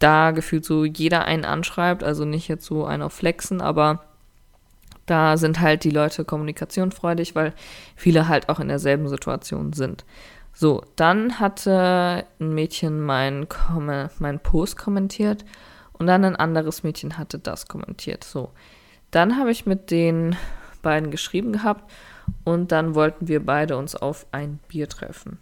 da 0.00 0.32
gefühlt 0.32 0.64
so 0.64 0.84
jeder 0.84 1.24
einen 1.24 1.44
anschreibt, 1.44 2.02
also 2.02 2.24
nicht 2.24 2.48
jetzt 2.48 2.66
so 2.66 2.84
einen 2.84 3.02
auf 3.04 3.12
Flexen, 3.12 3.60
aber 3.60 4.04
da 5.06 5.36
sind 5.36 5.60
halt 5.60 5.84
die 5.84 5.90
Leute 5.90 6.24
kommunikationsfreudig, 6.24 7.34
weil 7.34 7.52
viele 7.96 8.28
halt 8.28 8.48
auch 8.48 8.60
in 8.60 8.68
derselben 8.68 9.08
Situation 9.08 9.72
sind. 9.72 10.04
So, 10.52 10.82
dann 10.96 11.40
hatte 11.40 12.24
ein 12.40 12.54
Mädchen 12.54 13.00
meinen 13.00 13.46
mein 14.18 14.40
Post 14.40 14.78
kommentiert 14.78 15.44
und 15.92 16.06
dann 16.06 16.24
ein 16.24 16.36
anderes 16.36 16.84
Mädchen 16.84 17.18
hatte 17.18 17.38
das 17.38 17.66
kommentiert. 17.66 18.24
So, 18.24 18.50
dann 19.10 19.36
habe 19.36 19.50
ich 19.50 19.66
mit 19.66 19.90
den 19.90 20.36
beiden 20.82 21.10
geschrieben 21.10 21.52
gehabt 21.52 21.90
und 22.44 22.72
dann 22.72 22.94
wollten 22.94 23.28
wir 23.28 23.44
beide 23.44 23.76
uns 23.76 23.96
auf 23.96 24.26
ein 24.32 24.60
Bier 24.68 24.88
treffen. 24.88 25.38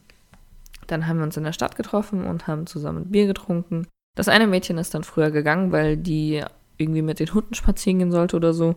Dann 0.86 1.06
haben 1.06 1.18
wir 1.18 1.24
uns 1.24 1.36
in 1.36 1.44
der 1.44 1.52
Stadt 1.52 1.76
getroffen 1.76 2.24
und 2.24 2.46
haben 2.46 2.66
zusammen 2.66 3.10
Bier 3.10 3.26
getrunken. 3.26 3.86
Das 4.16 4.28
eine 4.28 4.46
Mädchen 4.46 4.78
ist 4.78 4.94
dann 4.94 5.04
früher 5.04 5.30
gegangen, 5.30 5.72
weil 5.72 5.96
die 5.96 6.42
irgendwie 6.76 7.02
mit 7.02 7.20
den 7.20 7.32
Hunden 7.32 7.54
spazieren 7.54 7.98
gehen 7.98 8.12
sollte 8.12 8.36
oder 8.36 8.52
so. 8.52 8.76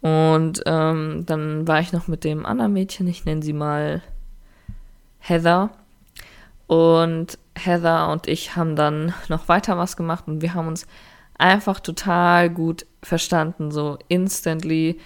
Und 0.00 0.62
ähm, 0.66 1.24
dann 1.26 1.68
war 1.68 1.80
ich 1.80 1.92
noch 1.92 2.08
mit 2.08 2.24
dem 2.24 2.46
anderen 2.46 2.72
Mädchen, 2.72 3.06
ich 3.06 3.24
nenne 3.24 3.42
sie 3.42 3.52
mal 3.52 4.02
Heather. 5.18 5.70
Und 6.66 7.38
Heather 7.56 8.10
und 8.10 8.26
ich 8.26 8.56
haben 8.56 8.76
dann 8.76 9.12
noch 9.28 9.48
weiter 9.48 9.76
was 9.76 9.96
gemacht 9.96 10.24
und 10.28 10.40
wir 10.40 10.54
haben 10.54 10.68
uns 10.68 10.86
einfach 11.36 11.80
total 11.80 12.48
gut 12.48 12.86
verstanden, 13.02 13.70
so 13.70 13.98
instantly, 14.08 15.00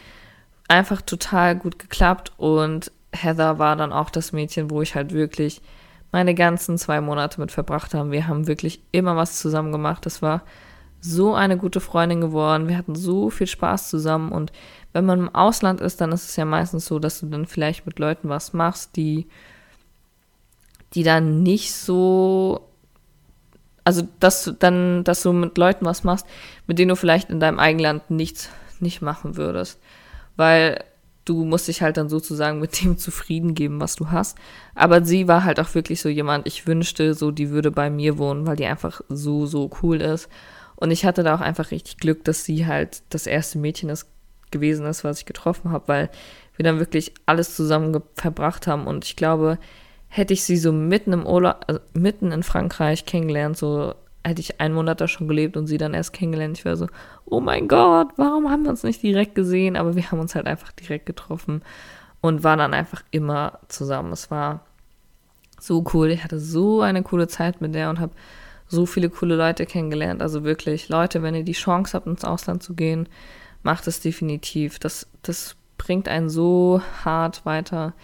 einfach 0.68 1.00
total 1.02 1.56
gut 1.56 1.78
geklappt 1.78 2.32
und 2.36 2.92
Heather 3.12 3.58
war 3.58 3.76
dann 3.76 3.92
auch 3.92 4.10
das 4.10 4.32
Mädchen, 4.32 4.70
wo 4.70 4.82
ich 4.82 4.94
halt 4.94 5.12
wirklich 5.12 5.62
meine 6.12 6.34
ganzen 6.34 6.78
zwei 6.78 7.00
Monate 7.00 7.40
mit 7.40 7.52
verbracht 7.52 7.94
habe. 7.94 8.10
Wir 8.10 8.26
haben 8.28 8.46
wirklich 8.46 8.82
immer 8.92 9.16
was 9.16 9.38
zusammen 9.38 9.72
gemacht. 9.72 10.06
Das 10.06 10.22
war 10.22 10.42
so 11.00 11.34
eine 11.34 11.56
gute 11.56 11.80
Freundin 11.80 12.20
geworden. 12.20 12.68
Wir 12.68 12.78
hatten 12.78 12.94
so 12.94 13.30
viel 13.30 13.46
Spaß 13.46 13.90
zusammen 13.90 14.32
und 14.32 14.52
wenn 14.94 15.04
man 15.04 15.18
im 15.18 15.34
Ausland 15.34 15.82
ist, 15.82 16.00
dann 16.00 16.12
ist 16.12 16.28
es 16.28 16.36
ja 16.36 16.46
meistens 16.46 16.86
so, 16.86 16.98
dass 16.98 17.20
du 17.20 17.26
dann 17.26 17.46
vielleicht 17.46 17.84
mit 17.84 17.98
Leuten 17.98 18.30
was 18.30 18.54
machst, 18.54 18.96
die 18.96 19.26
die 20.94 21.02
dann 21.02 21.42
nicht 21.42 21.74
so 21.74 22.70
also 23.84 24.08
dass 24.18 24.44
du 24.44 24.52
dann, 24.52 25.04
dass 25.04 25.22
du 25.22 25.32
mit 25.32 25.58
Leuten 25.58 25.84
was 25.84 26.04
machst, 26.04 26.26
mit 26.66 26.78
denen 26.78 26.88
du 26.88 26.96
vielleicht 26.96 27.28
in 27.28 27.40
deinem 27.40 27.58
eigenen 27.58 27.82
Land 27.82 28.10
nichts 28.10 28.48
nicht 28.80 29.02
machen 29.02 29.36
würdest. 29.36 29.78
Weil 30.36 30.82
du 31.24 31.44
musst 31.44 31.68
dich 31.68 31.82
halt 31.82 31.96
dann 31.96 32.08
sozusagen 32.08 32.60
mit 32.60 32.82
dem 32.82 32.96
zufrieden 32.98 33.54
geben, 33.54 33.80
was 33.80 33.96
du 33.96 34.10
hast. 34.10 34.38
Aber 34.74 35.04
sie 35.04 35.28
war 35.28 35.44
halt 35.44 35.60
auch 35.60 35.74
wirklich 35.74 36.00
so 36.00 36.08
jemand, 36.08 36.46
ich 36.46 36.66
wünschte, 36.66 37.14
so 37.14 37.30
die 37.30 37.50
würde 37.50 37.70
bei 37.70 37.90
mir 37.90 38.16
wohnen, 38.16 38.46
weil 38.46 38.56
die 38.56 38.66
einfach 38.66 39.00
so, 39.08 39.46
so 39.46 39.70
cool 39.82 40.00
ist. 40.00 40.28
Und 40.76 40.90
ich 40.90 41.04
hatte 41.04 41.22
da 41.22 41.34
auch 41.34 41.40
einfach 41.40 41.70
richtig 41.70 41.98
Glück, 41.98 42.24
dass 42.24 42.44
sie 42.44 42.66
halt 42.66 43.02
das 43.10 43.26
erste 43.26 43.58
Mädchen 43.58 43.90
ist, 43.90 44.08
gewesen 44.54 44.86
ist, 44.86 45.04
was 45.04 45.18
ich 45.18 45.26
getroffen 45.26 45.70
habe, 45.70 45.88
weil 45.88 46.10
wir 46.56 46.64
dann 46.64 46.78
wirklich 46.78 47.12
alles 47.26 47.54
zusammen 47.54 48.00
verbracht 48.14 48.66
haben. 48.66 48.86
Und 48.86 49.04
ich 49.04 49.16
glaube, 49.16 49.58
hätte 50.08 50.32
ich 50.32 50.44
sie 50.44 50.56
so 50.56 50.72
mitten 50.72 51.12
im 51.12 51.26
Urlaub, 51.26 51.60
also 51.66 51.80
mitten 51.92 52.32
in 52.32 52.42
Frankreich 52.42 53.04
kennengelernt, 53.04 53.56
so 53.56 53.94
hätte 54.24 54.40
ich 54.40 54.60
einen 54.60 54.74
Monat 54.74 55.00
da 55.00 55.08
schon 55.08 55.28
gelebt 55.28 55.56
und 55.56 55.66
sie 55.66 55.76
dann 55.76 55.92
erst 55.92 56.12
kennengelernt. 56.12 56.56
Ich 56.56 56.64
wäre 56.64 56.76
so, 56.76 56.86
oh 57.26 57.40
mein 57.40 57.68
Gott, 57.68 58.08
warum 58.16 58.50
haben 58.50 58.62
wir 58.62 58.70
uns 58.70 58.84
nicht 58.84 59.02
direkt 59.02 59.34
gesehen? 59.34 59.76
Aber 59.76 59.96
wir 59.96 60.10
haben 60.10 60.20
uns 60.20 60.34
halt 60.34 60.46
einfach 60.46 60.72
direkt 60.72 61.04
getroffen 61.04 61.62
und 62.20 62.42
waren 62.42 62.60
dann 62.60 62.72
einfach 62.72 63.02
immer 63.10 63.58
zusammen. 63.68 64.12
Es 64.12 64.30
war 64.30 64.64
so 65.60 65.84
cool. 65.92 66.10
Ich 66.10 66.24
hatte 66.24 66.38
so 66.38 66.80
eine 66.80 67.02
coole 67.02 67.28
Zeit 67.28 67.60
mit 67.60 67.74
der 67.74 67.90
und 67.90 68.00
habe 68.00 68.12
so 68.66 68.86
viele 68.86 69.10
coole 69.10 69.36
Leute 69.36 69.66
kennengelernt. 69.66 70.22
Also 70.22 70.44
wirklich, 70.44 70.88
Leute, 70.88 71.22
wenn 71.22 71.34
ihr 71.34 71.44
die 71.44 71.52
Chance 71.52 71.92
habt, 71.94 72.06
ins 72.06 72.24
Ausland 72.24 72.62
zu 72.62 72.74
gehen, 72.74 73.08
macht 73.64 73.88
es 73.88 74.00
definitiv. 74.00 74.78
Das, 74.78 75.08
das 75.22 75.56
bringt 75.76 76.08
einen 76.08 76.30
so 76.30 76.80
hart 77.04 77.44
weiter. 77.44 77.94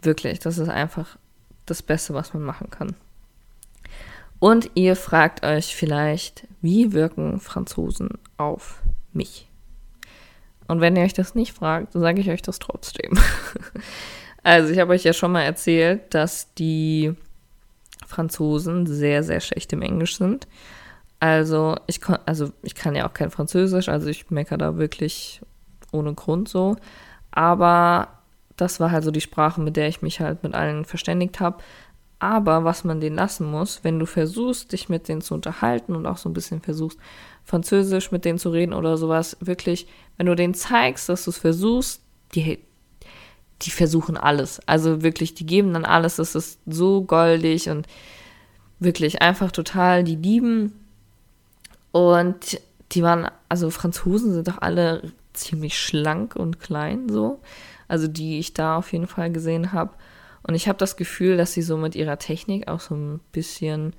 Wirklich, 0.00 0.38
das 0.38 0.58
ist 0.58 0.68
einfach 0.68 1.16
das 1.66 1.82
Beste, 1.82 2.14
was 2.14 2.32
man 2.34 2.42
machen 2.44 2.70
kann. 2.70 2.94
Und 4.38 4.70
ihr 4.74 4.94
fragt 4.94 5.44
euch 5.44 5.74
vielleicht, 5.74 6.46
wie 6.60 6.92
wirken 6.92 7.40
Franzosen 7.40 8.10
auf 8.36 8.82
mich? 9.12 9.48
Und 10.66 10.80
wenn 10.80 10.96
ihr 10.96 11.02
euch 11.02 11.14
das 11.14 11.34
nicht 11.34 11.52
fragt, 11.52 11.92
sage 11.92 12.20
ich 12.20 12.30
euch 12.30 12.42
das 12.42 12.58
trotzdem. 12.58 13.18
also 14.42 14.70
ich 14.70 14.78
habe 14.78 14.92
euch 14.92 15.04
ja 15.04 15.12
schon 15.12 15.32
mal 15.32 15.42
erzählt, 15.42 16.12
dass 16.12 16.52
die 16.54 17.14
Franzosen 18.06 18.86
sehr, 18.86 19.22
sehr 19.22 19.40
schlecht 19.40 19.72
im 19.72 19.82
Englisch 19.82 20.18
sind. 20.18 20.46
Also 21.20 21.76
ich, 21.86 22.00
kann, 22.00 22.18
also 22.26 22.50
ich 22.62 22.74
kann 22.74 22.94
ja 22.94 23.08
auch 23.08 23.14
kein 23.14 23.30
Französisch, 23.30 23.88
also 23.88 24.08
ich 24.08 24.30
meckere 24.30 24.58
da 24.58 24.76
wirklich 24.76 25.40
ohne 25.92 26.14
Grund 26.14 26.48
so. 26.48 26.76
Aber 27.30 28.08
das 28.56 28.80
war 28.80 28.90
halt 28.90 29.04
so 29.04 29.10
die 29.10 29.20
Sprache, 29.20 29.60
mit 29.60 29.76
der 29.76 29.88
ich 29.88 30.02
mich 30.02 30.20
halt 30.20 30.42
mit 30.42 30.54
allen 30.54 30.84
verständigt 30.84 31.40
habe. 31.40 31.58
Aber 32.18 32.64
was 32.64 32.84
man 32.84 33.00
denen 33.00 33.16
lassen 33.16 33.50
muss, 33.50 33.82
wenn 33.82 33.98
du 33.98 34.06
versuchst, 34.06 34.72
dich 34.72 34.88
mit 34.88 35.08
denen 35.08 35.20
zu 35.20 35.34
unterhalten 35.34 35.94
und 35.94 36.06
auch 36.06 36.16
so 36.16 36.28
ein 36.28 36.32
bisschen 36.32 36.60
versuchst, 36.60 36.98
Französisch 37.44 38.12
mit 38.12 38.24
denen 38.24 38.38
zu 38.38 38.50
reden 38.50 38.72
oder 38.72 38.96
sowas, 38.96 39.36
wirklich, 39.40 39.86
wenn 40.16 40.26
du 40.26 40.34
denen 40.34 40.54
zeigst, 40.54 41.08
dass 41.08 41.24
du 41.24 41.30
es 41.30 41.38
versuchst, 41.38 42.00
die, 42.34 42.60
die 43.62 43.70
versuchen 43.70 44.16
alles. 44.16 44.66
Also 44.66 45.02
wirklich, 45.02 45.34
die 45.34 45.44
geben 45.44 45.74
dann 45.74 45.84
alles. 45.84 46.16
Das 46.16 46.34
ist 46.34 46.60
so 46.66 47.02
goldig 47.02 47.68
und 47.68 47.86
wirklich 48.78 49.20
einfach 49.20 49.52
total, 49.52 50.04
die 50.04 50.16
lieben. 50.16 50.72
Und 51.94 52.60
die 52.92 53.02
waren, 53.02 53.30
also 53.48 53.70
Franzosen 53.70 54.34
sind 54.34 54.48
doch 54.48 54.58
alle 54.60 55.12
ziemlich 55.32 55.78
schlank 55.78 56.36
und 56.36 56.60
klein 56.60 57.08
so 57.08 57.40
also 57.88 58.08
die 58.08 58.38
ich 58.38 58.54
da 58.54 58.76
auf 58.76 58.92
jeden 58.92 59.06
Fall 59.06 59.30
gesehen 59.30 59.72
habe. 59.72 59.94
Und 60.42 60.54
ich 60.54 60.68
habe 60.68 60.78
das 60.78 60.96
Gefühl, 60.96 61.36
dass 61.36 61.52
sie 61.52 61.62
so 61.62 61.76
mit 61.76 61.94
ihrer 61.94 62.18
Technik 62.18 62.68
auch 62.68 62.80
so 62.80 62.94
ein 62.94 63.20
bisschen 63.32 63.94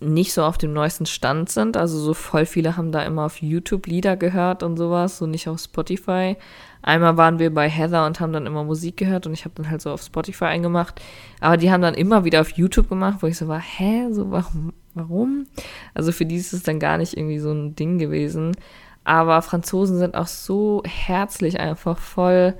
nicht 0.00 0.32
so 0.32 0.42
auf 0.42 0.58
dem 0.58 0.72
neuesten 0.72 1.06
Stand 1.06 1.50
sind. 1.50 1.76
Also 1.76 1.98
so 1.98 2.14
voll 2.14 2.46
viele 2.46 2.76
haben 2.76 2.90
da 2.90 3.02
immer 3.02 3.26
auf 3.26 3.42
YouTube 3.42 3.86
Lieder 3.86 4.16
gehört 4.16 4.62
und 4.62 4.76
sowas, 4.76 5.18
so 5.18 5.26
nicht 5.26 5.48
auf 5.48 5.60
Spotify. 5.60 6.36
Einmal 6.82 7.16
waren 7.16 7.38
wir 7.38 7.52
bei 7.52 7.68
Heather 7.68 8.06
und 8.06 8.20
haben 8.20 8.32
dann 8.32 8.46
immer 8.46 8.64
Musik 8.64 8.96
gehört 8.96 9.26
und 9.26 9.34
ich 9.34 9.44
habe 9.44 9.54
dann 9.56 9.70
halt 9.70 9.82
so 9.82 9.90
auf 9.90 10.02
Spotify 10.02 10.46
eingemacht. 10.46 11.00
Aber 11.40 11.56
die 11.56 11.70
haben 11.70 11.82
dann 11.82 11.94
immer 11.94 12.24
wieder 12.24 12.40
auf 12.40 12.50
YouTube 12.50 12.88
gemacht, 12.88 13.18
wo 13.20 13.26
ich 13.26 13.36
so 13.36 13.48
war, 13.48 13.60
hä, 13.60 14.08
so 14.10 14.30
warum? 14.30 14.72
warum? 14.94 15.46
Also 15.94 16.12
für 16.12 16.26
die 16.26 16.36
ist 16.36 16.52
es 16.52 16.62
dann 16.62 16.78
gar 16.80 16.98
nicht 16.98 17.16
irgendwie 17.16 17.38
so 17.38 17.52
ein 17.52 17.74
Ding 17.76 17.98
gewesen. 17.98 18.56
Aber 19.04 19.42
Franzosen 19.42 19.98
sind 19.98 20.14
auch 20.14 20.26
so 20.26 20.82
herzlich 20.86 21.58
einfach 21.60 21.98
voll. 21.98 22.54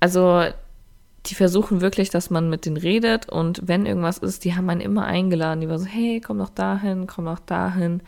Also, 0.00 0.44
die 1.26 1.34
versuchen 1.34 1.80
wirklich, 1.80 2.10
dass 2.10 2.30
man 2.30 2.50
mit 2.50 2.66
denen 2.66 2.76
redet 2.76 3.28
und 3.28 3.62
wenn 3.64 3.86
irgendwas 3.86 4.18
ist, 4.18 4.44
die 4.44 4.54
haben 4.54 4.68
einen 4.68 4.80
immer 4.82 5.06
eingeladen. 5.06 5.60
Die 5.60 5.68
war 5.68 5.78
so, 5.78 5.86
hey, 5.86 6.20
komm 6.20 6.38
doch 6.38 6.50
dahin, 6.50 7.06
komm 7.06 7.24
doch 7.24 7.38
dahin. 7.38 8.02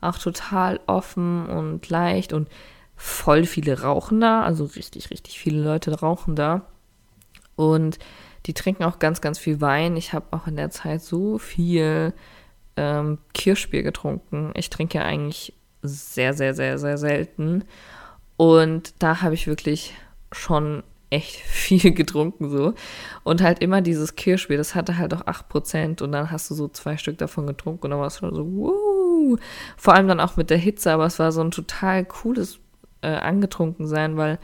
Auch 0.00 0.18
total 0.18 0.80
offen 0.86 1.46
und 1.46 1.88
leicht 1.88 2.32
und 2.32 2.48
voll 2.96 3.44
viele 3.44 3.82
rauchen 3.82 4.20
da. 4.20 4.42
Also 4.42 4.64
richtig, 4.64 5.10
richtig 5.10 5.40
viele 5.40 5.62
Leute 5.62 5.98
rauchen 5.98 6.36
da. 6.36 6.66
Und 7.56 7.98
die 8.46 8.54
trinken 8.54 8.84
auch 8.84 8.98
ganz, 8.98 9.20
ganz 9.20 9.38
viel 9.38 9.60
Wein. 9.60 9.96
Ich 9.96 10.12
habe 10.12 10.26
auch 10.30 10.46
in 10.46 10.56
der 10.56 10.70
Zeit 10.70 11.02
so 11.02 11.38
viel 11.38 12.14
ähm, 12.76 13.18
Kirschbier 13.34 13.82
getrunken. 13.82 14.52
Ich 14.54 14.70
trinke 14.70 14.98
ja 14.98 15.04
eigentlich 15.04 15.54
sehr, 15.82 16.34
sehr, 16.34 16.54
sehr, 16.54 16.78
sehr 16.78 16.98
selten. 16.98 17.64
Und 18.36 18.94
da 19.02 19.22
habe 19.22 19.34
ich 19.34 19.46
wirklich 19.46 19.94
schon 20.32 20.82
echt 21.10 21.36
viel 21.40 21.92
getrunken 21.92 22.48
so. 22.50 22.74
Und 23.22 23.42
halt 23.42 23.60
immer 23.60 23.80
dieses 23.82 24.16
Kirschbier, 24.16 24.56
das 24.56 24.74
hatte 24.74 24.96
halt 24.96 25.12
auch 25.14 25.22
8% 25.22 26.02
und 26.02 26.12
dann 26.12 26.30
hast 26.30 26.50
du 26.50 26.54
so 26.54 26.68
zwei 26.68 26.96
Stück 26.96 27.18
davon 27.18 27.46
getrunken 27.46 27.86
und 27.86 27.90
dann 27.90 28.00
war 28.00 28.06
es 28.06 28.18
schon 28.18 28.34
so, 28.34 28.46
wow. 28.46 29.38
Vor 29.76 29.94
allem 29.94 30.08
dann 30.08 30.20
auch 30.20 30.36
mit 30.36 30.50
der 30.50 30.58
Hitze, 30.58 30.92
aber 30.92 31.06
es 31.06 31.18
war 31.18 31.32
so 31.32 31.42
ein 31.42 31.50
total 31.50 32.04
cooles 32.04 32.58
äh, 33.02 33.08
angetrunken 33.08 33.86
sein, 33.86 34.16
weil 34.16 34.38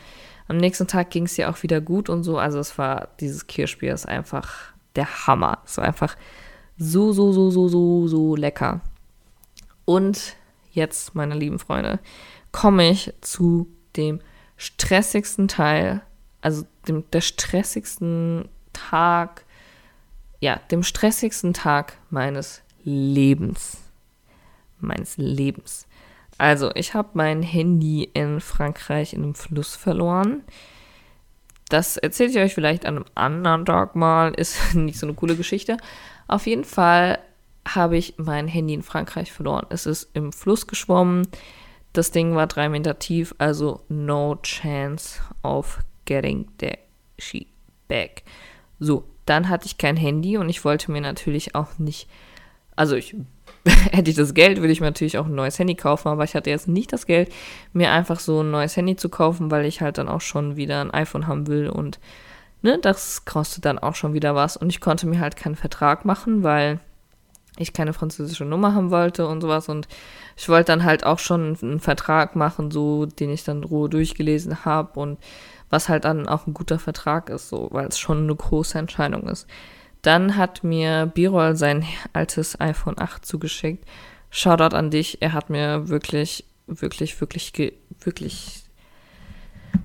am 0.48 0.58
nächsten 0.58 0.86
Tag 0.86 1.10
ging 1.10 1.24
es 1.24 1.36
ja 1.36 1.50
auch 1.50 1.62
wieder 1.62 1.80
gut 1.80 2.08
und 2.08 2.22
so. 2.22 2.38
Also 2.38 2.58
es 2.58 2.78
war, 2.78 3.08
dieses 3.20 3.46
Kirschbier 3.46 3.94
ist 3.94 4.06
einfach 4.06 4.72
der 4.94 5.26
Hammer. 5.26 5.58
Es 5.64 5.76
war 5.76 5.84
einfach 5.84 6.16
so, 6.78 7.12
so, 7.12 7.32
so, 7.32 7.50
so, 7.50 7.68
so, 7.68 8.06
so 8.06 8.36
lecker. 8.36 8.80
Und 9.84 10.36
jetzt, 10.70 11.14
meine 11.14 11.34
lieben 11.34 11.58
Freunde, 11.58 11.98
komme 12.52 12.90
ich 12.90 13.12
zu 13.20 13.68
dem 13.96 14.20
stressigsten 14.56 15.48
Teil, 15.48 16.02
also 16.46 16.64
dem, 16.86 17.02
der 17.10 17.22
stressigsten 17.22 18.48
Tag, 18.72 19.44
ja, 20.38 20.60
dem 20.70 20.84
stressigsten 20.84 21.52
Tag 21.54 21.98
meines 22.08 22.62
Lebens. 22.84 23.78
Meines 24.78 25.16
Lebens. 25.16 25.88
Also, 26.38 26.70
ich 26.76 26.94
habe 26.94 27.08
mein 27.14 27.42
Handy 27.42 28.04
in 28.04 28.40
Frankreich 28.40 29.12
in 29.12 29.24
einem 29.24 29.34
Fluss 29.34 29.74
verloren. 29.74 30.44
Das 31.68 31.96
erzähle 31.96 32.30
ich 32.30 32.38
euch 32.38 32.54
vielleicht 32.54 32.86
an 32.86 32.94
einem 32.94 33.06
anderen 33.16 33.66
Tag 33.66 33.96
mal. 33.96 34.32
Ist 34.32 34.56
nicht 34.76 35.00
so 35.00 35.06
eine 35.06 35.14
coole 35.14 35.34
Geschichte. 35.34 35.78
Auf 36.28 36.46
jeden 36.46 36.62
Fall 36.62 37.18
habe 37.66 37.96
ich 37.96 38.18
mein 38.18 38.46
Handy 38.46 38.74
in 38.74 38.84
Frankreich 38.84 39.32
verloren. 39.32 39.66
Es 39.70 39.84
ist 39.84 40.10
im 40.12 40.32
Fluss 40.32 40.68
geschwommen. 40.68 41.26
Das 41.92 42.12
Ding 42.12 42.36
war 42.36 42.46
drei 42.46 42.68
Meter 42.68 43.00
tief, 43.00 43.34
also 43.38 43.80
no 43.88 44.36
chance 44.44 45.20
of 45.42 45.80
getting 46.06 46.48
the 46.60 46.72
sheet 47.18 47.48
back. 47.88 48.22
So, 48.78 49.04
dann 49.26 49.48
hatte 49.48 49.66
ich 49.66 49.78
kein 49.78 49.96
Handy 49.96 50.38
und 50.38 50.48
ich 50.48 50.64
wollte 50.64 50.90
mir 50.90 51.00
natürlich 51.00 51.54
auch 51.54 51.78
nicht, 51.78 52.08
also 52.74 52.96
ich 52.96 53.16
hätte 53.90 54.10
ich 54.10 54.16
das 54.16 54.34
Geld, 54.34 54.58
würde 54.58 54.72
ich 54.72 54.80
mir 54.80 54.86
natürlich 54.86 55.18
auch 55.18 55.26
ein 55.26 55.34
neues 55.34 55.58
Handy 55.58 55.74
kaufen, 55.74 56.08
aber 56.08 56.24
ich 56.24 56.34
hatte 56.34 56.50
jetzt 56.50 56.68
nicht 56.68 56.92
das 56.92 57.06
Geld, 57.06 57.32
mir 57.72 57.90
einfach 57.90 58.20
so 58.20 58.42
ein 58.42 58.50
neues 58.50 58.76
Handy 58.76 58.96
zu 58.96 59.08
kaufen, 59.08 59.50
weil 59.50 59.64
ich 59.64 59.80
halt 59.80 59.98
dann 59.98 60.08
auch 60.08 60.20
schon 60.20 60.56
wieder 60.56 60.80
ein 60.80 60.92
iPhone 60.92 61.26
haben 61.26 61.46
will 61.46 61.68
und 61.68 61.98
ne, 62.62 62.78
das 62.80 63.24
kostet 63.24 63.64
dann 63.64 63.78
auch 63.78 63.94
schon 63.94 64.14
wieder 64.14 64.34
was 64.34 64.56
und 64.56 64.70
ich 64.70 64.80
konnte 64.80 65.06
mir 65.06 65.20
halt 65.20 65.36
keinen 65.36 65.56
Vertrag 65.56 66.04
machen, 66.04 66.42
weil 66.42 66.80
ich 67.58 67.72
keine 67.72 67.92
französische 67.92 68.44
Nummer 68.44 68.74
haben 68.74 68.90
wollte 68.90 69.26
und 69.26 69.40
sowas. 69.40 69.68
Und 69.68 69.88
ich 70.36 70.48
wollte 70.48 70.72
dann 70.72 70.84
halt 70.84 71.04
auch 71.04 71.18
schon 71.18 71.56
einen 71.60 71.80
Vertrag 71.80 72.36
machen, 72.36 72.70
so, 72.70 73.06
den 73.06 73.30
ich 73.30 73.44
dann 73.44 73.64
roh 73.64 73.88
durchgelesen 73.88 74.64
habe 74.64 74.98
und 75.00 75.18
was 75.70 75.88
halt 75.88 76.04
dann 76.04 76.28
auch 76.28 76.46
ein 76.46 76.54
guter 76.54 76.78
Vertrag 76.78 77.30
ist, 77.30 77.48
so, 77.48 77.68
weil 77.72 77.86
es 77.86 77.98
schon 77.98 78.24
eine 78.24 78.34
große 78.34 78.78
Entscheidung 78.78 79.28
ist. 79.28 79.46
Dann 80.02 80.36
hat 80.36 80.62
mir 80.62 81.06
Birol 81.06 81.56
sein 81.56 81.84
altes 82.12 82.60
iPhone 82.60 82.98
8 82.98 83.24
zugeschickt. 83.26 83.84
Shoutout 84.30 84.76
an 84.76 84.90
dich. 84.90 85.20
Er 85.20 85.32
hat 85.32 85.50
mir 85.50 85.88
wirklich, 85.88 86.44
wirklich, 86.66 87.20
wirklich, 87.20 87.52
wirklich 88.00 88.62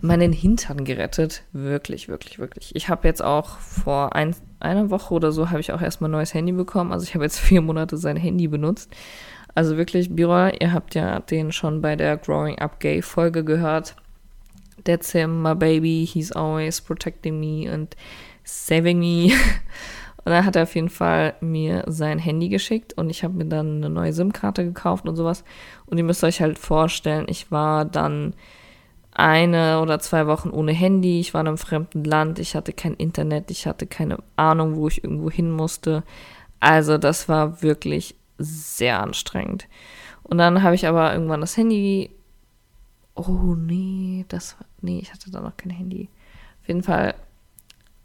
meinen 0.02 0.32
Hintern 0.32 0.86
gerettet. 0.86 1.44
Wirklich, 1.54 2.08
wirklich, 2.08 2.40
wirklich. 2.40 2.76
Ich 2.76 2.90
habe 2.90 3.08
jetzt 3.08 3.24
auch 3.24 3.58
vor 3.60 4.16
ein, 4.16 4.36
einer 4.60 4.90
Woche 4.90 5.14
oder 5.14 5.32
so 5.32 5.50
habe 5.50 5.60
ich 5.60 5.72
auch 5.72 5.82
erstmal 5.82 6.10
ein 6.10 6.14
neues 6.14 6.34
Handy 6.34 6.52
bekommen. 6.52 6.92
Also 6.92 7.04
ich 7.04 7.16
habe 7.16 7.24
jetzt 7.24 7.40
vier 7.40 7.62
Monate 7.62 7.98
sein 7.98 8.18
Handy 8.18 8.48
benutzt. 8.48 8.92
Also 9.54 9.76
wirklich, 9.76 10.16
Birol, 10.16 10.54
ihr 10.60 10.72
habt 10.72 10.96
ja 10.96 11.20
den 11.20 11.52
schon 11.52 11.82
bei 11.82 11.96
der 11.96 12.18
Growing 12.18 12.60
Up 12.60 12.80
Gay 12.80 13.02
Folge 13.02 13.44
gehört. 13.44 13.96
That's 14.84 15.12
him, 15.12 15.42
my 15.42 15.54
baby. 15.54 16.06
He's 16.06 16.32
always 16.32 16.82
protecting 16.82 17.40
me 17.40 17.72
and 17.72 17.96
saving 18.44 19.00
me. 19.00 19.34
Und 20.24 20.32
dann 20.32 20.46
hat 20.46 20.56
er 20.56 20.64
auf 20.64 20.76
jeden 20.76 20.90
Fall 20.90 21.34
mir 21.42 21.84
sein 21.88 22.20
Handy 22.20 22.50
geschickt 22.50 22.94
und 22.94 23.10
ich 23.10 23.24
habe 23.24 23.34
mir 23.34 23.46
dann 23.46 23.78
eine 23.78 23.90
neue 23.90 24.14
SIM-Karte 24.14 24.64
gekauft 24.64 25.08
und 25.08 25.16
sowas. 25.16 25.44
Und 25.88 25.98
ihr 25.98 26.04
müsst 26.04 26.24
euch 26.24 26.42
halt 26.42 26.60
vorstellen, 26.60 27.26
ich 27.28 27.52
war 27.52 27.86
dann 27.86 28.36
eine 29.14 29.82
oder 29.82 30.00
zwei 30.00 30.28
Wochen 30.28 30.52
ohne 30.52 30.74
Handy, 30.74 31.20
ich 31.20 31.34
war 31.34 31.42
in 31.42 31.48
einem 31.48 31.58
fremden 31.58 32.04
Land, 32.04 32.38
ich 32.38 32.56
hatte 32.56 32.72
kein 32.72 32.94
Internet, 32.94 33.50
ich 33.50 33.66
hatte 33.66 33.88
keine 33.88 34.20
Ahnung, 34.36 34.76
wo 34.76 34.88
ich 34.88 35.04
irgendwo 35.04 35.32
hin 35.32 35.52
musste. 35.52 36.04
Also 36.60 37.00
das 37.00 37.28
war 37.28 37.64
wirklich 37.64 38.16
sehr 38.38 39.02
anstrengend. 39.02 39.68
Und 40.24 40.38
dann 40.38 40.62
habe 40.62 40.76
ich 40.76 40.88
aber 40.88 41.14
irgendwann 41.14 41.42
das 41.42 41.58
Handy. 41.58 42.12
Oh 43.16 43.56
nee, 43.56 44.26
das. 44.28 44.56
Nee, 44.82 45.00
ich 45.00 45.14
hatte 45.14 45.32
da 45.32 45.42
noch 45.42 45.58
kein 45.58 45.72
Handy. 45.72 46.10
Auf 46.62 46.68
jeden 46.68 46.84
Fall 46.84 47.16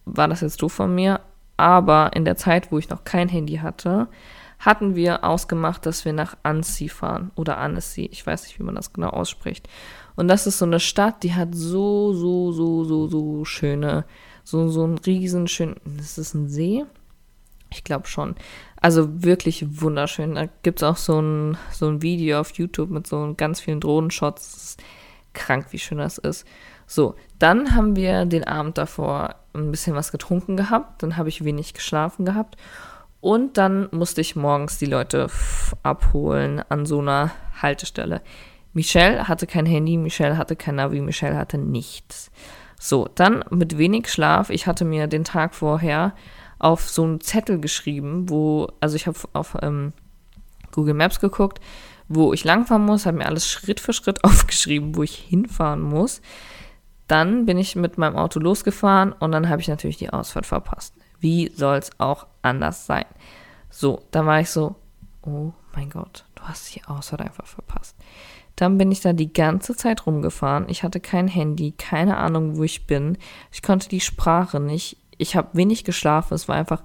war 0.05 0.29
das 0.29 0.41
jetzt 0.41 0.63
doof 0.63 0.73
von 0.73 0.95
mir. 0.95 1.21
Aber 1.57 2.11
in 2.15 2.25
der 2.25 2.37
Zeit, 2.37 2.71
wo 2.71 2.79
ich 2.79 2.91
noch 2.91 3.05
kein 3.05 3.29
Handy 3.29 3.57
hatte, 3.57 4.09
hatten 4.59 4.95
wir 4.95 5.25
ausgemacht, 5.25 5.87
dass 5.87 6.05
wir 6.05 6.13
nach 6.13 6.37
Annecy 6.43 6.89
fahren. 6.89 7.31
Oder 7.35 7.59
Annecy. 7.59 8.09
Ich 8.13 8.27
weiß 8.27 8.45
nicht, 8.45 8.59
wie 8.59 8.63
man 8.65 8.75
das 8.75 8.93
genau 8.93 9.09
ausspricht. 9.09 9.69
Und 10.17 10.29
das 10.29 10.47
ist 10.47 10.59
so 10.59 10.65
eine 10.65 10.81
Stadt, 10.81 11.23
die 11.23 11.35
hat 11.35 11.55
so, 11.55 12.13
so, 12.15 12.53
so, 12.53 12.85
so, 12.85 13.07
so 13.07 13.45
schöne, 13.45 14.05
so, 14.45 14.69
so 14.69 14.87
ein 14.87 14.99
riesen 14.99 15.47
schön. 15.47 15.77
Ist 15.99 16.19
das 16.19 16.35
ein 16.35 16.49
See? 16.49 16.85
Ich 17.71 17.85
glaube 17.85 18.07
schon. 18.07 18.35
Also 18.81 19.23
wirklich 19.23 19.81
wunderschön. 19.81 20.35
Da 20.35 20.47
gibt 20.63 20.81
es 20.81 20.83
auch 20.83 20.97
so 20.97 21.21
ein, 21.21 21.59
so 21.73 21.89
ein 21.89 22.03
Video 22.03 22.41
auf 22.41 22.53
YouTube 22.53 22.91
mit 22.91 23.07
so 23.07 23.35
ganz 23.37 23.61
vielen 23.61 23.81
Drohnenshots. 23.81 24.77
Krank, 25.37 25.67
wie 25.71 25.79
schön 25.79 25.99
das 25.99 26.19
ist. 26.19 26.45
So, 26.87 27.15
dann 27.39 27.75
haben 27.75 27.95
wir 27.95 28.25
den 28.25 28.45
Abend 28.45 28.79
davor 28.79 29.37
ein 29.55 29.71
bisschen 29.71 29.95
was 29.95 30.11
getrunken 30.11 30.57
gehabt. 30.57 31.03
Dann 31.03 31.17
habe 31.17 31.29
ich 31.29 31.45
wenig 31.45 31.75
geschlafen 31.75 32.25
gehabt. 32.25 32.57
Und 33.21 33.57
dann 33.57 33.89
musste 33.93 34.21
ich 34.21 34.37
morgens 34.37 34.79
die 34.79 34.87
Leute 34.87 35.29
abholen 35.83 36.63
an 36.69 36.87
so 36.87 37.01
einer 37.01 37.31
Haltestelle. 37.61 38.23
Michelle 38.73 39.27
hatte 39.27 39.47
kein 39.47 39.67
Handy, 39.67 39.97
Michelle 39.97 40.37
hatte 40.37 40.55
kein 40.55 40.77
Navi, 40.77 41.01
Michelle 41.01 41.37
hatte 41.37 41.59
nichts. 41.59 42.31
So, 42.79 43.09
dann 43.15 43.43
mit 43.51 43.79
wenig 43.79 44.11
Schlaf. 44.11 44.51
Ich 44.51 44.67
hatte 44.67 44.85
mir 44.85 45.07
den 45.07 45.25
Tag 45.25 45.55
vorher 45.55 46.15
auf 46.59 46.89
so 46.89 47.05
einen 47.05 47.21
Zettel 47.21 47.59
geschrieben, 47.59 48.29
wo, 48.29 48.69
also 48.81 48.97
ich 48.97 49.07
habe 49.07 49.19
auf 49.33 49.57
ähm, 49.63 49.93
Google 50.73 50.95
Maps 50.95 51.21
geguckt, 51.21 51.61
wo 52.09 52.33
ich 52.33 52.45
langfahren 52.45 52.85
muss, 52.85 53.07
habe 53.07 53.19
mir 53.19 53.27
alles 53.27 53.49
Schritt 53.49 53.81
für 53.81 53.93
Schritt 53.93 54.25
aufgeschrieben, 54.25 54.97
wo 54.97 55.03
ich 55.03 55.17
hinfahren 55.17 55.83
muss. 55.83 56.21
Dann 57.09 57.47
bin 57.47 57.59
ich 57.59 57.77
mit 57.77 57.99
meinem 57.99 58.17
Auto 58.17 58.41
losgefahren 58.41 59.13
und 59.13 59.33
dann 59.33 59.49
habe 59.49 59.61
ich 59.61 59.69
natürlich 59.69 59.97
die 59.97 60.11
Ausfahrt 60.11 60.47
verpasst. 60.47 60.95
Wie 61.21 61.51
soll 61.55 61.77
es 61.77 61.91
auch 61.99 62.27
anders 62.43 62.87
sein? 62.87 63.05
So, 63.71 64.03
dann 64.11 64.27
war 64.27 64.41
ich 64.41 64.51
so, 64.51 64.77
oh 65.23 65.53
mein 65.75 65.91
Gott, 65.91 66.25
du 66.35 66.43
hast 66.45 66.75
die 66.75 66.85
Ausfahrt 66.85 67.23
einfach 67.23 67.47
verpasst. 67.47 67.97
Dann 68.57 68.79
bin 68.79 68.91
ich 68.91 69.01
da 69.01 69.13
die 69.13 69.33
ganze 69.33 69.77
Zeit 69.77 70.07
rumgefahren. 70.07 70.69
Ich 70.69 70.83
hatte 70.83 70.99
kein 70.99 71.29
Handy, 71.29 71.73
keine 71.73 72.17
Ahnung, 72.17 72.57
wo 72.57 72.65
ich 72.65 72.87
bin. 72.87 73.19
Ich 73.53 73.63
konnte 73.63 73.89
die 73.89 74.01
Sprache 74.01 74.61
nicht. 74.61 74.97
Ich 75.19 75.37
habe 75.37 75.51
wenig 75.53 75.85
geschlafen. 75.85 76.35
Es 76.35 76.49
war 76.49 76.57
einfach 76.57 76.83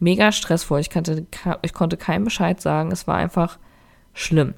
mega 0.00 0.32
stressvoll. 0.32 0.80
Ich, 0.80 0.90
kannte, 0.90 1.26
ich 1.62 1.72
konnte 1.72 1.96
keinen 1.96 2.24
Bescheid 2.24 2.60
sagen. 2.60 2.90
Es 2.90 3.06
war 3.06 3.16
einfach 3.16 3.58
schlimm. 4.12 4.54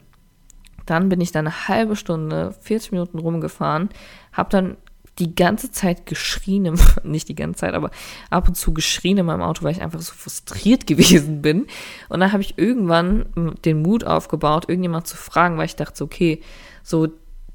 Dann 0.87 1.09
bin 1.09 1.21
ich 1.21 1.33
da 1.33 1.39
eine 1.39 1.69
halbe 1.69 1.97
Stunde, 1.97 2.55
40 2.61 2.93
Minuten 2.93 3.19
rumgefahren, 3.19 3.89
habe 4.33 4.51
dann 4.51 4.77
die 5.19 5.35
ganze 5.35 5.71
Zeit 5.71 6.07
geschrien, 6.07 6.67
im, 6.67 6.79
nicht 7.05 7.29
die 7.29 7.35
ganze 7.35 7.61
Zeit, 7.61 7.75
aber 7.75 7.91
ab 8.31 8.49
und 8.49 8.55
zu 8.55 8.75
geschrien 8.75 9.19
in 9.19 9.27
meinem 9.27 9.43
Auto, 9.43 9.63
weil 9.63 9.73
ich 9.73 9.83
einfach 9.83 10.01
so 10.01 10.13
frustriert 10.13 10.87
gewesen 10.87 11.43
bin. 11.43 11.67
Und 12.09 12.21
dann 12.21 12.33
habe 12.33 12.43
ich 12.43 12.59
irgendwann 12.59 13.27
den 13.65 13.83
Mut 13.83 14.05
aufgebaut, 14.05 14.69
irgendjemand 14.69 15.07
zu 15.07 15.17
fragen, 15.17 15.57
weil 15.57 15.67
ich 15.67 15.77
dachte, 15.77 16.03
okay, 16.05 16.41
so 16.83 17.09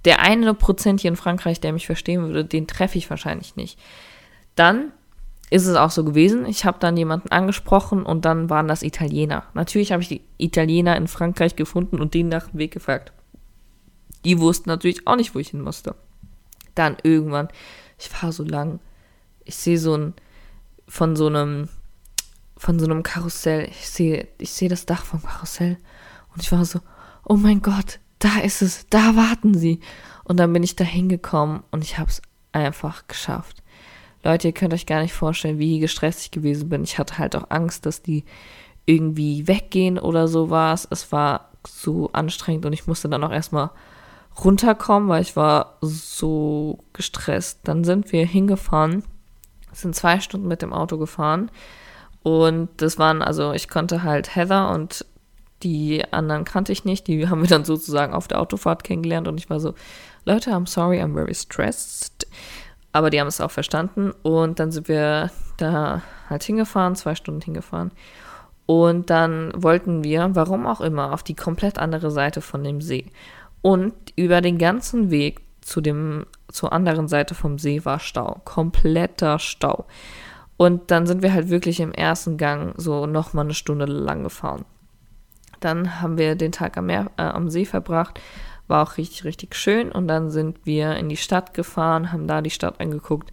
der 0.05 0.21
eine 0.21 0.53
Prozent 0.53 1.01
hier 1.01 1.11
in 1.11 1.17
Frankreich, 1.17 1.59
der 1.59 1.73
mich 1.73 1.85
verstehen 1.85 2.21
würde, 2.21 2.45
den 2.45 2.67
treffe 2.67 2.97
ich 2.97 3.09
wahrscheinlich 3.09 3.57
nicht. 3.57 3.77
Dann 4.55 4.93
ist 5.49 5.65
es 5.65 5.75
auch 5.75 5.91
so 5.91 6.03
gewesen. 6.03 6.45
Ich 6.45 6.65
habe 6.65 6.79
dann 6.79 6.95
jemanden 6.95 7.29
angesprochen 7.29 8.03
und 8.03 8.25
dann 8.25 8.49
waren 8.49 8.67
das 8.67 8.83
Italiener. 8.83 9.45
Natürlich 9.53 9.91
habe 9.91 10.01
ich 10.01 10.09
die 10.09 10.21
Italiener 10.37 10.95
in 10.95 11.07
Frankreich 11.07 11.55
gefunden 11.55 11.99
und 11.99 12.13
denen 12.13 12.29
nach 12.29 12.49
dem 12.49 12.59
Weg 12.59 12.71
gefragt. 12.71 13.13
Die 14.25 14.39
wussten 14.39 14.69
natürlich 14.69 15.07
auch 15.07 15.15
nicht, 15.15 15.33
wo 15.33 15.39
ich 15.39 15.49
hin 15.49 15.61
musste. 15.61 15.95
Dann 16.75 16.97
irgendwann, 17.03 17.47
ich 17.97 18.09
fahre 18.09 18.31
so 18.31 18.43
lang, 18.43 18.79
ich 19.43 19.55
sehe 19.55 19.79
so 19.79 19.95
ein, 19.95 20.13
von 20.87 21.15
so 21.15 21.27
einem, 21.27 21.69
von 22.57 22.79
so 22.79 22.85
einem 22.85 23.03
Karussell, 23.03 23.67
ich 23.69 23.89
sehe, 23.89 24.27
ich 24.37 24.51
sehe 24.51 24.69
das 24.69 24.85
Dach 24.85 25.03
vom 25.03 25.23
Karussell 25.23 25.77
und 26.33 26.43
ich 26.43 26.51
war 26.51 26.65
so, 26.65 26.79
oh 27.25 27.35
mein 27.35 27.61
Gott, 27.61 27.99
da 28.19 28.39
ist 28.39 28.61
es, 28.61 28.85
da 28.89 29.15
warten 29.15 29.57
sie. 29.57 29.79
Und 30.25 30.37
dann 30.37 30.53
bin 30.53 30.61
ich 30.61 30.75
da 30.75 30.83
hingekommen 30.83 31.63
und 31.71 31.83
ich 31.83 31.97
habe 31.97 32.09
es 32.09 32.21
einfach 32.51 33.07
geschafft. 33.07 33.63
Leute, 34.23 34.49
ihr 34.49 34.53
könnt 34.53 34.73
euch 34.73 34.85
gar 34.85 35.01
nicht 35.01 35.13
vorstellen, 35.13 35.59
wie 35.59 35.79
gestresst 35.79 36.21
ich 36.21 36.31
gewesen 36.31 36.69
bin. 36.69 36.83
Ich 36.83 36.97
hatte 36.97 37.17
halt 37.17 37.35
auch 37.35 37.49
Angst, 37.49 37.85
dass 37.85 38.01
die 38.01 38.25
irgendwie 38.85 39.47
weggehen 39.47 39.97
oder 39.97 40.27
sowas. 40.27 40.87
Es 40.89 41.11
war 41.11 41.51
so 41.67 42.09
anstrengend 42.11 42.65
und 42.65 42.73
ich 42.73 42.87
musste 42.87 43.09
dann 43.09 43.23
auch 43.23 43.31
erstmal 43.31 43.69
runterkommen, 44.43 45.09
weil 45.09 45.21
ich 45.21 45.35
war 45.35 45.77
so 45.81 46.79
gestresst. 46.93 47.59
Dann 47.63 47.83
sind 47.83 48.11
wir 48.11 48.25
hingefahren, 48.25 49.03
sind 49.71 49.95
zwei 49.95 50.19
Stunden 50.19 50.47
mit 50.47 50.61
dem 50.61 50.73
Auto 50.73 50.97
gefahren 50.97 51.51
und 52.23 52.69
das 52.77 52.97
waren, 52.97 53.21
also 53.21 53.53
ich 53.53 53.69
konnte 53.69 54.03
halt 54.03 54.35
Heather 54.35 54.71
und 54.71 55.05
die 55.63 56.03
anderen 56.11 56.45
kannte 56.45 56.71
ich 56.71 56.85
nicht, 56.85 57.07
die 57.07 57.27
haben 57.29 57.41
wir 57.41 57.49
dann 57.49 57.65
sozusagen 57.65 58.13
auf 58.13 58.27
der 58.27 58.41
Autofahrt 58.41 58.83
kennengelernt 58.83 59.27
und 59.27 59.37
ich 59.37 59.49
war 59.49 59.59
so, 59.59 59.73
Leute, 60.25 60.51
I'm 60.51 60.67
sorry, 60.67 61.01
I'm 61.01 61.13
very 61.13 61.33
stressed. 61.33 62.27
Aber 62.91 63.09
die 63.09 63.19
haben 63.19 63.27
es 63.27 63.41
auch 63.41 63.51
verstanden 63.51 64.11
und 64.23 64.59
dann 64.59 64.71
sind 64.71 64.87
wir 64.87 65.29
da 65.57 66.01
halt 66.29 66.43
hingefahren, 66.43 66.95
zwei 66.95 67.15
Stunden 67.15 67.41
hingefahren. 67.41 67.91
Und 68.65 69.09
dann 69.09 69.51
wollten 69.55 70.03
wir, 70.03 70.29
warum 70.33 70.67
auch 70.67 70.81
immer, 70.81 71.13
auf 71.13 71.23
die 71.23 71.35
komplett 71.35 71.79
andere 71.79 72.11
Seite 72.11 72.41
von 72.41 72.63
dem 72.63 72.81
See. 72.81 73.05
Und 73.61 73.93
über 74.15 74.41
den 74.41 74.57
ganzen 74.57 75.11
Weg 75.11 75.41
zu 75.61 75.81
dem, 75.81 76.25
zur 76.51 76.73
anderen 76.73 77.07
Seite 77.07 77.35
vom 77.35 77.57
See 77.57 77.83
war 77.85 77.99
Stau. 77.99 78.41
Kompletter 78.45 79.39
Stau. 79.39 79.85
Und 80.57 80.91
dann 80.91 81.07
sind 81.07 81.21
wir 81.21 81.33
halt 81.33 81.49
wirklich 81.49 81.79
im 81.79 81.91
ersten 81.91 82.37
Gang 82.37 82.73
so 82.77 83.05
nochmal 83.05 83.45
eine 83.45 83.53
Stunde 83.53 83.85
lang 83.85 84.23
gefahren. 84.23 84.65
Dann 85.59 86.01
haben 86.01 86.17
wir 86.17 86.35
den 86.35 86.51
Tag 86.51 86.77
am, 86.77 86.87
Meer, 86.87 87.11
äh, 87.17 87.23
am 87.23 87.49
See 87.49 87.65
verbracht. 87.65 88.19
War 88.69 88.87
auch 88.87 88.95
richtig, 88.95 89.25
richtig 89.25 89.55
schön. 89.55 89.91
Und 89.91 90.07
dann 90.07 90.31
sind 90.31 90.65
wir 90.65 90.95
in 90.95 91.09
die 91.09 91.17
Stadt 91.17 91.53
gefahren, 91.53 92.13
haben 92.13 92.27
da 92.27 92.41
die 92.41 92.49
Stadt 92.49 92.79
angeguckt. 92.79 93.31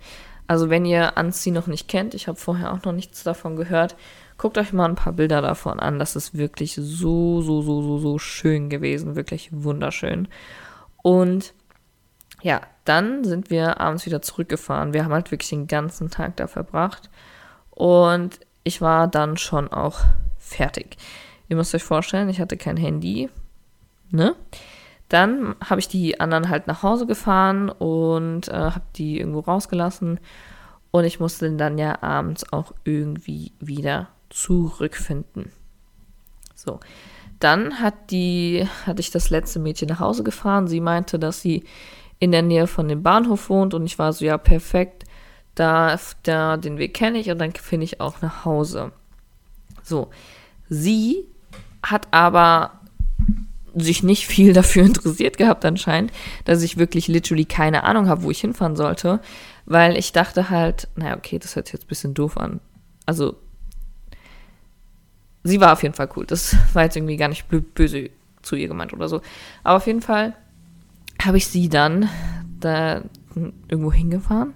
Also 0.49 0.71
wenn 0.71 0.85
ihr 0.85 1.17
Anzieh 1.17 1.53
noch 1.53 1.69
nicht 1.69 1.87
kennt, 1.87 2.15
ich 2.15 2.27
habe 2.27 2.39
vorher 2.39 2.73
auch 2.73 2.83
noch 2.83 2.93
nichts 2.93 3.23
davon 3.23 3.55
gehört, 3.55 3.97
Guckt 4.39 4.59
euch 4.59 4.73
mal 4.73 4.85
ein 4.87 4.97
paar 4.97 5.15
Bilder 5.15 5.41
davon 5.41 5.81
an. 5.81 5.99
Das 5.99 6.15
ist 6.15 6.37
wirklich 6.37 6.75
so, 6.75 7.41
so, 7.41 7.63
so, 7.63 7.83
so, 7.83 7.99
so 7.99 8.19
schön 8.19 8.69
gewesen. 8.69 9.17
Wirklich 9.17 9.49
wunderschön. 9.53 10.29
Und 11.03 11.55
ja, 12.43 12.61
dann 12.85 13.25
sind 13.25 13.51
wir 13.51 13.81
abends 13.81 14.05
wieder 14.05 14.21
zurückgefahren. 14.21 14.93
Wir 14.93 15.05
haben 15.05 15.13
halt 15.13 15.31
wirklich 15.31 15.49
den 15.49 15.67
ganzen 15.67 16.11
Tag 16.11 16.37
da 16.37 16.49
verbracht. 16.49 17.09
Und 17.71 18.41
ich 18.63 18.83
war 18.83 19.09
dann 19.09 19.39
schon 19.39 19.69
auch 19.69 20.01
fertig. 20.39 20.99
Ihr 21.49 21.57
müsst 21.57 21.75
euch 21.75 21.85
vorstellen, 21.85 22.29
ich 22.29 22.41
hatte 22.41 22.59
kein 22.59 22.77
Handy. 22.77 23.31
Ne? 24.11 24.35
Dann 25.09 25.55
habe 25.65 25.81
ich 25.81 25.89
die 25.89 26.21
anderen 26.21 26.49
halt 26.49 26.67
nach 26.67 26.83
Hause 26.83 27.07
gefahren 27.07 27.69
und 27.69 28.49
äh, 28.49 28.53
habe 28.53 28.83
die 28.97 29.19
irgendwo 29.19 29.41
rausgelassen. 29.41 30.19
Und 30.91 31.05
ich 31.05 31.21
musste 31.21 31.51
dann 31.53 31.79
ja 31.79 32.03
abends 32.03 32.53
auch 32.53 32.73
irgendwie 32.85 33.53
wieder 33.61 34.09
zurückfinden. 34.31 35.53
So. 36.55 36.81
Dann 37.39 37.81
hat 37.81 38.11
die, 38.11 38.67
hatte 38.87 39.01
ich 39.01 39.11
das 39.11 39.31
letzte 39.31 39.59
Mädchen 39.59 39.89
nach 39.89 40.01
Hause 40.01 40.25
gefahren. 40.25 40.69
Sie 40.69 40.81
meinte, 40.81 41.19
dass 41.19 41.41
sie 41.43 41.65
in 42.19 42.33
der 42.33 42.43
Nähe 42.43 42.67
von 42.67 42.89
dem 42.89 43.03
Bahnhof 43.03 43.51
wohnt 43.51 43.75
und 43.75 43.85
ich 43.85 43.99
war 43.99 44.13
so, 44.13 44.25
ja, 44.25 44.39
perfekt. 44.39 45.05
Da, 45.55 45.99
da 46.23 46.57
den 46.57 46.79
Weg 46.79 46.95
kenne 46.95 47.19
ich 47.19 47.31
und 47.31 47.39
dann 47.39 47.53
finde 47.53 47.85
ich 47.85 48.01
auch 48.01 48.21
nach 48.21 48.45
Hause. 48.45 48.93
So, 49.83 50.09
sie 50.69 51.25
hat 51.83 52.09
aber 52.11 52.81
sich 53.77 54.03
nicht 54.03 54.27
viel 54.27 54.53
dafür 54.53 54.85
interessiert 54.85 55.37
gehabt 55.37 55.65
anscheinend, 55.65 56.13
dass 56.45 56.63
ich 56.63 56.79
wirklich 56.79 57.09
literally 57.09 57.45
keine 57.45 57.85
Ahnung 57.85 58.09
habe, 58.09 58.23
wo 58.23 58.31
ich 58.31 58.41
hinfahren 58.41 58.77
sollte, 58.77 59.21
weil 59.67 59.97
ich 59.97 60.13
dachte 60.13 60.51
halt, 60.51 60.89
naja, 60.97 61.17
okay, 61.17 61.39
das 61.39 61.57
hört 61.57 61.67
sich 61.67 61.75
jetzt 61.75 61.85
ein 61.85 61.89
bisschen 61.89 62.15
doof 62.15 62.39
an. 62.39 62.61
Also, 63.05 63.37
sie 65.45 65.61
war 65.61 65.73
auf 65.73 65.83
jeden 65.83 65.95
Fall 65.95 66.09
cool. 66.17 66.27
Das 66.27 66.57
war 66.73 66.85
jetzt 66.85 66.97
irgendwie 66.97 67.17
gar 67.17 67.29
nicht 67.29 67.47
böse 67.49 68.11
zu 68.43 68.57
ihr 68.57 68.69
gemeint 68.69 68.93
oder 68.93 69.09
so. 69.09 69.21
Aber 69.63 69.77
auf 69.77 69.87
jeden 69.87 70.03
Fall 70.03 70.35
habe 71.25 71.37
ich 71.37 71.47
sie 71.47 71.69
dann 71.69 72.09
da 72.61 73.03
irgendwo 73.69 73.93
hingefahren. 73.93 74.55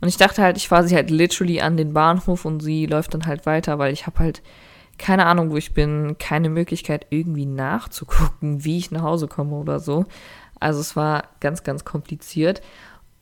Und 0.00 0.08
ich 0.08 0.16
dachte 0.16 0.42
halt, 0.42 0.56
ich 0.56 0.68
fahre 0.68 0.86
sie 0.86 0.94
halt 0.94 1.10
literally 1.10 1.60
an 1.60 1.76
den 1.76 1.92
Bahnhof 1.92 2.44
und 2.44 2.60
sie 2.60 2.86
läuft 2.86 3.14
dann 3.14 3.26
halt 3.26 3.46
weiter, 3.46 3.78
weil 3.78 3.92
ich 3.92 4.06
habe 4.06 4.18
halt 4.18 4.42
keine 4.98 5.26
Ahnung, 5.26 5.50
wo 5.50 5.56
ich 5.56 5.72
bin, 5.72 6.18
keine 6.18 6.50
Möglichkeit 6.50 7.06
irgendwie 7.10 7.46
nachzugucken, 7.46 8.64
wie 8.64 8.78
ich 8.78 8.90
nach 8.90 9.02
Hause 9.02 9.28
komme 9.28 9.56
oder 9.56 9.80
so. 9.80 10.04
Also 10.60 10.80
es 10.80 10.96
war 10.96 11.24
ganz, 11.40 11.62
ganz 11.62 11.84
kompliziert. 11.84 12.60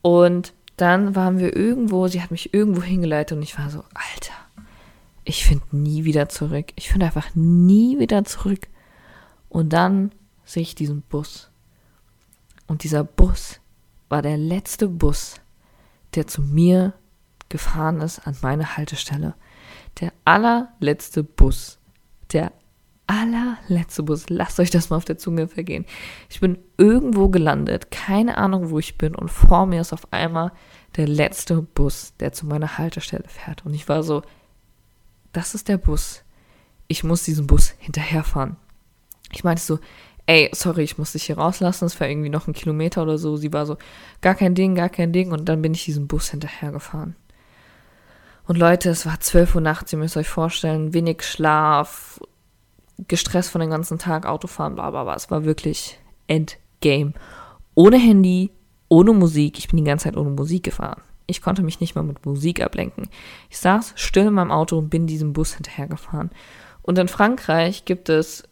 Und 0.01 0.53
dann 0.75 1.15
waren 1.15 1.39
wir 1.39 1.55
irgendwo, 1.55 2.07
sie 2.07 2.21
hat 2.21 2.31
mich 2.31 2.53
irgendwo 2.53 2.81
hingeleitet 2.81 3.37
und 3.37 3.43
ich 3.43 3.57
war 3.57 3.69
so, 3.69 3.83
Alter, 3.93 4.33
ich 5.23 5.45
finde 5.45 5.65
nie 5.71 6.03
wieder 6.03 6.29
zurück. 6.29 6.67
Ich 6.75 6.89
finde 6.89 7.05
einfach 7.05 7.35
nie 7.35 7.99
wieder 7.99 8.23
zurück. 8.23 8.67
Und 9.49 9.73
dann 9.73 10.11
sehe 10.45 10.63
ich 10.63 10.75
diesen 10.75 11.01
Bus. 11.01 11.49
Und 12.67 12.83
dieser 12.83 13.03
Bus 13.03 13.59
war 14.09 14.21
der 14.21 14.37
letzte 14.37 14.87
Bus, 14.87 15.35
der 16.15 16.27
zu 16.27 16.41
mir 16.41 16.93
gefahren 17.49 18.01
ist 18.01 18.25
an 18.27 18.35
meine 18.41 18.77
Haltestelle. 18.77 19.35
Der 19.99 20.13
allerletzte 20.25 21.23
Bus. 21.23 21.79
Der 22.31 22.51
allerletzte 23.07 24.03
Bus. 24.03 24.29
Lasst 24.29 24.59
euch 24.59 24.69
das 24.69 24.89
mal 24.89 24.97
auf 24.97 25.05
der 25.05 25.17
Zunge 25.17 25.47
vergehen. 25.47 25.85
Ich 26.29 26.39
bin 26.39 26.57
irgendwo 26.77 27.29
gelandet, 27.29 27.89
keine 27.89 28.37
Ahnung, 28.37 28.69
wo 28.69 28.79
ich 28.79 28.97
bin, 28.97 29.15
und 29.15 29.29
vor 29.29 29.65
mir 29.65 29.81
ist 29.81 29.93
auf 29.93 30.11
einmal 30.11 30.51
der 30.97 31.07
letzte 31.07 31.61
Bus, 31.61 32.13
der 32.19 32.33
zu 32.33 32.45
meiner 32.45 32.77
Haltestelle 32.77 33.27
fährt. 33.27 33.65
Und 33.65 33.73
ich 33.73 33.87
war 33.87 34.03
so, 34.03 34.21
das 35.31 35.55
ist 35.55 35.67
der 35.67 35.77
Bus. 35.77 36.23
Ich 36.87 37.03
muss 37.03 37.23
diesen 37.23 37.47
Bus 37.47 37.73
hinterherfahren. 37.79 38.57
Ich 39.31 39.43
meinte 39.43 39.61
so, 39.61 39.79
ey, 40.25 40.49
sorry, 40.53 40.83
ich 40.83 40.97
muss 40.97 41.13
dich 41.13 41.23
hier 41.23 41.37
rauslassen, 41.37 41.85
es 41.85 41.99
war 41.99 42.07
irgendwie 42.07 42.29
noch 42.29 42.47
ein 42.47 42.53
Kilometer 42.53 43.03
oder 43.03 43.17
so. 43.17 43.37
Sie 43.37 43.53
war 43.53 43.65
so, 43.65 43.77
gar 44.21 44.35
kein 44.35 44.55
Ding, 44.55 44.75
gar 44.75 44.89
kein 44.89 45.11
Ding. 45.11 45.31
Und 45.31 45.45
dann 45.45 45.61
bin 45.61 45.73
ich 45.73 45.85
diesen 45.85 46.07
Bus 46.07 46.29
hinterhergefahren. 46.29 47.15
Und 48.47 48.57
Leute, 48.57 48.89
es 48.89 49.05
war 49.05 49.19
12 49.19 49.55
Uhr 49.55 49.61
nachts, 49.61 49.91
ihr 49.91 49.99
müsst 49.99 50.15
euch 50.15 50.29
vorstellen, 50.29 50.93
wenig 50.93 51.23
Schlaf, 51.23 52.19
gestresst 53.07 53.51
von 53.51 53.59
den 53.59 53.69
ganzen 53.69 53.99
Tag, 53.99 54.25
Autofahren, 54.25 54.75
bla 54.75 54.89
bla 54.89 55.03
bla. 55.03 55.15
Es 55.15 55.29
war 55.29 55.43
wirklich 55.43 55.99
Endgame. 56.27 57.13
Ohne 57.75 57.97
Handy, 57.97 58.51
ohne 58.87 59.11
Musik. 59.11 59.59
Ich 59.59 59.67
bin 59.67 59.77
die 59.77 59.83
ganze 59.83 60.05
Zeit 60.05 60.17
ohne 60.17 60.29
Musik 60.29 60.63
gefahren. 60.63 61.01
Ich 61.27 61.41
konnte 61.41 61.61
mich 61.61 61.81
nicht 61.81 61.95
mal 61.95 62.03
mit 62.03 62.25
Musik 62.25 62.63
ablenken. 62.63 63.09
Ich 63.49 63.57
saß 63.57 63.93
still 63.95 64.27
in 64.27 64.33
meinem 64.33 64.51
Auto 64.51 64.77
und 64.77 64.89
bin 64.89 65.07
diesem 65.07 65.33
Bus 65.33 65.53
hinterhergefahren. 65.53 66.31
Und 66.81 66.97
in 66.97 67.09
Frankreich 67.09 67.83
gibt 67.83 68.07
es 68.07 68.43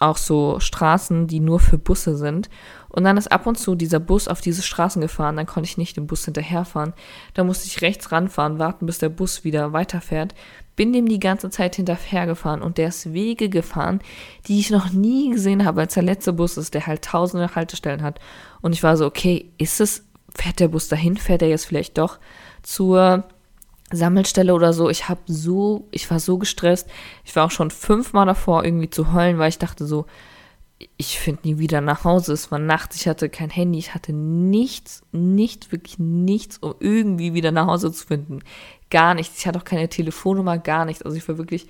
auch 0.00 0.16
so 0.16 0.58
Straßen, 0.58 1.28
die 1.28 1.40
nur 1.40 1.60
für 1.60 1.78
Busse 1.78 2.16
sind. 2.16 2.50
Und 2.96 3.04
dann 3.04 3.18
ist 3.18 3.30
ab 3.30 3.46
und 3.46 3.58
zu 3.58 3.74
dieser 3.74 4.00
Bus 4.00 4.26
auf 4.26 4.40
diese 4.40 4.62
Straßen 4.62 5.02
gefahren, 5.02 5.36
dann 5.36 5.44
konnte 5.44 5.68
ich 5.68 5.76
nicht 5.76 5.98
dem 5.98 6.06
Bus 6.06 6.24
hinterherfahren. 6.24 6.94
Da 7.34 7.44
musste 7.44 7.66
ich 7.66 7.82
rechts 7.82 8.10
ranfahren, 8.10 8.58
warten, 8.58 8.86
bis 8.86 8.96
der 8.96 9.10
Bus 9.10 9.44
wieder 9.44 9.74
weiterfährt. 9.74 10.34
Bin 10.76 10.94
dem 10.94 11.06
die 11.06 11.20
ganze 11.20 11.50
Zeit 11.50 11.76
hinterhergefahren 11.76 12.62
und 12.62 12.78
der 12.78 12.88
ist 12.88 13.12
Wege 13.12 13.50
gefahren, 13.50 14.00
die 14.48 14.58
ich 14.58 14.70
noch 14.70 14.92
nie 14.92 15.28
gesehen 15.28 15.66
habe, 15.66 15.82
als 15.82 15.92
der 15.92 16.04
letzte 16.04 16.32
Bus 16.32 16.56
ist, 16.56 16.72
der 16.72 16.86
halt 16.86 17.02
tausende 17.02 17.54
Haltestellen 17.54 18.02
hat. 18.02 18.18
Und 18.62 18.72
ich 18.72 18.82
war 18.82 18.96
so, 18.96 19.04
okay, 19.04 19.52
ist 19.58 19.78
es, 19.82 20.06
fährt 20.34 20.58
der 20.58 20.68
Bus 20.68 20.88
dahin, 20.88 21.18
fährt 21.18 21.42
er 21.42 21.48
jetzt 21.48 21.66
vielleicht 21.66 21.98
doch 21.98 22.18
zur 22.62 23.24
Sammelstelle 23.92 24.54
oder 24.54 24.72
so. 24.72 24.88
Ich 24.88 25.10
habe 25.10 25.20
so, 25.26 25.86
ich 25.90 26.10
war 26.10 26.18
so 26.18 26.38
gestresst. 26.38 26.88
Ich 27.24 27.36
war 27.36 27.44
auch 27.44 27.50
schon 27.50 27.70
fünfmal 27.70 28.24
davor, 28.24 28.64
irgendwie 28.64 28.88
zu 28.88 29.12
heulen, 29.12 29.36
weil 29.36 29.50
ich 29.50 29.58
dachte 29.58 29.84
so, 29.84 30.06
ich 30.96 31.18
finde 31.18 31.48
nie 31.48 31.58
wieder 31.58 31.80
nach 31.80 32.04
Hause. 32.04 32.32
Es 32.32 32.50
war 32.50 32.58
nachts, 32.58 32.96
ich 32.96 33.08
hatte 33.08 33.28
kein 33.28 33.50
Handy, 33.50 33.78
ich 33.78 33.94
hatte 33.94 34.12
nichts, 34.12 35.02
nichts, 35.12 35.72
wirklich 35.72 35.98
nichts, 35.98 36.58
um 36.58 36.74
irgendwie 36.80 37.34
wieder 37.34 37.50
nach 37.52 37.66
Hause 37.66 37.92
zu 37.92 38.06
finden. 38.06 38.40
Gar 38.90 39.14
nichts. 39.14 39.38
Ich 39.38 39.46
hatte 39.46 39.58
auch 39.58 39.64
keine 39.64 39.88
Telefonnummer, 39.88 40.58
gar 40.58 40.84
nichts. 40.84 41.02
Also 41.02 41.16
ich 41.16 41.26
war 41.28 41.38
wirklich, 41.38 41.66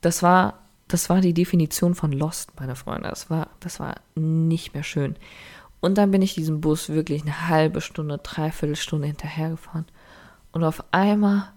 das 0.00 0.22
war, 0.22 0.60
das 0.88 1.10
war 1.10 1.20
die 1.20 1.34
Definition 1.34 1.94
von 1.94 2.12
Lost, 2.12 2.52
meine 2.58 2.76
Freunde. 2.76 3.08
Das 3.08 3.30
war, 3.30 3.48
das 3.60 3.80
war 3.80 3.96
nicht 4.14 4.74
mehr 4.74 4.84
schön. 4.84 5.16
Und 5.80 5.98
dann 5.98 6.10
bin 6.10 6.22
ich 6.22 6.34
diesem 6.34 6.60
Bus 6.60 6.88
wirklich 6.88 7.22
eine 7.22 7.48
halbe 7.48 7.80
Stunde, 7.80 8.18
dreiviertel 8.18 8.76
Stunde 8.76 9.08
hinterhergefahren. 9.08 9.86
Und 10.52 10.64
auf 10.64 10.84
einmal, 10.92 11.52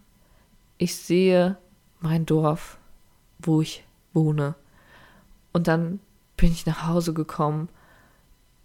ich 0.77 0.95
sehe 0.95 1.57
mein 1.99 2.25
Dorf, 2.25 2.77
wo 3.39 3.61
ich 3.61 3.85
wohne. 4.13 4.55
Und 5.53 5.67
dann 5.67 5.99
bin 6.39 6.51
ich 6.51 6.65
nach 6.65 6.87
Hause 6.87 7.13
gekommen 7.13 7.69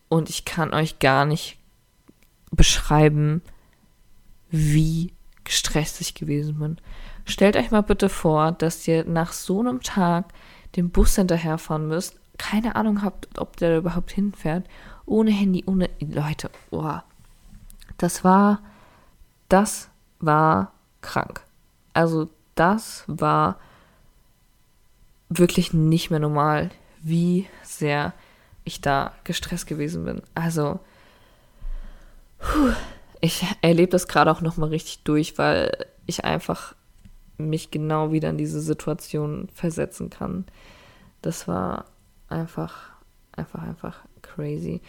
und 0.08 0.30
ich 0.30 0.44
kann 0.44 0.72
euch 0.72 1.00
gar 1.00 1.24
nicht 1.24 1.58
beschreiben, 2.52 3.42
wie 4.48 5.12
gestresst 5.42 6.00
ich 6.00 6.14
gewesen 6.14 6.58
bin. 6.58 6.78
Stellt 7.24 7.56
euch 7.56 7.72
mal 7.72 7.82
bitte 7.82 8.08
vor, 8.08 8.52
dass 8.52 8.86
ihr 8.86 9.04
nach 9.04 9.32
so 9.32 9.58
einem 9.60 9.80
Tag 9.80 10.26
den 10.76 10.90
Bus 10.90 11.16
hinterherfahren 11.16 11.88
müsst, 11.88 12.20
keine 12.38 12.76
Ahnung 12.76 13.02
habt, 13.02 13.38
ob 13.38 13.56
der 13.56 13.78
überhaupt 13.78 14.12
hinfährt, 14.12 14.66
ohne 15.04 15.32
Handy, 15.32 15.64
ohne 15.66 15.90
Leute. 16.00 16.50
Oh. 16.70 16.98
Das 17.98 18.22
war, 18.22 18.60
das 19.48 19.88
war 20.20 20.72
krank. 21.00 21.42
Also 21.92 22.28
das 22.54 23.04
war 23.08 23.58
wirklich 25.28 25.72
nicht 25.72 26.10
mehr 26.10 26.20
normal, 26.20 26.70
wie 27.04 27.46
sehr 27.62 28.14
ich 28.64 28.80
da 28.80 29.12
gestresst 29.24 29.66
gewesen 29.66 30.04
bin. 30.04 30.22
Also 30.34 30.80
ich 33.20 33.44
erlebe 33.60 33.90
das 33.90 34.08
gerade 34.08 34.30
auch 34.30 34.40
noch 34.40 34.56
mal 34.56 34.70
richtig 34.70 35.04
durch, 35.04 35.38
weil 35.38 35.86
ich 36.06 36.24
einfach 36.24 36.74
mich 37.36 37.70
genau 37.70 38.10
wieder 38.10 38.30
in 38.30 38.38
diese 38.38 38.60
Situation 38.60 39.48
versetzen 39.52 40.10
kann. 40.10 40.46
Das 41.22 41.46
war 41.46 41.84
einfach, 42.28 42.90
einfach, 43.32 43.62
einfach 43.62 44.00
crazy. 44.22 44.80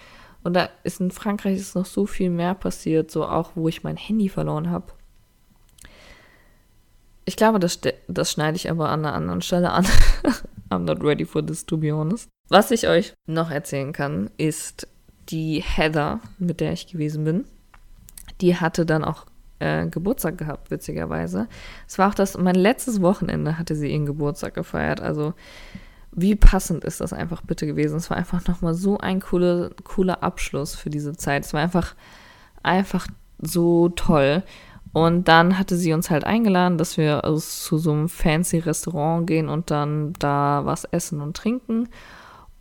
Und 0.44 0.54
da 0.54 0.70
ist 0.84 1.02
in 1.02 1.12
Frankreich 1.12 1.58
ist 1.58 1.76
noch 1.76 1.86
so 1.86 2.06
viel 2.06 2.30
mehr 2.30 2.54
passiert, 2.54 3.12
so 3.12 3.26
auch 3.26 3.52
wo 3.56 3.68
ich 3.68 3.84
mein 3.84 3.98
Handy 3.98 4.30
verloren 4.30 4.70
habe. 4.70 4.94
Ich 7.26 7.36
glaube, 7.36 7.60
das, 7.60 7.80
das 8.08 8.32
schneide 8.32 8.56
ich 8.56 8.70
aber 8.70 8.90
an 8.90 9.06
einer 9.06 9.16
anderen 9.16 9.42
Stelle 9.42 9.72
an. 9.72 9.86
I'm 10.70 10.86
not 10.86 11.04
ready 11.04 11.26
for 11.26 11.46
this, 11.46 11.66
to 11.66 11.78
be 11.78 11.94
honest. 11.94 12.30
Was 12.50 12.72
ich 12.72 12.88
euch 12.88 13.14
noch 13.28 13.52
erzählen 13.52 13.94
kann, 13.94 14.30
ist 14.38 14.88
die 15.30 15.62
Heather, 15.62 16.20
mit 16.38 16.60
der 16.60 16.74
ich 16.74 16.88
gewesen 16.88 17.24
bin. 17.24 17.46
Die 18.42 18.58
hatte 18.58 18.86
dann 18.86 19.04
auch 19.04 19.26
äh, 19.60 19.88
Geburtstag 19.88 20.38
gehabt, 20.38 20.72
witzigerweise. 20.72 21.48
Es 21.88 21.98
war 21.98 22.10
auch 22.10 22.14
das, 22.14 22.38
mein 22.38 22.56
letztes 22.56 23.02
Wochenende 23.02 23.58
hatte 23.58 23.76
sie 23.76 23.92
ihren 23.92 24.06
Geburtstag 24.06 24.54
gefeiert. 24.54 25.02
Also, 25.02 25.34
wie 26.12 26.36
passend 26.36 26.84
ist 26.84 27.02
das 27.02 27.14
einfach 27.14 27.42
bitte 27.42 27.66
gewesen? 27.66 27.98
Es 27.98 28.10
war 28.10 28.18
einfach 28.18 28.48
nochmal 28.48 28.74
so 28.74 28.98
ein 28.98 29.20
coole, 29.20 29.72
cooler 29.84 30.24
Abschluss 30.24 30.76
für 30.76 30.90
diese 30.90 31.16
Zeit. 31.18 31.46
Es 31.46 31.54
war 31.54 31.62
einfach, 31.62 31.96
einfach 32.64 33.08
so 33.40 33.90
toll. 33.90 34.44
Und 34.96 35.28
dann 35.28 35.60
hatte 35.60 35.76
sie 35.76 35.92
uns 35.92 36.10
halt 36.10 36.24
eingeladen, 36.24 36.78
dass 36.78 36.96
wir 36.96 37.26
also 37.26 37.42
zu 37.42 37.78
so 37.78 37.92
einem 37.92 38.08
fancy 38.08 38.60
Restaurant 38.60 39.28
gehen 39.28 39.50
und 39.50 39.70
dann 39.70 40.14
da 40.20 40.62
was 40.64 40.86
essen 40.86 41.20
und 41.20 41.36
trinken. 41.36 41.90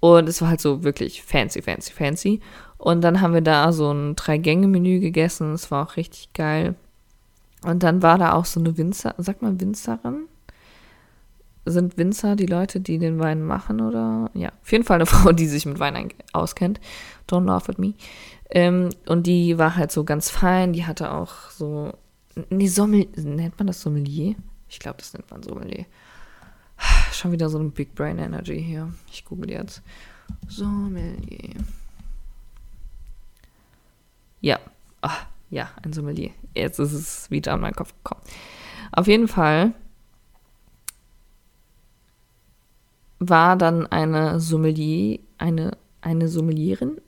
Und 0.01 0.29
es 0.29 0.43
war 0.43 0.49
halt 0.49 0.61
so 0.61 0.83
wirklich 0.83 1.23
fancy, 1.23 1.63
fancy, 1.63 1.93
fancy. 1.93 2.41
Und 2.77 3.03
dann 3.03 3.21
haben 3.21 3.35
wir 3.35 3.41
da 3.41 3.71
so 3.71 3.93
ein 3.93 4.17
Drei-Gänge-Menü 4.17 4.99
gegessen. 4.99 5.53
Es 5.53 5.71
war 5.71 5.87
auch 5.87 5.97
richtig 5.97 6.33
geil. 6.33 6.75
Und 7.63 7.85
dann 7.85 8.03
war 8.03 8.19
da 8.19 8.33
auch 8.33 8.47
so 8.47 8.59
eine 8.59 8.77
Winzer, 8.77 9.15
sag 9.19 9.41
mal 9.41 9.61
Winzerin? 9.61 10.25
Sind 11.65 11.97
Winzer 11.99 12.35
die 12.35 12.47
Leute, 12.47 12.81
die 12.81 12.99
den 12.99 13.21
Wein 13.21 13.45
machen 13.45 13.81
oder? 13.81 14.29
Ja, 14.35 14.49
auf 14.61 14.73
jeden 14.73 14.83
Fall 14.83 14.97
eine 14.97 15.07
Frau, 15.07 15.31
die 15.31 15.47
sich 15.47 15.67
mit 15.67 15.79
Wein 15.79 16.09
auskennt. 16.33 16.81
Don't 17.31 17.45
laugh 17.45 17.69
at 17.69 17.79
me. 17.79 17.95
Ähm, 18.51 18.91
und 19.07 19.29
die 19.29 19.57
war 19.57 19.77
halt 19.77 19.93
so 19.93 20.03
ganz 20.03 20.31
fein. 20.31 20.73
Die 20.73 20.85
hatte 20.85 21.13
auch 21.13 21.51
so 21.51 21.93
Nee, 22.51 22.67
Sommelier. 22.67 23.09
Nennt 23.17 23.59
man 23.59 23.67
das 23.67 23.81
Sommelier? 23.81 24.35
Ich 24.69 24.79
glaube, 24.79 24.99
das 24.99 25.13
nennt 25.13 25.31
man 25.31 25.43
Sommelier. 25.43 25.87
Schon 27.13 27.33
wieder 27.33 27.49
so 27.49 27.59
ein 27.59 27.71
Big 27.71 27.95
Brain 27.95 28.19
Energy 28.19 28.63
hier. 28.63 28.93
Ich 29.11 29.25
google 29.25 29.51
jetzt. 29.51 29.83
Sommelier. 30.49 31.55
Ja. 34.41 34.59
Ach, 35.01 35.27
ja, 35.51 35.71
ein 35.83 35.93
Sommelier. 35.93 36.31
Jetzt 36.55 36.79
ist 36.79 36.93
es 36.93 37.31
wieder 37.31 37.53
an 37.53 37.61
meinen 37.61 37.75
Kopf 37.75 37.95
gekommen. 38.03 38.23
Auf 38.93 39.07
jeden 39.07 39.29
Fall 39.29 39.75
war 43.19 43.57
dann 43.57 43.87
eine 43.87 44.41
Sommelier, 44.41 45.21
eine, 45.39 45.77
eine 46.01 46.29
Sommelierin, 46.29 47.01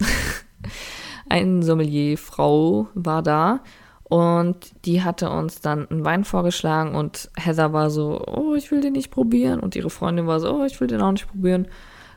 eine 1.29 1.63
Sommelierfrau 1.63 2.89
war 2.95 3.23
da 3.23 3.61
und 4.09 4.85
die 4.85 5.03
hatte 5.03 5.31
uns 5.31 5.61
dann 5.61 5.89
einen 5.89 6.05
Wein 6.05 6.25
vorgeschlagen 6.25 6.95
und 6.95 7.29
Heather 7.37 7.73
war 7.73 7.91
so, 7.91 8.25
oh, 8.25 8.55
ich 8.55 8.71
will 8.71 8.81
den 8.81 8.93
nicht 8.93 9.11
probieren. 9.11 9.59
Und 9.59 9.75
ihre 9.75 9.91
Freundin 9.91 10.29
war 10.29 10.39
so, 10.39 10.55
oh, 10.55 10.65
ich 10.65 10.81
will 10.81 10.87
den 10.87 11.03
auch 11.03 11.11
nicht 11.11 11.27
probieren. 11.27 11.67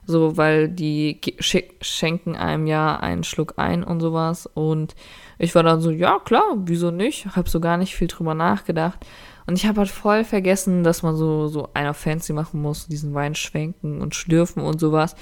So, 0.06 0.38
weil 0.38 0.70
die 0.70 1.20
schenken 1.40 2.36
einem 2.36 2.68
ja 2.68 2.96
einen 2.96 3.24
Schluck 3.24 3.56
ein 3.58 3.84
und 3.84 4.02
sowas. 4.02 4.46
Und 4.46 4.96
ich 5.40 5.56
war 5.56 5.64
dann 5.64 5.82
so, 5.82 5.90
ja, 5.90 6.20
klar, 6.20 6.58
wieso 6.58 6.92
nicht? 6.92 7.36
Hab 7.36 7.50
so 7.50 7.60
gar 7.60 7.78
nicht 7.78 7.96
viel 7.96 8.08
drüber 8.08 8.36
nachgedacht. 8.36 9.04
Und 9.48 9.58
ich 9.58 9.66
habe 9.66 9.80
halt 9.80 9.90
voll 9.90 10.24
vergessen, 10.24 10.84
dass 10.84 11.02
man 11.02 11.16
so, 11.16 11.48
so 11.48 11.70
einer 11.74 11.96
fancy 11.96 12.34
machen 12.34 12.62
muss, 12.62 12.88
diesen 12.88 13.16
Wein 13.16 13.34
schwenken 13.34 14.00
und 14.00 14.14
schlürfen 14.14 14.62
und 14.62 14.80
sowas. 14.80 15.16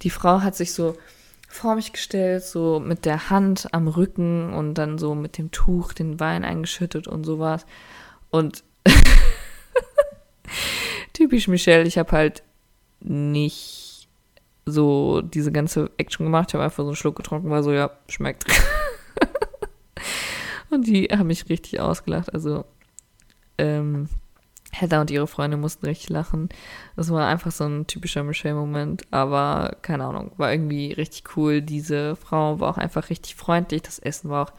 Die 0.00 0.10
Frau 0.10 0.40
hat 0.40 0.54
sich 0.54 0.72
so 0.72 0.94
vor 1.48 1.76
mich 1.76 1.92
gestellt, 1.92 2.44
so 2.44 2.80
mit 2.80 3.04
der 3.04 3.30
Hand 3.30 3.68
am 3.72 3.88
Rücken 3.88 4.52
und 4.52 4.74
dann 4.74 4.98
so 4.98 5.14
mit 5.14 5.38
dem 5.38 5.50
Tuch 5.50 5.92
den 5.92 6.20
Wein 6.20 6.44
eingeschüttet 6.44 7.08
und 7.08 7.24
sowas. 7.24 7.66
Und 8.30 8.64
typisch 11.12 11.48
Michelle, 11.48 11.84
ich 11.84 11.98
habe 11.98 12.12
halt 12.12 12.42
nicht 13.00 14.08
so 14.66 15.22
diese 15.22 15.52
ganze 15.52 15.90
Action 15.96 16.26
gemacht. 16.26 16.48
Ich 16.48 16.54
habe 16.54 16.64
einfach 16.64 16.82
so 16.82 16.88
einen 16.88 16.96
Schluck 16.96 17.16
getrunken, 17.16 17.50
war 17.50 17.62
so, 17.62 17.72
ja, 17.72 17.90
schmeckt. 18.08 18.44
und 20.70 20.86
die 20.86 21.04
haben 21.04 21.28
mich 21.28 21.48
richtig 21.48 21.80
ausgelacht. 21.80 22.34
Also, 22.34 22.64
ähm, 23.58 24.08
Heather 24.80 25.00
und 25.00 25.10
ihre 25.10 25.26
Freunde 25.26 25.56
mussten 25.56 25.86
richtig 25.86 26.10
lachen. 26.10 26.48
Das 26.96 27.10
war 27.10 27.26
einfach 27.26 27.52
so 27.52 27.64
ein 27.64 27.86
typischer 27.86 28.22
Michelle-Moment, 28.22 29.04
aber 29.10 29.76
keine 29.82 30.04
Ahnung, 30.04 30.32
war 30.36 30.52
irgendwie 30.52 30.92
richtig 30.92 31.36
cool. 31.36 31.62
Diese 31.62 32.16
Frau 32.16 32.60
war 32.60 32.70
auch 32.70 32.78
einfach 32.78 33.10
richtig 33.10 33.34
freundlich. 33.36 33.82
Das 33.82 33.98
Essen 33.98 34.30
war 34.30 34.48
auch 34.48 34.52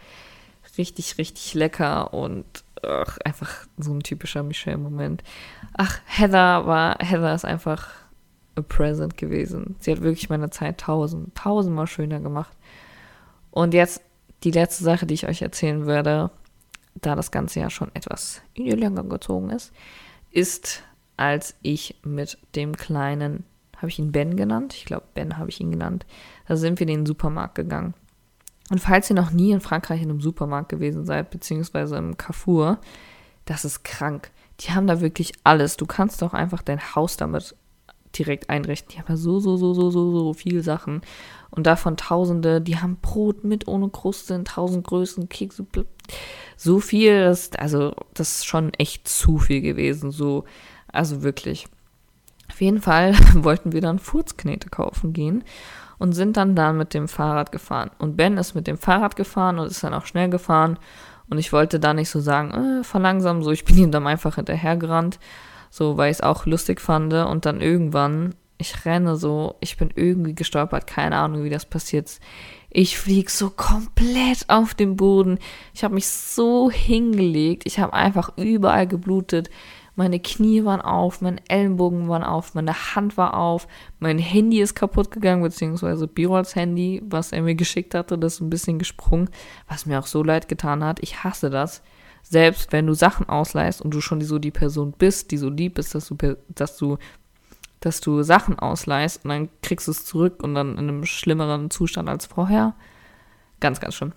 richtig, 0.77 1.17
richtig 1.17 1.53
lecker 1.53 2.13
und 2.13 2.45
ach, 2.83 3.17
einfach 3.23 3.67
so 3.77 3.93
ein 3.93 4.01
typischer 4.01 4.43
Michelle-Moment. 4.43 5.23
Ach, 5.73 5.99
Heather 6.05 6.65
war, 6.65 6.97
Heather 6.99 7.33
ist 7.33 7.45
einfach 7.45 7.89
a 8.55 8.61
present 8.61 9.17
gewesen. 9.17 9.75
Sie 9.79 9.91
hat 9.91 10.01
wirklich 10.01 10.29
meine 10.29 10.49
Zeit 10.49 10.79
tausend, 10.79 11.35
tausendmal 11.35 11.87
schöner 11.87 12.19
gemacht. 12.19 12.55
Und 13.51 13.73
jetzt 13.73 14.01
die 14.43 14.51
letzte 14.51 14.83
Sache, 14.83 15.05
die 15.05 15.13
ich 15.13 15.27
euch 15.27 15.41
erzählen 15.41 15.85
werde, 15.85 16.31
da 17.01 17.15
das 17.15 17.31
Ganze 17.31 17.59
ja 17.59 17.69
schon 17.69 17.93
etwas 17.93 18.41
in 18.53 18.65
die 18.65 18.71
Länge 18.71 19.03
gezogen 19.03 19.49
ist, 19.49 19.71
ist, 20.31 20.83
als 21.15 21.55
ich 21.61 21.99
mit 22.03 22.37
dem 22.55 22.75
kleinen, 22.75 23.43
habe 23.77 23.89
ich 23.89 23.99
ihn 23.99 24.11
Ben 24.11 24.35
genannt? 24.35 24.73
Ich 24.73 24.85
glaube, 24.85 25.05
Ben 25.13 25.37
habe 25.37 25.49
ich 25.49 25.59
ihn 25.59 25.71
genannt. 25.71 26.05
Da 26.47 26.55
sind 26.55 26.79
wir 26.79 26.87
in 26.87 26.99
den 26.99 27.05
Supermarkt 27.05 27.55
gegangen. 27.55 27.93
Und 28.69 28.79
falls 28.79 29.09
ihr 29.09 29.15
noch 29.15 29.31
nie 29.31 29.51
in 29.51 29.61
Frankreich 29.61 30.01
in 30.01 30.09
einem 30.09 30.21
Supermarkt 30.21 30.69
gewesen 30.69 31.05
seid, 31.05 31.29
beziehungsweise 31.29 31.95
im 31.97 32.17
Carrefour, 32.17 32.79
das 33.45 33.65
ist 33.65 33.83
krank. 33.83 34.31
Die 34.59 34.71
haben 34.71 34.87
da 34.87 34.99
wirklich 34.99 35.33
alles. 35.43 35.77
Du 35.77 35.85
kannst 35.85 36.21
doch 36.21 36.33
einfach 36.33 36.61
dein 36.61 36.95
Haus 36.95 37.17
damit 37.17 37.55
direkt 38.17 38.49
einrichten. 38.49 38.91
Die 38.91 38.99
haben 38.99 39.07
ja 39.09 39.15
so, 39.15 39.39
so, 39.39 39.55
so, 39.57 39.73
so, 39.73 39.89
so, 39.91 40.11
so 40.11 40.33
viele 40.33 40.61
Sachen. 40.63 41.01
Und 41.49 41.65
davon 41.65 41.97
Tausende, 41.97 42.61
die 42.61 42.77
haben 42.77 42.97
Brot 43.01 43.43
mit 43.43 43.67
ohne 43.67 43.89
Kruste 43.89 44.33
in 44.33 44.45
tausend 44.45 44.85
Größen, 44.85 45.29
Kekse, 45.29 45.65
so 46.55 46.79
viel, 46.79 47.23
das, 47.23 47.51
also 47.57 47.93
das 48.13 48.37
ist 48.37 48.45
schon 48.45 48.73
echt 48.73 49.07
zu 49.07 49.37
viel 49.37 49.61
gewesen, 49.61 50.11
so, 50.11 50.43
also 50.91 51.23
wirklich. 51.23 51.67
Auf 52.49 52.61
jeden 52.61 52.81
Fall 52.81 53.13
wollten 53.33 53.71
wir 53.71 53.81
dann 53.81 53.99
Furzknete 53.99 54.69
kaufen 54.69 55.13
gehen 55.13 55.43
und 55.99 56.13
sind 56.13 56.37
dann 56.37 56.55
da 56.55 56.73
mit 56.73 56.93
dem 56.93 57.07
Fahrrad 57.07 57.51
gefahren. 57.51 57.91
Und 57.99 58.17
Ben 58.17 58.37
ist 58.37 58.55
mit 58.55 58.67
dem 58.67 58.77
Fahrrad 58.77 59.15
gefahren 59.15 59.59
und 59.59 59.67
ist 59.67 59.83
dann 59.83 59.93
auch 59.93 60.05
schnell 60.05 60.29
gefahren. 60.29 60.79
Und 61.29 61.39
ich 61.39 61.51
wollte 61.51 61.79
da 61.79 61.93
nicht 61.93 62.09
so 62.09 62.19
sagen, 62.19 62.79
äh, 62.79 62.83
verlangsam, 62.83 63.43
so, 63.43 63.51
ich 63.51 63.65
bin 63.65 63.77
ihm 63.77 63.91
dann 63.91 64.07
einfach 64.07 64.35
hinterhergerannt, 64.35 65.19
so, 65.69 65.97
weil 65.97 66.11
ich 66.11 66.17
es 66.17 66.23
auch 66.23 66.45
lustig 66.45 66.79
fand. 66.79 67.13
Und 67.13 67.45
dann 67.45 67.61
irgendwann, 67.61 68.35
ich 68.57 68.85
renne 68.85 69.15
so, 69.17 69.55
ich 69.59 69.77
bin 69.77 69.91
irgendwie 69.95 70.33
gestolpert, 70.33 70.87
keine 70.87 71.17
Ahnung, 71.17 71.43
wie 71.43 71.49
das 71.49 71.65
passiert. 71.65 72.19
Ich 72.69 72.97
flieg 72.97 73.29
so 73.29 73.49
komplett 73.49 74.49
auf 74.49 74.73
den 74.73 74.95
Boden. 74.95 75.39
Ich 75.73 75.83
habe 75.83 75.93
mich 75.93 76.07
so 76.07 76.69
hingelegt. 76.69 77.63
Ich 77.65 77.79
habe 77.79 77.93
einfach 77.93 78.31
überall 78.37 78.87
geblutet. 78.87 79.49
Meine 79.95 80.19
Knie 80.19 80.63
waren 80.63 80.81
auf, 80.81 81.21
mein 81.21 81.41
Ellenbogen 81.47 82.07
waren 82.07 82.23
auf, 82.23 82.53
meine 82.53 82.95
Hand 82.95 83.17
war 83.17 83.35
auf, 83.35 83.67
mein 83.99 84.19
Handy 84.19 84.61
ist 84.61 84.75
kaputt 84.75 85.09
gegangen, 85.09 85.41
beziehungsweise 85.41 86.07
Birols 86.07 86.55
Handy, 86.55 87.01
was 87.03 87.31
er 87.31 87.41
mir 87.41 87.55
geschickt 87.55 87.95
hatte, 87.95 88.15
das 88.15 88.35
ist 88.35 88.41
ein 88.41 88.51
bisschen 88.51 88.77
gesprungen, 88.77 89.31
was 89.67 89.87
mir 89.87 89.97
auch 89.97 90.05
so 90.05 90.21
leid 90.21 90.49
getan 90.49 90.83
hat. 90.83 90.99
Ich 91.01 91.23
hasse 91.23 91.49
das. 91.49 91.81
Selbst 92.21 92.73
wenn 92.73 92.85
du 92.85 92.93
Sachen 92.93 93.27
ausleihst 93.27 93.81
und 93.81 93.91
du 93.93 94.01
schon 94.01 94.21
so 94.21 94.37
die 94.37 94.51
Person 94.51 94.91
bist, 94.91 95.31
die 95.31 95.37
so 95.37 95.49
lieb 95.49 95.79
ist, 95.79 95.95
dass 95.95 96.09
du, 96.09 96.15
dass 96.49 96.77
du 96.77 96.97
dass 97.79 98.01
du 98.01 98.23
Sachen 98.23 98.57
ausleihst 98.57 99.23
und 99.23 99.29
dann 99.29 99.49
kriegst 99.61 99.87
du 99.87 99.91
es 99.91 100.05
zurück 100.05 100.41
und 100.43 100.55
dann 100.55 100.73
in 100.73 100.89
einem 100.89 101.05
schlimmeren 101.05 101.69
Zustand 101.69 102.09
als 102.09 102.25
vorher. 102.25 102.73
Ganz, 103.59 103.79
ganz 103.79 103.95
schlimm. 103.95 104.13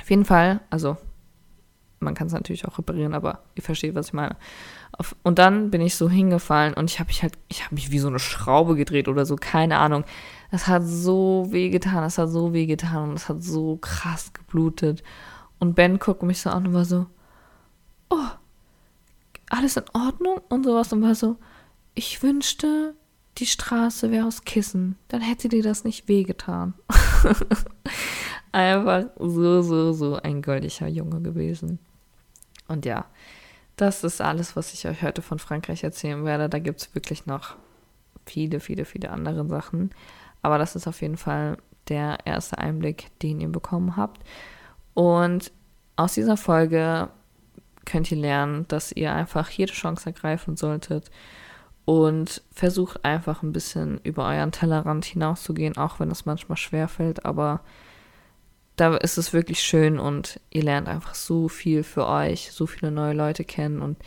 Auf 0.00 0.10
jeden 0.10 0.24
Fall, 0.24 0.60
also 0.70 0.96
man 2.00 2.14
kann 2.14 2.26
es 2.26 2.32
natürlich 2.32 2.66
auch 2.66 2.78
reparieren, 2.78 3.14
aber 3.14 3.40
ihr 3.54 3.62
versteht, 3.62 3.94
was 3.94 4.08
ich 4.08 4.12
meine. 4.14 4.36
Auf, 4.92 5.14
und 5.22 5.38
dann 5.38 5.70
bin 5.70 5.82
ich 5.82 5.94
so 5.96 6.08
hingefallen 6.08 6.74
und 6.74 6.90
ich 6.90 6.98
habe 6.98 7.08
mich 7.08 7.22
halt, 7.22 7.34
ich 7.48 7.64
habe 7.64 7.74
mich 7.74 7.90
wie 7.90 7.98
so 7.98 8.08
eine 8.08 8.18
Schraube 8.18 8.74
gedreht 8.74 9.06
oder 9.06 9.26
so, 9.26 9.36
keine 9.36 9.78
Ahnung. 9.78 10.04
Das 10.50 10.66
hat 10.66 10.82
so 10.84 11.46
weh 11.50 11.68
getan, 11.68 12.02
das 12.02 12.18
hat 12.18 12.30
so 12.30 12.52
weh 12.52 12.66
getan 12.66 13.10
und 13.10 13.16
es 13.16 13.28
hat 13.28 13.42
so 13.42 13.76
krass 13.76 14.32
geblutet. 14.32 15.02
Und 15.58 15.74
Ben 15.74 15.98
guckt 15.98 16.22
mich 16.22 16.40
so 16.40 16.50
an 16.50 16.66
und 16.68 16.74
war 16.74 16.86
so, 16.86 17.06
oh, 18.08 18.28
alles 19.50 19.76
in 19.76 19.84
Ordnung 19.92 20.40
und 20.48 20.64
sowas 20.64 20.92
und 20.92 21.02
war 21.02 21.14
so, 21.14 21.36
ich 22.00 22.22
wünschte, 22.22 22.94
die 23.36 23.44
Straße 23.44 24.10
wäre 24.10 24.26
aus 24.26 24.44
Kissen. 24.44 24.96
Dann 25.08 25.20
hätte 25.20 25.50
dir 25.50 25.62
das 25.62 25.84
nicht 25.84 26.08
wehgetan. 26.08 26.72
Einfach 28.52 29.04
so, 29.18 29.60
so, 29.60 29.92
so 29.92 30.16
ein 30.16 30.40
goldiger 30.40 30.88
Junge 30.88 31.20
gewesen. 31.20 31.78
Und 32.68 32.86
ja, 32.86 33.04
das 33.76 34.02
ist 34.02 34.22
alles, 34.22 34.56
was 34.56 34.72
ich 34.72 34.88
euch 34.88 35.02
heute 35.02 35.20
von 35.20 35.38
Frankreich 35.38 35.84
erzählen 35.84 36.24
werde. 36.24 36.48
Da 36.48 36.58
gibt 36.58 36.80
es 36.80 36.94
wirklich 36.94 37.26
noch 37.26 37.56
viele, 38.24 38.60
viele, 38.60 38.86
viele 38.86 39.10
andere 39.10 39.46
Sachen. 39.46 39.90
Aber 40.40 40.56
das 40.56 40.76
ist 40.76 40.86
auf 40.86 41.02
jeden 41.02 41.18
Fall 41.18 41.58
der 41.88 42.16
erste 42.24 42.56
Einblick, 42.56 43.10
den 43.20 43.42
ihr 43.42 43.48
bekommen 43.50 43.96
habt. 43.98 44.22
Und 44.94 45.52
aus 45.96 46.14
dieser 46.14 46.38
Folge 46.38 47.10
könnt 47.84 48.10
ihr 48.10 48.16
lernen, 48.18 48.66
dass 48.68 48.90
ihr 48.90 49.12
einfach 49.12 49.50
jede 49.50 49.74
Chance 49.74 50.06
ergreifen 50.06 50.56
solltet 50.56 51.10
und 51.84 52.42
versucht 52.52 53.04
einfach 53.04 53.42
ein 53.42 53.52
bisschen 53.52 54.00
über 54.04 54.26
euren 54.26 54.52
Tellerrand 54.52 55.04
hinauszugehen, 55.04 55.76
auch 55.76 56.00
wenn 56.00 56.10
es 56.10 56.26
manchmal 56.26 56.56
schwer 56.56 56.88
fällt, 56.88 57.24
aber 57.24 57.60
da 58.76 58.96
ist 58.96 59.18
es 59.18 59.32
wirklich 59.32 59.62
schön 59.62 59.98
und 59.98 60.40
ihr 60.50 60.62
lernt 60.62 60.88
einfach 60.88 61.14
so 61.14 61.48
viel 61.48 61.82
für 61.82 62.06
euch, 62.06 62.50
so 62.52 62.66
viele 62.66 62.90
neue 62.90 63.12
Leute 63.12 63.44
kennen. 63.44 63.82
Und 63.82 63.98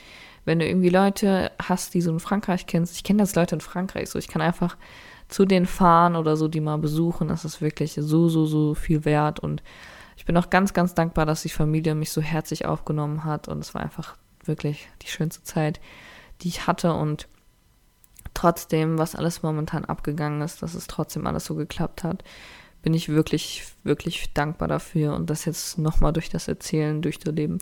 wenn 0.45 0.57
du 0.57 0.67
irgendwie 0.67 0.89
Leute 0.89 1.51
hast, 1.61 1.93
die 1.93 2.01
so 2.01 2.11
in 2.11 2.19
Frankreich 2.19 2.65
kennst, 2.65 2.95
ich 2.95 3.03
kenne 3.03 3.19
das 3.19 3.35
Leute 3.35 3.55
in 3.55 3.61
Frankreich 3.61 4.09
so, 4.09 4.17
ich 4.17 4.27
kann 4.27 4.41
einfach 4.41 4.77
zu 5.27 5.45
denen 5.45 5.65
fahren 5.65 6.15
oder 6.15 6.35
so, 6.37 6.47
die 6.47 6.59
mal 6.59 6.77
besuchen, 6.77 7.27
das 7.27 7.45
ist 7.45 7.61
wirklich 7.61 7.93
so, 7.93 8.29
so, 8.29 8.45
so 8.45 8.73
viel 8.73 9.05
wert. 9.05 9.39
Und 9.39 9.63
ich 10.17 10.25
bin 10.25 10.37
auch 10.37 10.49
ganz, 10.49 10.73
ganz 10.73 10.93
dankbar, 10.93 11.25
dass 11.25 11.41
die 11.41 11.49
Familie 11.49 11.95
mich 11.95 12.11
so 12.11 12.21
herzlich 12.21 12.65
aufgenommen 12.65 13.23
hat. 13.23 13.47
Und 13.47 13.59
es 13.59 13.73
war 13.73 13.81
einfach 13.81 14.15
wirklich 14.43 14.89
die 15.01 15.07
schönste 15.07 15.43
Zeit, 15.43 15.79
die 16.41 16.49
ich 16.49 16.67
hatte. 16.67 16.93
Und 16.93 17.27
trotzdem, 18.33 18.97
was 18.97 19.15
alles 19.15 19.43
momentan 19.43 19.85
abgegangen 19.85 20.41
ist, 20.41 20.61
dass 20.61 20.73
es 20.73 20.87
trotzdem 20.87 21.27
alles 21.27 21.45
so 21.45 21.55
geklappt 21.55 22.03
hat, 22.03 22.23
bin 22.81 22.93
ich 22.93 23.09
wirklich, 23.09 23.65
wirklich 23.83 24.33
dankbar 24.33 24.67
dafür. 24.67 25.13
Und 25.15 25.29
das 25.29 25.45
jetzt 25.45 25.77
nochmal 25.77 26.13
durch 26.13 26.29
das 26.29 26.47
Erzählen 26.47 27.01
durchzuleben, 27.01 27.59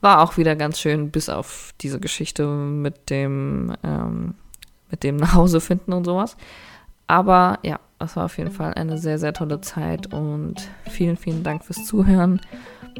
war 0.00 0.20
auch 0.20 0.36
wieder 0.36 0.56
ganz 0.56 0.80
schön, 0.80 1.10
bis 1.10 1.28
auf 1.28 1.72
diese 1.80 2.00
Geschichte 2.00 2.46
mit 2.46 3.10
dem, 3.10 3.74
ähm, 3.82 4.34
mit 4.90 5.02
dem 5.02 5.16
Nachhause 5.16 5.60
finden 5.60 5.92
und 5.92 6.04
sowas. 6.04 6.36
Aber 7.06 7.58
ja, 7.62 7.80
es 7.98 8.16
war 8.16 8.26
auf 8.26 8.38
jeden 8.38 8.50
Fall 8.50 8.74
eine 8.74 8.98
sehr, 8.98 9.18
sehr 9.18 9.32
tolle 9.32 9.60
Zeit 9.60 10.12
und 10.12 10.56
vielen, 10.88 11.16
vielen 11.16 11.42
Dank 11.42 11.64
fürs 11.64 11.84
Zuhören. 11.84 12.40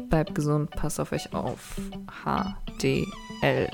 Bleibt 0.09 0.35
gesund, 0.35 0.71
passt 0.71 0.99
auf 0.99 1.11
euch 1.11 1.33
auf. 1.33 1.79
HDL. 2.23 3.69